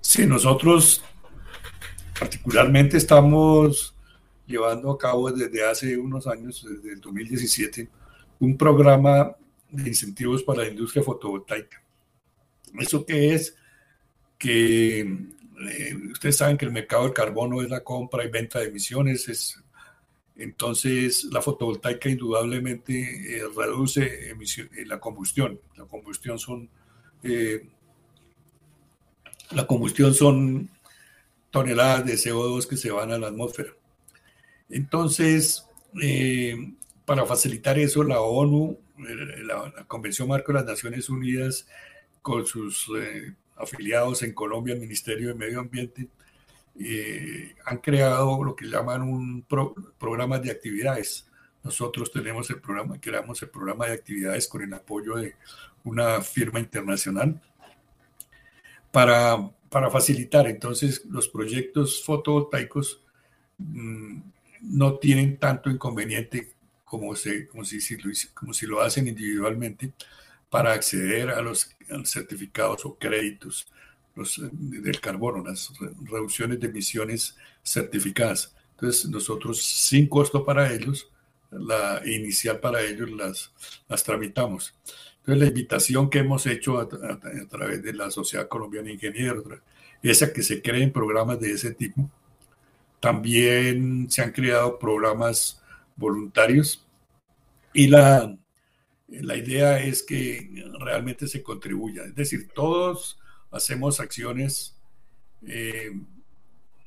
Sí, 0.00 0.26
nosotros 0.26 1.02
particularmente 2.18 2.96
estamos 2.96 3.94
llevando 4.46 4.90
a 4.90 4.98
cabo 4.98 5.30
desde 5.30 5.64
hace 5.66 5.96
unos 5.96 6.26
años, 6.26 6.64
desde 6.68 6.92
el 6.92 7.00
2017, 7.00 7.88
un 8.40 8.56
programa 8.56 9.34
de 9.70 9.88
incentivos 9.88 10.42
para 10.42 10.62
la 10.62 10.68
industria 10.68 11.02
fotovoltaica. 11.02 11.82
¿Eso 12.78 13.04
qué 13.04 13.34
es? 13.34 13.56
Que 14.38 15.18
eh, 15.68 15.94
ustedes 16.12 16.36
saben 16.36 16.56
que 16.56 16.64
el 16.64 16.72
mercado 16.72 17.04
del 17.04 17.12
carbono 17.12 17.62
es 17.62 17.70
la 17.70 17.82
compra 17.82 18.24
y 18.24 18.28
venta 18.28 18.58
de 18.60 18.66
emisiones, 18.66 19.28
es, 19.28 19.62
entonces 20.36 21.24
la 21.24 21.40
fotovoltaica 21.40 22.08
indudablemente 22.08 23.38
eh, 23.38 23.42
reduce 23.56 24.30
emisión, 24.30 24.68
eh, 24.76 24.84
la 24.86 24.98
combustión. 24.98 25.60
La 25.76 25.84
combustión 25.84 26.38
son 26.38 26.68
la 29.50 29.66
combustión 29.66 30.12
son 30.12 30.68
toneladas 31.50 32.04
de 32.04 32.14
CO2 32.14 32.66
que 32.66 32.76
se 32.76 32.90
van 32.90 33.12
a 33.12 33.18
la 33.18 33.28
atmósfera. 33.28 33.70
Entonces, 34.68 35.66
para 37.06 37.24
facilitar 37.24 37.78
eso, 37.78 38.02
la 38.02 38.20
ONU 38.20 38.78
la, 38.98 39.84
Convención 39.86 40.28
Marco 40.28 40.52
de 40.52 40.58
las 40.58 40.66
Naciones 40.66 41.08
Unidas 41.08 41.66
con 42.22 42.46
sus 42.46 42.90
eh, 42.96 43.34
afiliados 43.56 44.22
en 44.22 44.32
Colombia, 44.32 44.74
el 44.74 44.80
Ministerio 44.80 45.28
de 45.28 45.34
Medio 45.34 45.60
Ambiente, 45.60 46.08
eh, 46.78 47.54
han 47.64 47.78
creado 47.78 48.42
lo 48.42 48.56
que 48.56 48.66
llaman 48.66 49.02
un 49.02 49.46
programa 49.98 50.38
de 50.38 50.50
actividades. 50.50 51.28
Nosotros 51.62 52.10
tenemos 52.12 52.50
el 52.50 52.60
programa, 52.60 53.00
creamos 53.00 53.40
el 53.42 53.48
programa 53.48 53.86
de 53.86 53.94
actividades 53.94 54.48
con 54.48 54.62
el 54.62 54.74
apoyo 54.74 55.16
de 55.16 55.34
una 55.84 56.20
firma 56.20 56.58
internacional 56.58 57.40
para, 58.90 59.50
para 59.68 59.90
facilitar 59.90 60.46
entonces 60.46 61.04
los 61.06 61.28
proyectos 61.28 62.02
fotovoltaicos 62.04 63.02
mm, 63.58 64.18
no 64.62 64.98
tienen 64.98 65.38
tanto 65.38 65.70
inconveniente 65.70 66.52
como, 66.84 67.14
se, 67.16 67.48
como, 67.48 67.64
si, 67.64 67.80
si 67.80 67.96
lo, 67.96 68.10
como 68.34 68.54
si 68.54 68.66
lo 68.66 68.80
hacen 68.80 69.08
individualmente 69.08 69.92
para 70.54 70.72
acceder 70.72 71.30
a 71.30 71.42
los, 71.42 71.68
certificados 72.04 72.86
o 72.86 72.94
créditos 72.96 73.66
los, 74.14 74.40
del 74.52 75.00
carbono, 75.00 75.42
las 75.42 75.72
reducciones 76.04 76.60
de 76.60 76.68
emisiones 76.68 77.36
certificadas. 77.64 78.54
Entonces, 78.70 79.10
nosotros 79.10 79.60
sin 79.60 80.08
costo 80.08 80.44
para 80.44 80.72
ellos, 80.72 81.10
la 81.50 82.00
inicial 82.06 82.60
para 82.60 82.82
ellos 82.82 83.10
las, 83.10 83.52
las 83.88 84.04
tramitamos. 84.04 84.72
Entonces, 85.18 85.42
la 85.42 85.48
invitación 85.48 86.08
que 86.08 86.20
hemos 86.20 86.46
hecho 86.46 86.78
a, 86.78 86.88
través 87.48 87.82
de 87.82 87.92
la 87.92 88.12
Sociedad 88.12 88.46
Colombiana 88.46 88.86
de 88.86 88.94
Ingenieros 88.94 89.44
es 90.04 90.22
a 90.22 90.32
que 90.32 90.44
se 90.44 90.62
creen 90.62 90.92
programas 90.92 91.40
de 91.40 91.50
ese 91.50 91.74
tipo. 91.74 92.08
También 93.00 94.08
se 94.08 94.22
han 94.22 94.30
creado 94.30 94.78
programas 94.78 95.60
voluntarios 95.96 96.86
y 97.72 97.88
la, 97.88 98.36
la 99.08 99.36
idea 99.36 99.80
es 99.80 100.02
que 100.02 100.64
realmente 100.80 101.28
se 101.28 101.42
contribuya. 101.42 102.04
Es 102.04 102.14
decir, 102.14 102.48
todos 102.54 103.18
hacemos 103.50 104.00
acciones 104.00 104.76
eh, 105.46 105.92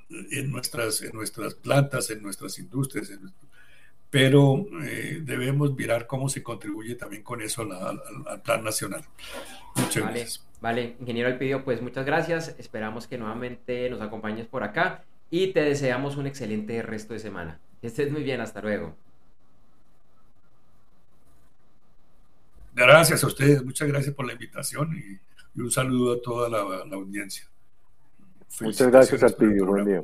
en, 0.09 0.51
nuestras, 0.51 1.01
en 1.01 1.11
nuestras 1.13 1.53
plantas, 1.53 2.09
en 2.09 2.21
nuestras 2.21 2.57
industrias, 2.59 3.11
pero 4.09 4.65
eh, 4.83 5.21
debemos 5.23 5.75
mirar 5.75 6.07
cómo 6.07 6.29
se 6.29 6.41
contribuye 6.41 6.95
también 6.95 7.23
con 7.23 7.41
eso 7.41 7.61
al, 7.61 8.41
plan 8.41 8.63
nacional. 8.63 9.03
Muchas 9.75 10.03
vale, 10.03 10.19
gracias. 10.19 10.45
Vale, 10.59 10.95
ingeniero 10.99 11.29
Alpidio, 11.29 11.63
pues 11.63 11.81
muchas 11.81 12.05
gracias. 12.05 12.55
Esperamos 12.57 13.07
que 13.07 13.17
nuevamente 13.17 13.89
nos 13.89 14.01
acompañes 14.01 14.47
por 14.47 14.63
acá 14.63 15.03
y 15.29 15.47
te 15.47 15.61
deseamos 15.61 16.15
un 16.15 16.25
excelente 16.25 16.81
resto 16.81 17.13
de 17.13 17.19
semana. 17.19 17.59
Que 17.81 17.87
estés 17.87 18.11
muy 18.11 18.23
bien, 18.23 18.41
hasta 18.41 18.61
luego. 18.61 18.95
Gracias 22.77 23.23
a 23.23 23.27
ustedes, 23.27 23.65
muchas 23.65 23.87
gracias 23.87 24.13
por 24.13 24.27
la 24.27 24.33
invitación 24.33 24.95
y, 24.95 25.59
un 25.59 25.71
saludo 25.71 26.13
a 26.13 26.21
toda 26.21 26.47
la, 26.47 26.59
audiencia. 26.95 27.47
Muchas 28.61 28.91
gracias 28.91 29.23
a 29.23 29.29
ti, 29.29 29.47
buen 29.47 29.83
día. 29.83 30.03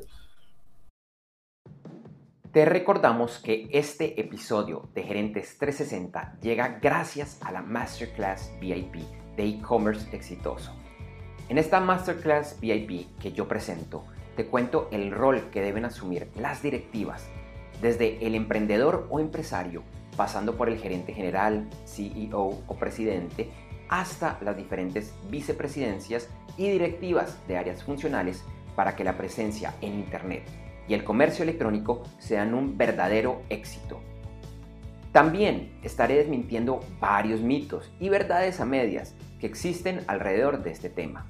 Te 2.51 2.65
recordamos 2.65 3.37
que 3.37 3.69
este 3.71 4.19
episodio 4.19 4.89
de 4.95 5.03
Gerentes 5.03 5.55
360 5.59 6.39
llega 6.41 6.79
gracias 6.81 7.37
a 7.43 7.51
la 7.51 7.61
Masterclass 7.61 8.51
VIP 8.59 9.05
de 9.37 9.45
e-commerce 9.45 10.07
exitoso. 10.11 10.75
En 11.49 11.59
esta 11.59 11.79
Masterclass 11.79 12.59
VIP 12.59 13.19
que 13.19 13.33
yo 13.33 13.47
presento, 13.47 14.03
te 14.35 14.47
cuento 14.47 14.89
el 14.91 15.11
rol 15.11 15.51
que 15.51 15.61
deben 15.61 15.85
asumir 15.85 16.27
las 16.35 16.63
directivas, 16.63 17.29
desde 17.83 18.25
el 18.25 18.33
emprendedor 18.33 19.05
o 19.11 19.19
empresario 19.19 19.83
pasando 20.15 20.55
por 20.55 20.69
el 20.69 20.79
gerente 20.79 21.13
general, 21.13 21.67
CEO 21.85 22.61
o 22.67 22.75
presidente, 22.75 23.49
hasta 23.89 24.39
las 24.41 24.57
diferentes 24.57 25.13
vicepresidencias 25.29 26.29
y 26.57 26.69
directivas 26.69 27.37
de 27.47 27.57
áreas 27.57 27.83
funcionales 27.83 28.43
para 28.75 28.95
que 28.95 29.03
la 29.03 29.17
presencia 29.17 29.75
en 29.81 29.93
Internet 29.93 30.43
y 30.87 30.93
el 30.93 31.03
comercio 31.03 31.43
electrónico 31.43 32.03
sean 32.19 32.53
un 32.53 32.77
verdadero 32.77 33.41
éxito. 33.49 34.01
También 35.11 35.77
estaré 35.83 36.15
desmintiendo 36.15 36.79
varios 36.99 37.41
mitos 37.41 37.91
y 37.99 38.09
verdades 38.09 38.59
a 38.59 38.65
medias 38.65 39.13
que 39.39 39.45
existen 39.45 40.03
alrededor 40.07 40.63
de 40.63 40.71
este 40.71 40.89
tema. 40.89 41.27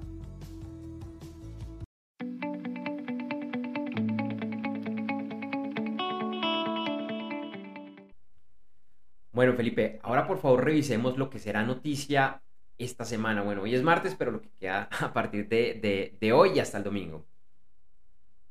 Bueno, 9.34 9.54
Felipe, 9.54 10.00
ahora 10.04 10.28
por 10.28 10.38
favor 10.38 10.64
revisemos 10.64 11.18
lo 11.18 11.32
que 11.32 11.40
será 11.40 11.64
noticia 11.64 12.44
esta 12.78 13.04
semana. 13.04 13.42
Bueno, 13.42 13.64
hoy 13.64 13.74
es 13.74 13.82
martes, 13.82 14.16
pero 14.16 14.30
lo 14.30 14.42
que 14.42 14.50
queda 14.60 14.88
a 15.02 15.12
partir 15.12 15.48
de, 15.50 16.16
de, 16.20 16.34
hoy 16.34 16.60
hasta 16.60 16.78
el 16.78 16.84
domingo. 16.84 17.26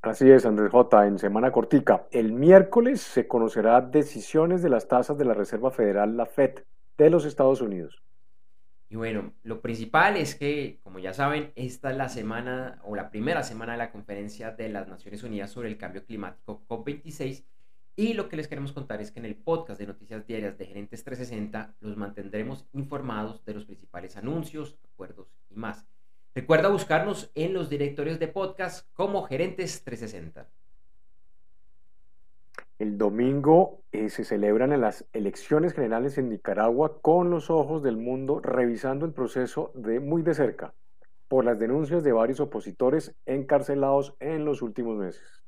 Así 0.03 0.29
es, 0.29 0.45
Andrés 0.45 0.73
J. 0.73 1.07
En 1.07 1.21
semana 1.21 1.53
cortica. 1.53 2.07
El 2.11 2.33
miércoles 2.33 3.01
se 3.01 3.29
conocerá 3.29 3.81
decisiones 3.81 4.61
de 4.61 4.71
las 4.71 4.89
tasas 4.89 5.17
de 5.17 5.25
la 5.25 5.35
Reserva 5.35 5.71
Federal, 5.71 6.17
la 6.17 6.27
FED, 6.27 6.65
de 6.99 7.11
los 7.11 7.25
Estados 7.25 7.61
Unidos. 7.61 8.03
Y 8.89 8.97
bueno, 8.97 9.33
lo 9.45 9.63
principal 9.63 10.17
es 10.17 10.35
que, 10.35 10.81
como 10.83 10.99
ya 10.99 11.15
saben, 11.15 11.53
esta 11.55 11.93
es 11.93 11.97
la 11.97 12.09
semana 12.09 12.81
o 12.83 12.97
la 12.97 13.11
primera 13.11 13.45
semana 13.45 13.73
de 13.73 13.79
la 13.79 13.93
conferencia 13.93 14.51
de 14.51 14.69
las 14.69 14.89
Naciones 14.89 15.23
Unidas 15.23 15.51
sobre 15.53 15.69
el 15.69 15.79
cambio 15.79 16.05
climático 16.05 16.65
COP26. 16.69 17.45
Y 17.95 18.15
lo 18.15 18.29
que 18.29 18.37
les 18.37 18.49
queremos 18.49 18.73
contar 18.73 19.03
es 19.03 19.11
que 19.11 19.21
en 19.21 19.27
el 19.27 19.37
podcast 19.37 19.79
de 19.79 19.87
Noticias 19.87 20.27
Diarias 20.27 20.57
de 20.57 20.67
Gerentes 20.67 21.05
360 21.05 21.75
los 21.81 21.97
mantendremos 21.97 22.67
informados 22.73 23.45
de 23.45 23.53
los 23.53 23.67
principales 23.67 24.17
anuncios, 24.17 24.79
acuerdos 24.93 25.29
y 25.51 25.57
más. 25.57 25.87
Recuerda 26.35 26.69
buscarnos 26.69 27.31
en 27.35 27.53
los 27.53 27.69
directorios 27.69 28.19
de 28.19 28.29
podcast 28.29 28.89
como 28.95 29.25
Gerentes 29.25 29.85
360. 29.85 30.49
El 32.79 32.97
domingo 32.97 33.83
eh, 33.93 34.09
se 34.09 34.25
celebran 34.25 34.81
las 34.81 35.05
elecciones 35.13 35.75
generales 35.75 36.17
en 36.17 36.31
Nicaragua 36.31 37.01
con 37.03 37.29
los 37.29 37.51
ojos 37.51 37.83
del 37.83 37.99
mundo 37.99 38.41
revisando 38.41 39.05
el 39.05 39.13
proceso 39.13 39.71
de 39.75 40.01
muy 40.01 40.23
de 40.23 40.33
cerca 40.35 40.73
por 41.29 41.45
las 41.45 41.59
denuncias 41.59 42.03
de 42.03 42.13
varios 42.13 42.41
opositores 42.41 43.15
encarcelados 43.27 44.17
en 44.19 44.47
los 44.47 44.63
últimos 44.63 44.97
meses. 44.97 45.43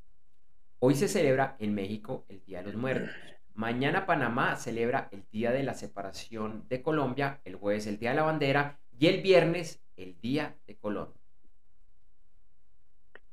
Hoy 0.86 0.96
se 0.96 1.08
celebra 1.08 1.56
en 1.60 1.74
México 1.74 2.26
el 2.28 2.44
Día 2.44 2.58
de 2.58 2.66
los 2.66 2.76
Muertos. 2.76 3.08
Mañana 3.54 4.04
Panamá 4.04 4.54
celebra 4.56 5.08
el 5.12 5.24
Día 5.30 5.50
de 5.50 5.62
la 5.62 5.72
Separación 5.72 6.66
de 6.68 6.82
Colombia, 6.82 7.40
el 7.46 7.56
jueves 7.56 7.86
el 7.86 7.98
Día 7.98 8.10
de 8.10 8.16
la 8.16 8.24
Bandera 8.24 8.78
y 8.98 9.06
el 9.06 9.22
viernes 9.22 9.82
el 9.96 10.20
Día 10.20 10.56
de 10.66 10.76
Colón. 10.76 11.08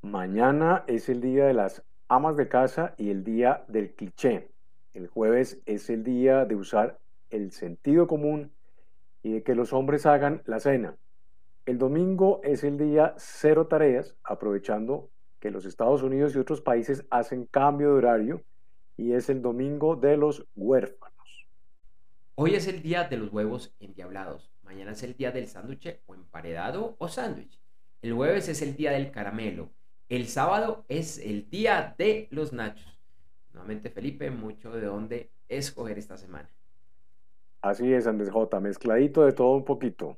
Mañana 0.01 0.85
es 0.87 1.09
el 1.09 1.19
Día 1.19 1.43
de 1.43 1.53
las 1.53 1.83
Amas 2.07 2.37
de 2.37 2.47
Casa 2.47 2.95
y 2.97 3.09
el 3.09 3.25
Día 3.25 3.65
del 3.67 3.95
Cliché. 3.95 4.47
El 4.93 5.07
jueves 5.07 5.61
es 5.65 5.89
el 5.89 6.05
día 6.05 6.45
de 6.45 6.55
usar 6.55 6.99
el 7.31 7.51
sentido 7.51 8.07
común 8.07 8.53
y 9.23 9.33
de 9.33 9.43
que 9.43 9.55
los 9.55 9.73
hombres 9.73 10.05
hagan 10.05 10.41
la 10.45 10.61
cena. 10.61 10.95
El 11.65 11.79
domingo 11.79 12.39
es 12.45 12.63
el 12.63 12.77
día 12.77 13.13
cero 13.17 13.67
tareas, 13.67 14.15
aprovechando 14.23 15.09
que 15.41 15.51
los 15.51 15.65
Estados 15.65 16.03
Unidos 16.03 16.35
y 16.35 16.39
otros 16.39 16.61
países 16.61 17.03
hacen 17.09 17.45
cambio 17.45 17.89
de 17.89 17.97
horario 17.97 18.41
y 18.95 19.13
es 19.13 19.27
el 19.29 19.41
domingo 19.41 19.95
de 19.95 20.15
los 20.15 20.45
huérfanos. 20.55 21.47
Hoy 22.35 22.53
es 22.53 22.67
el 22.67 22.81
día 22.81 23.05
de 23.05 23.17
los 23.17 23.33
huevos 23.33 23.73
endiablados. 23.79 24.51
Mañana 24.63 24.91
es 24.91 25.03
el 25.03 25.17
día 25.17 25.31
del 25.31 25.47
sándwich 25.47 25.99
o 26.05 26.13
emparedado 26.13 26.95
o 26.99 27.07
sándwich. 27.07 27.59
El 28.03 28.13
jueves 28.13 28.47
es 28.47 28.61
el 28.61 28.75
día 28.75 28.91
del 28.91 29.11
caramelo. 29.11 29.69
El 30.09 30.27
sábado 30.27 30.85
es 30.87 31.17
el 31.17 31.49
día 31.49 31.95
de 31.97 32.27
los 32.29 32.53
nachos. 32.53 32.99
Nuevamente, 33.53 33.89
Felipe, 33.89 34.29
mucho 34.29 34.71
de 34.71 34.85
dónde 34.85 35.31
escoger 35.49 35.97
esta 35.97 36.17
semana. 36.17 36.49
Así 37.61 37.91
es, 37.91 38.07
Andrés 38.07 38.29
J. 38.29 38.59
Mezcladito 38.59 39.25
de 39.25 39.33
todo 39.33 39.55
un 39.55 39.65
poquito. 39.65 40.17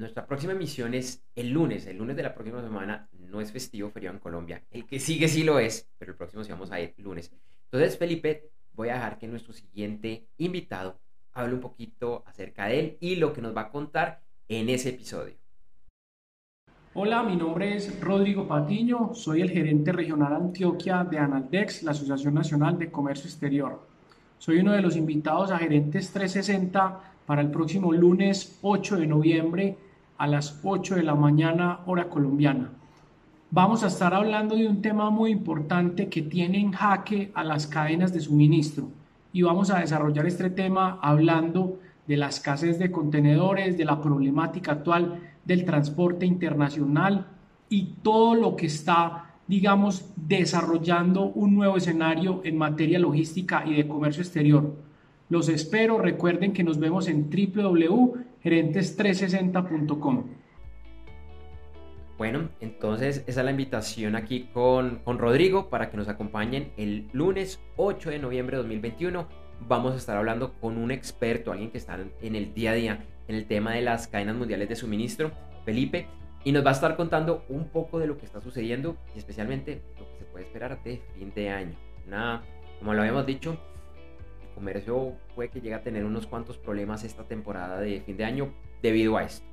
Nuestra 0.00 0.26
próxima 0.26 0.54
emisión 0.54 0.94
es 0.94 1.22
el 1.36 1.50
lunes. 1.50 1.86
El 1.86 1.98
lunes 1.98 2.16
de 2.16 2.22
la 2.22 2.34
próxima 2.34 2.62
semana 2.62 3.08
no 3.12 3.40
es 3.40 3.52
festivo, 3.52 3.90
feriado 3.90 4.16
en 4.16 4.20
Colombia. 4.20 4.64
El 4.70 4.86
que 4.86 4.98
sigue 4.98 5.28
sí 5.28 5.44
lo 5.44 5.58
es, 5.58 5.88
pero 5.98 6.12
el 6.12 6.16
próximo 6.16 6.42
sí 6.42 6.50
vamos 6.50 6.72
a 6.72 6.80
ir 6.80 6.94
lunes. 6.96 7.30
Entonces, 7.64 7.98
Felipe, 7.98 8.48
voy 8.72 8.88
a 8.88 8.94
dejar 8.94 9.18
que 9.18 9.28
nuestro 9.28 9.52
siguiente 9.52 10.26
invitado 10.38 10.98
hable 11.34 11.54
un 11.54 11.60
poquito 11.60 12.24
acerca 12.26 12.66
de 12.66 12.80
él 12.80 12.96
y 13.00 13.16
lo 13.16 13.32
que 13.32 13.42
nos 13.42 13.54
va 13.54 13.62
a 13.62 13.70
contar 13.70 14.22
en 14.48 14.70
ese 14.70 14.88
episodio. 14.88 15.34
Hola, 16.94 17.22
mi 17.22 17.36
nombre 17.36 17.76
es 17.76 18.00
Rodrigo 18.00 18.48
Patiño, 18.48 19.14
soy 19.14 19.42
el 19.42 19.50
gerente 19.50 19.92
regional 19.92 20.34
Antioquia 20.34 21.04
de 21.04 21.18
Analdex, 21.18 21.84
la 21.84 21.92
Asociación 21.92 22.34
Nacional 22.34 22.78
de 22.78 22.90
Comercio 22.90 23.26
Exterior. 23.26 23.86
Soy 24.38 24.58
uno 24.58 24.72
de 24.72 24.80
los 24.80 24.96
invitados 24.96 25.50
a 25.50 25.58
Gerentes 25.58 26.10
360 26.10 27.00
para 27.26 27.42
el 27.42 27.50
próximo 27.50 27.92
lunes 27.92 28.58
8 28.62 28.96
de 28.96 29.06
noviembre 29.06 29.76
a 30.20 30.26
las 30.26 30.60
8 30.62 30.96
de 30.96 31.02
la 31.02 31.14
mañana 31.14 31.80
hora 31.86 32.10
colombiana. 32.10 32.72
Vamos 33.50 33.82
a 33.82 33.86
estar 33.86 34.12
hablando 34.12 34.54
de 34.54 34.68
un 34.68 34.82
tema 34.82 35.08
muy 35.08 35.30
importante 35.30 36.10
que 36.10 36.20
tiene 36.20 36.60
en 36.60 36.72
jaque 36.72 37.32
a 37.34 37.42
las 37.42 37.66
cadenas 37.66 38.12
de 38.12 38.20
suministro. 38.20 38.90
Y 39.32 39.40
vamos 39.40 39.70
a 39.70 39.78
desarrollar 39.78 40.26
este 40.26 40.50
tema 40.50 40.98
hablando 41.00 41.78
de 42.06 42.18
la 42.18 42.28
escasez 42.28 42.78
de 42.78 42.90
contenedores, 42.90 43.78
de 43.78 43.86
la 43.86 43.98
problemática 43.98 44.72
actual 44.72 45.20
del 45.46 45.64
transporte 45.64 46.26
internacional 46.26 47.26
y 47.70 47.94
todo 48.02 48.34
lo 48.34 48.56
que 48.56 48.66
está, 48.66 49.36
digamos, 49.48 50.04
desarrollando 50.16 51.28
un 51.28 51.54
nuevo 51.54 51.78
escenario 51.78 52.42
en 52.44 52.58
materia 52.58 52.98
logística 52.98 53.64
y 53.64 53.74
de 53.74 53.88
comercio 53.88 54.22
exterior. 54.22 54.76
Los 55.30 55.48
espero, 55.48 55.96
recuerden 55.96 56.52
que 56.52 56.62
nos 56.62 56.78
vemos 56.78 57.08
en 57.08 57.30
www.gerentes360.com. 58.44 60.24
Bueno, 62.18 62.50
entonces 62.60 63.24
esa 63.26 63.40
es 63.40 63.44
la 63.44 63.50
invitación 63.50 64.14
aquí 64.14 64.50
con, 64.52 64.98
con 64.98 65.18
Rodrigo 65.18 65.70
para 65.70 65.90
que 65.90 65.96
nos 65.96 66.08
acompañen 66.08 66.72
el 66.76 67.08
lunes 67.12 67.60
8 67.76 68.10
de 68.10 68.18
noviembre 68.18 68.56
de 68.56 68.62
2021. 68.62 69.26
Vamos 69.66 69.94
a 69.94 69.96
estar 69.96 70.16
hablando 70.16 70.52
con 70.60 70.76
un 70.76 70.90
experto, 70.90 71.50
alguien 71.50 71.70
que 71.70 71.78
está 71.78 71.98
en 72.20 72.36
el 72.36 72.52
día 72.52 72.72
a 72.72 72.74
día 72.74 73.06
en 73.28 73.36
el 73.36 73.46
tema 73.46 73.72
de 73.72 73.82
las 73.82 74.08
cadenas 74.08 74.36
mundiales 74.36 74.68
de 74.68 74.76
suministro, 74.76 75.30
Felipe, 75.64 76.08
y 76.42 76.52
nos 76.52 76.64
va 76.64 76.70
a 76.70 76.72
estar 76.72 76.96
contando 76.96 77.44
un 77.48 77.68
poco 77.68 77.98
de 77.98 78.06
lo 78.06 78.18
que 78.18 78.26
está 78.26 78.40
sucediendo 78.40 78.96
y 79.14 79.18
especialmente 79.18 79.82
lo 79.98 80.10
que 80.10 80.18
se 80.18 80.24
puede 80.24 80.46
esperar 80.46 80.82
de 80.82 81.00
fin 81.14 81.32
de 81.34 81.48
año. 81.48 81.76
Nada, 82.06 82.42
como 82.80 82.92
lo 82.92 83.00
habíamos 83.00 83.26
dicho, 83.26 83.56
comercio 84.50 85.14
puede 85.34 85.48
que 85.48 85.60
llegue 85.60 85.74
a 85.74 85.82
tener 85.82 86.04
unos 86.04 86.26
cuantos 86.26 86.58
problemas 86.58 87.04
esta 87.04 87.24
temporada 87.24 87.80
de 87.80 88.00
fin 88.00 88.16
de 88.16 88.24
año 88.24 88.52
debido 88.82 89.16
a 89.16 89.24
esto. 89.24 89.46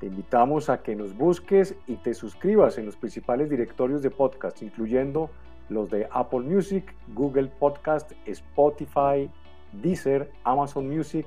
Te 0.00 0.06
invitamos 0.06 0.70
a 0.70 0.82
que 0.82 0.94
nos 0.94 1.16
busques 1.16 1.74
y 1.86 1.96
te 1.96 2.14
suscribas 2.14 2.78
en 2.78 2.86
los 2.86 2.96
principales 2.96 3.50
directorios 3.50 4.02
de 4.02 4.10
podcast, 4.10 4.62
incluyendo 4.62 5.30
los 5.68 5.90
de 5.90 6.08
Apple 6.12 6.40
Music, 6.40 6.94
Google 7.14 7.48
Podcast, 7.58 8.12
Spotify, 8.26 9.28
Deezer, 9.72 10.30
Amazon 10.44 10.88
Music, 10.88 11.26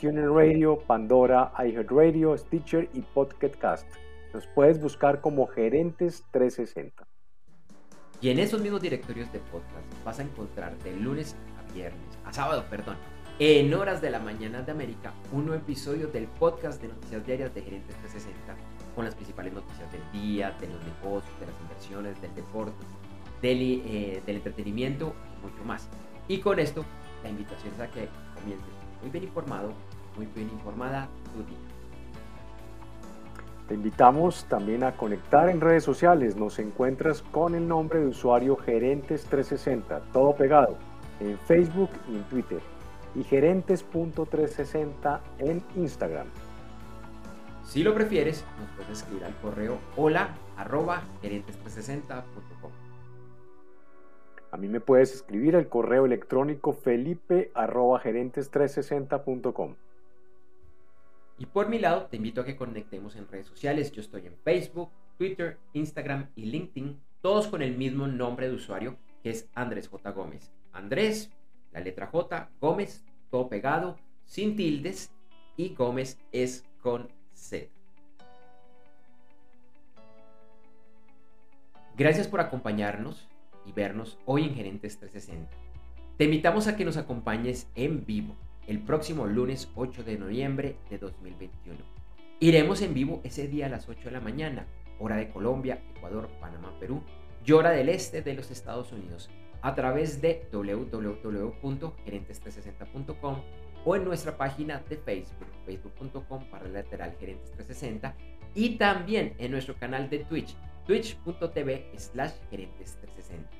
TuneIn 0.00 0.34
Radio, 0.34 0.78
Pandora, 0.78 1.52
iHeartRadio, 1.58 2.36
Stitcher 2.38 2.88
y 2.92 3.02
Podcast. 3.02 3.86
Nos 4.32 4.46
puedes 4.46 4.80
buscar 4.80 5.20
como 5.20 5.46
Gerentes 5.46 6.24
360. 6.30 7.04
Y 8.20 8.30
en 8.30 8.38
esos 8.38 8.60
mismos 8.60 8.80
directorios 8.80 9.32
de 9.32 9.40
podcast 9.40 10.04
vas 10.04 10.20
a 10.20 10.22
encontrar 10.22 10.78
de 10.78 10.94
lunes 10.94 11.34
a 11.58 11.72
viernes, 11.72 12.18
a 12.24 12.32
sábado, 12.32 12.64
perdón, 12.70 12.96
en 13.38 13.72
horas 13.74 14.00
de 14.00 14.10
la 14.10 14.18
mañana 14.18 14.62
de 14.62 14.72
América, 14.72 15.12
un 15.32 15.46
nuevo 15.46 15.62
episodio 15.62 16.08
del 16.08 16.26
podcast 16.26 16.80
de 16.82 16.88
noticias 16.88 17.24
diarias 17.26 17.54
de 17.54 17.62
Gerentes 17.62 17.96
360 17.96 18.54
con 18.94 19.04
las 19.04 19.14
principales 19.14 19.52
noticias 19.54 19.90
del 19.90 20.02
día, 20.12 20.54
de 20.60 20.68
los 20.68 20.78
negocios, 20.84 21.40
de 21.40 21.46
las 21.46 21.54
inversiones, 21.62 22.20
del 22.20 22.34
deporte, 22.34 22.86
del, 23.40 23.62
eh, 23.62 24.22
del 24.26 24.36
entretenimiento 24.36 25.14
y 25.38 25.46
mucho 25.46 25.64
más. 25.64 25.88
Y 26.28 26.38
con 26.38 26.58
esto, 26.58 26.84
la 27.22 27.30
invitación 27.30 27.72
es 27.74 27.80
a 27.80 27.86
que 27.88 28.08
comiences 28.34 28.68
muy 29.00 29.10
bien 29.10 29.24
informado, 29.24 29.72
muy 30.16 30.26
bien 30.26 30.50
informada 30.50 31.08
tu 31.32 31.42
día. 31.44 31.58
Te 33.66 33.74
invitamos 33.74 34.44
también 34.44 34.84
a 34.84 34.92
conectar 34.92 35.48
en 35.48 35.60
redes 35.60 35.84
sociales. 35.84 36.36
Nos 36.36 36.58
encuentras 36.58 37.22
con 37.22 37.54
el 37.54 37.66
nombre 37.66 38.00
de 38.00 38.08
usuario 38.08 38.58
Gerentes360, 38.58 40.02
todo 40.12 40.34
pegado, 40.36 40.76
en 41.20 41.38
Facebook 41.38 41.90
y 42.10 42.16
en 42.16 42.24
Twitter. 42.24 42.60
Y 43.14 43.24
gerentes.360 43.24 45.20
en 45.38 45.62
Instagram. 45.76 46.28
Si 47.64 47.82
lo 47.82 47.94
prefieres, 47.94 48.44
nos 48.58 48.68
puedes 48.70 48.98
escribir 48.98 49.24
al 49.24 49.34
correo 49.36 49.78
hola 49.96 50.34
arroba 50.56 51.02
gerentes360.com. 51.22 52.72
A 54.50 54.56
mí 54.58 54.68
me 54.68 54.80
puedes 54.80 55.14
escribir 55.14 55.56
al 55.56 55.68
correo 55.68 56.04
electrónico 56.04 56.74
felipe 56.74 57.50
arroba 57.54 58.02
gerentes360.com. 58.02 59.76
Y 61.38 61.46
por 61.46 61.68
mi 61.68 61.78
lado, 61.78 62.06
te 62.10 62.18
invito 62.18 62.42
a 62.42 62.44
que 62.44 62.56
conectemos 62.56 63.16
en 63.16 63.26
redes 63.28 63.46
sociales. 63.46 63.90
Yo 63.92 64.02
estoy 64.02 64.26
en 64.26 64.36
Facebook, 64.36 64.90
Twitter, 65.16 65.58
Instagram 65.72 66.28
y 66.36 66.44
LinkedIn, 66.46 67.00
todos 67.22 67.46
con 67.46 67.62
el 67.62 67.76
mismo 67.76 68.06
nombre 68.06 68.48
de 68.48 68.54
usuario, 68.54 68.98
que 69.22 69.30
es 69.30 69.48
Andrés 69.54 69.88
J. 69.88 70.10
Gómez. 70.10 70.52
Andrés, 70.72 71.32
la 71.72 71.80
letra 71.80 72.06
J, 72.06 72.50
Gómez, 72.60 73.04
todo 73.30 73.48
pegado, 73.48 73.96
sin 74.24 74.56
tildes, 74.56 75.12
y 75.56 75.74
Gómez 75.74 76.18
es 76.32 76.64
con 76.80 77.08
Z. 77.34 77.66
Gracias 81.96 82.26
por 82.26 82.40
acompañarnos 82.40 83.28
y 83.66 83.72
vernos 83.72 84.18
hoy 84.24 84.44
en 84.44 84.54
Gerentes 84.54 84.98
360. 84.98 85.54
Te 86.16 86.24
invitamos 86.24 86.66
a 86.66 86.76
que 86.76 86.84
nos 86.84 86.96
acompañes 86.96 87.68
en 87.74 88.04
vivo 88.06 88.34
el 88.66 88.80
próximo 88.80 89.26
lunes 89.26 89.68
8 89.74 90.04
de 90.04 90.18
noviembre 90.18 90.76
de 90.88 90.98
2021. 90.98 91.78
Iremos 92.40 92.82
en 92.82 92.94
vivo 92.94 93.20
ese 93.24 93.46
día 93.48 93.66
a 93.66 93.68
las 93.68 93.88
8 93.88 94.04
de 94.04 94.10
la 94.10 94.20
mañana, 94.20 94.66
hora 94.98 95.16
de 95.16 95.28
Colombia, 95.28 95.82
Ecuador, 95.96 96.28
Panamá, 96.40 96.72
Perú 96.80 97.02
y 97.44 97.52
hora 97.52 97.70
del 97.70 97.88
este 97.88 98.22
de 98.22 98.34
los 98.34 98.50
Estados 98.50 98.92
Unidos, 98.92 99.30
a 99.62 99.74
través 99.74 100.20
de 100.20 100.46
www.gerentes360.com 100.52 103.40
o 103.84 103.96
en 103.96 104.04
nuestra 104.04 104.36
página 104.36 104.80
de 104.88 104.96
Facebook, 104.96 105.48
facebook.com 105.66 106.44
para 106.50 106.68
lateral 106.68 107.16
gerentes 107.18 107.50
360 107.52 108.14
y 108.54 108.76
también 108.76 109.34
en 109.38 109.50
nuestro 109.50 109.74
canal 109.76 110.08
de 110.10 110.20
Twitch, 110.20 110.54
twitch.tv 110.86 111.90
slash 111.96 112.32
gerentes 112.50 112.96
360. 113.00 113.50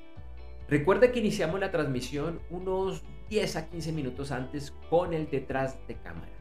Recuerda 0.69 1.11
que 1.11 1.19
iniciamos 1.19 1.59
la 1.59 1.71
transmisión 1.71 2.39
unos 2.49 3.03
10 3.29 3.55
a 3.57 3.69
15 3.69 3.91
minutos 3.91 4.31
antes 4.31 4.71
con 4.89 5.13
el 5.13 5.29
detrás 5.29 5.77
de 5.87 5.95
cámara. 5.95 6.31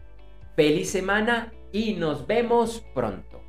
Feliz 0.54 0.90
semana 0.90 1.52
y 1.72 1.94
nos 1.94 2.24
vemos 2.26 2.84
pronto. 2.94 3.41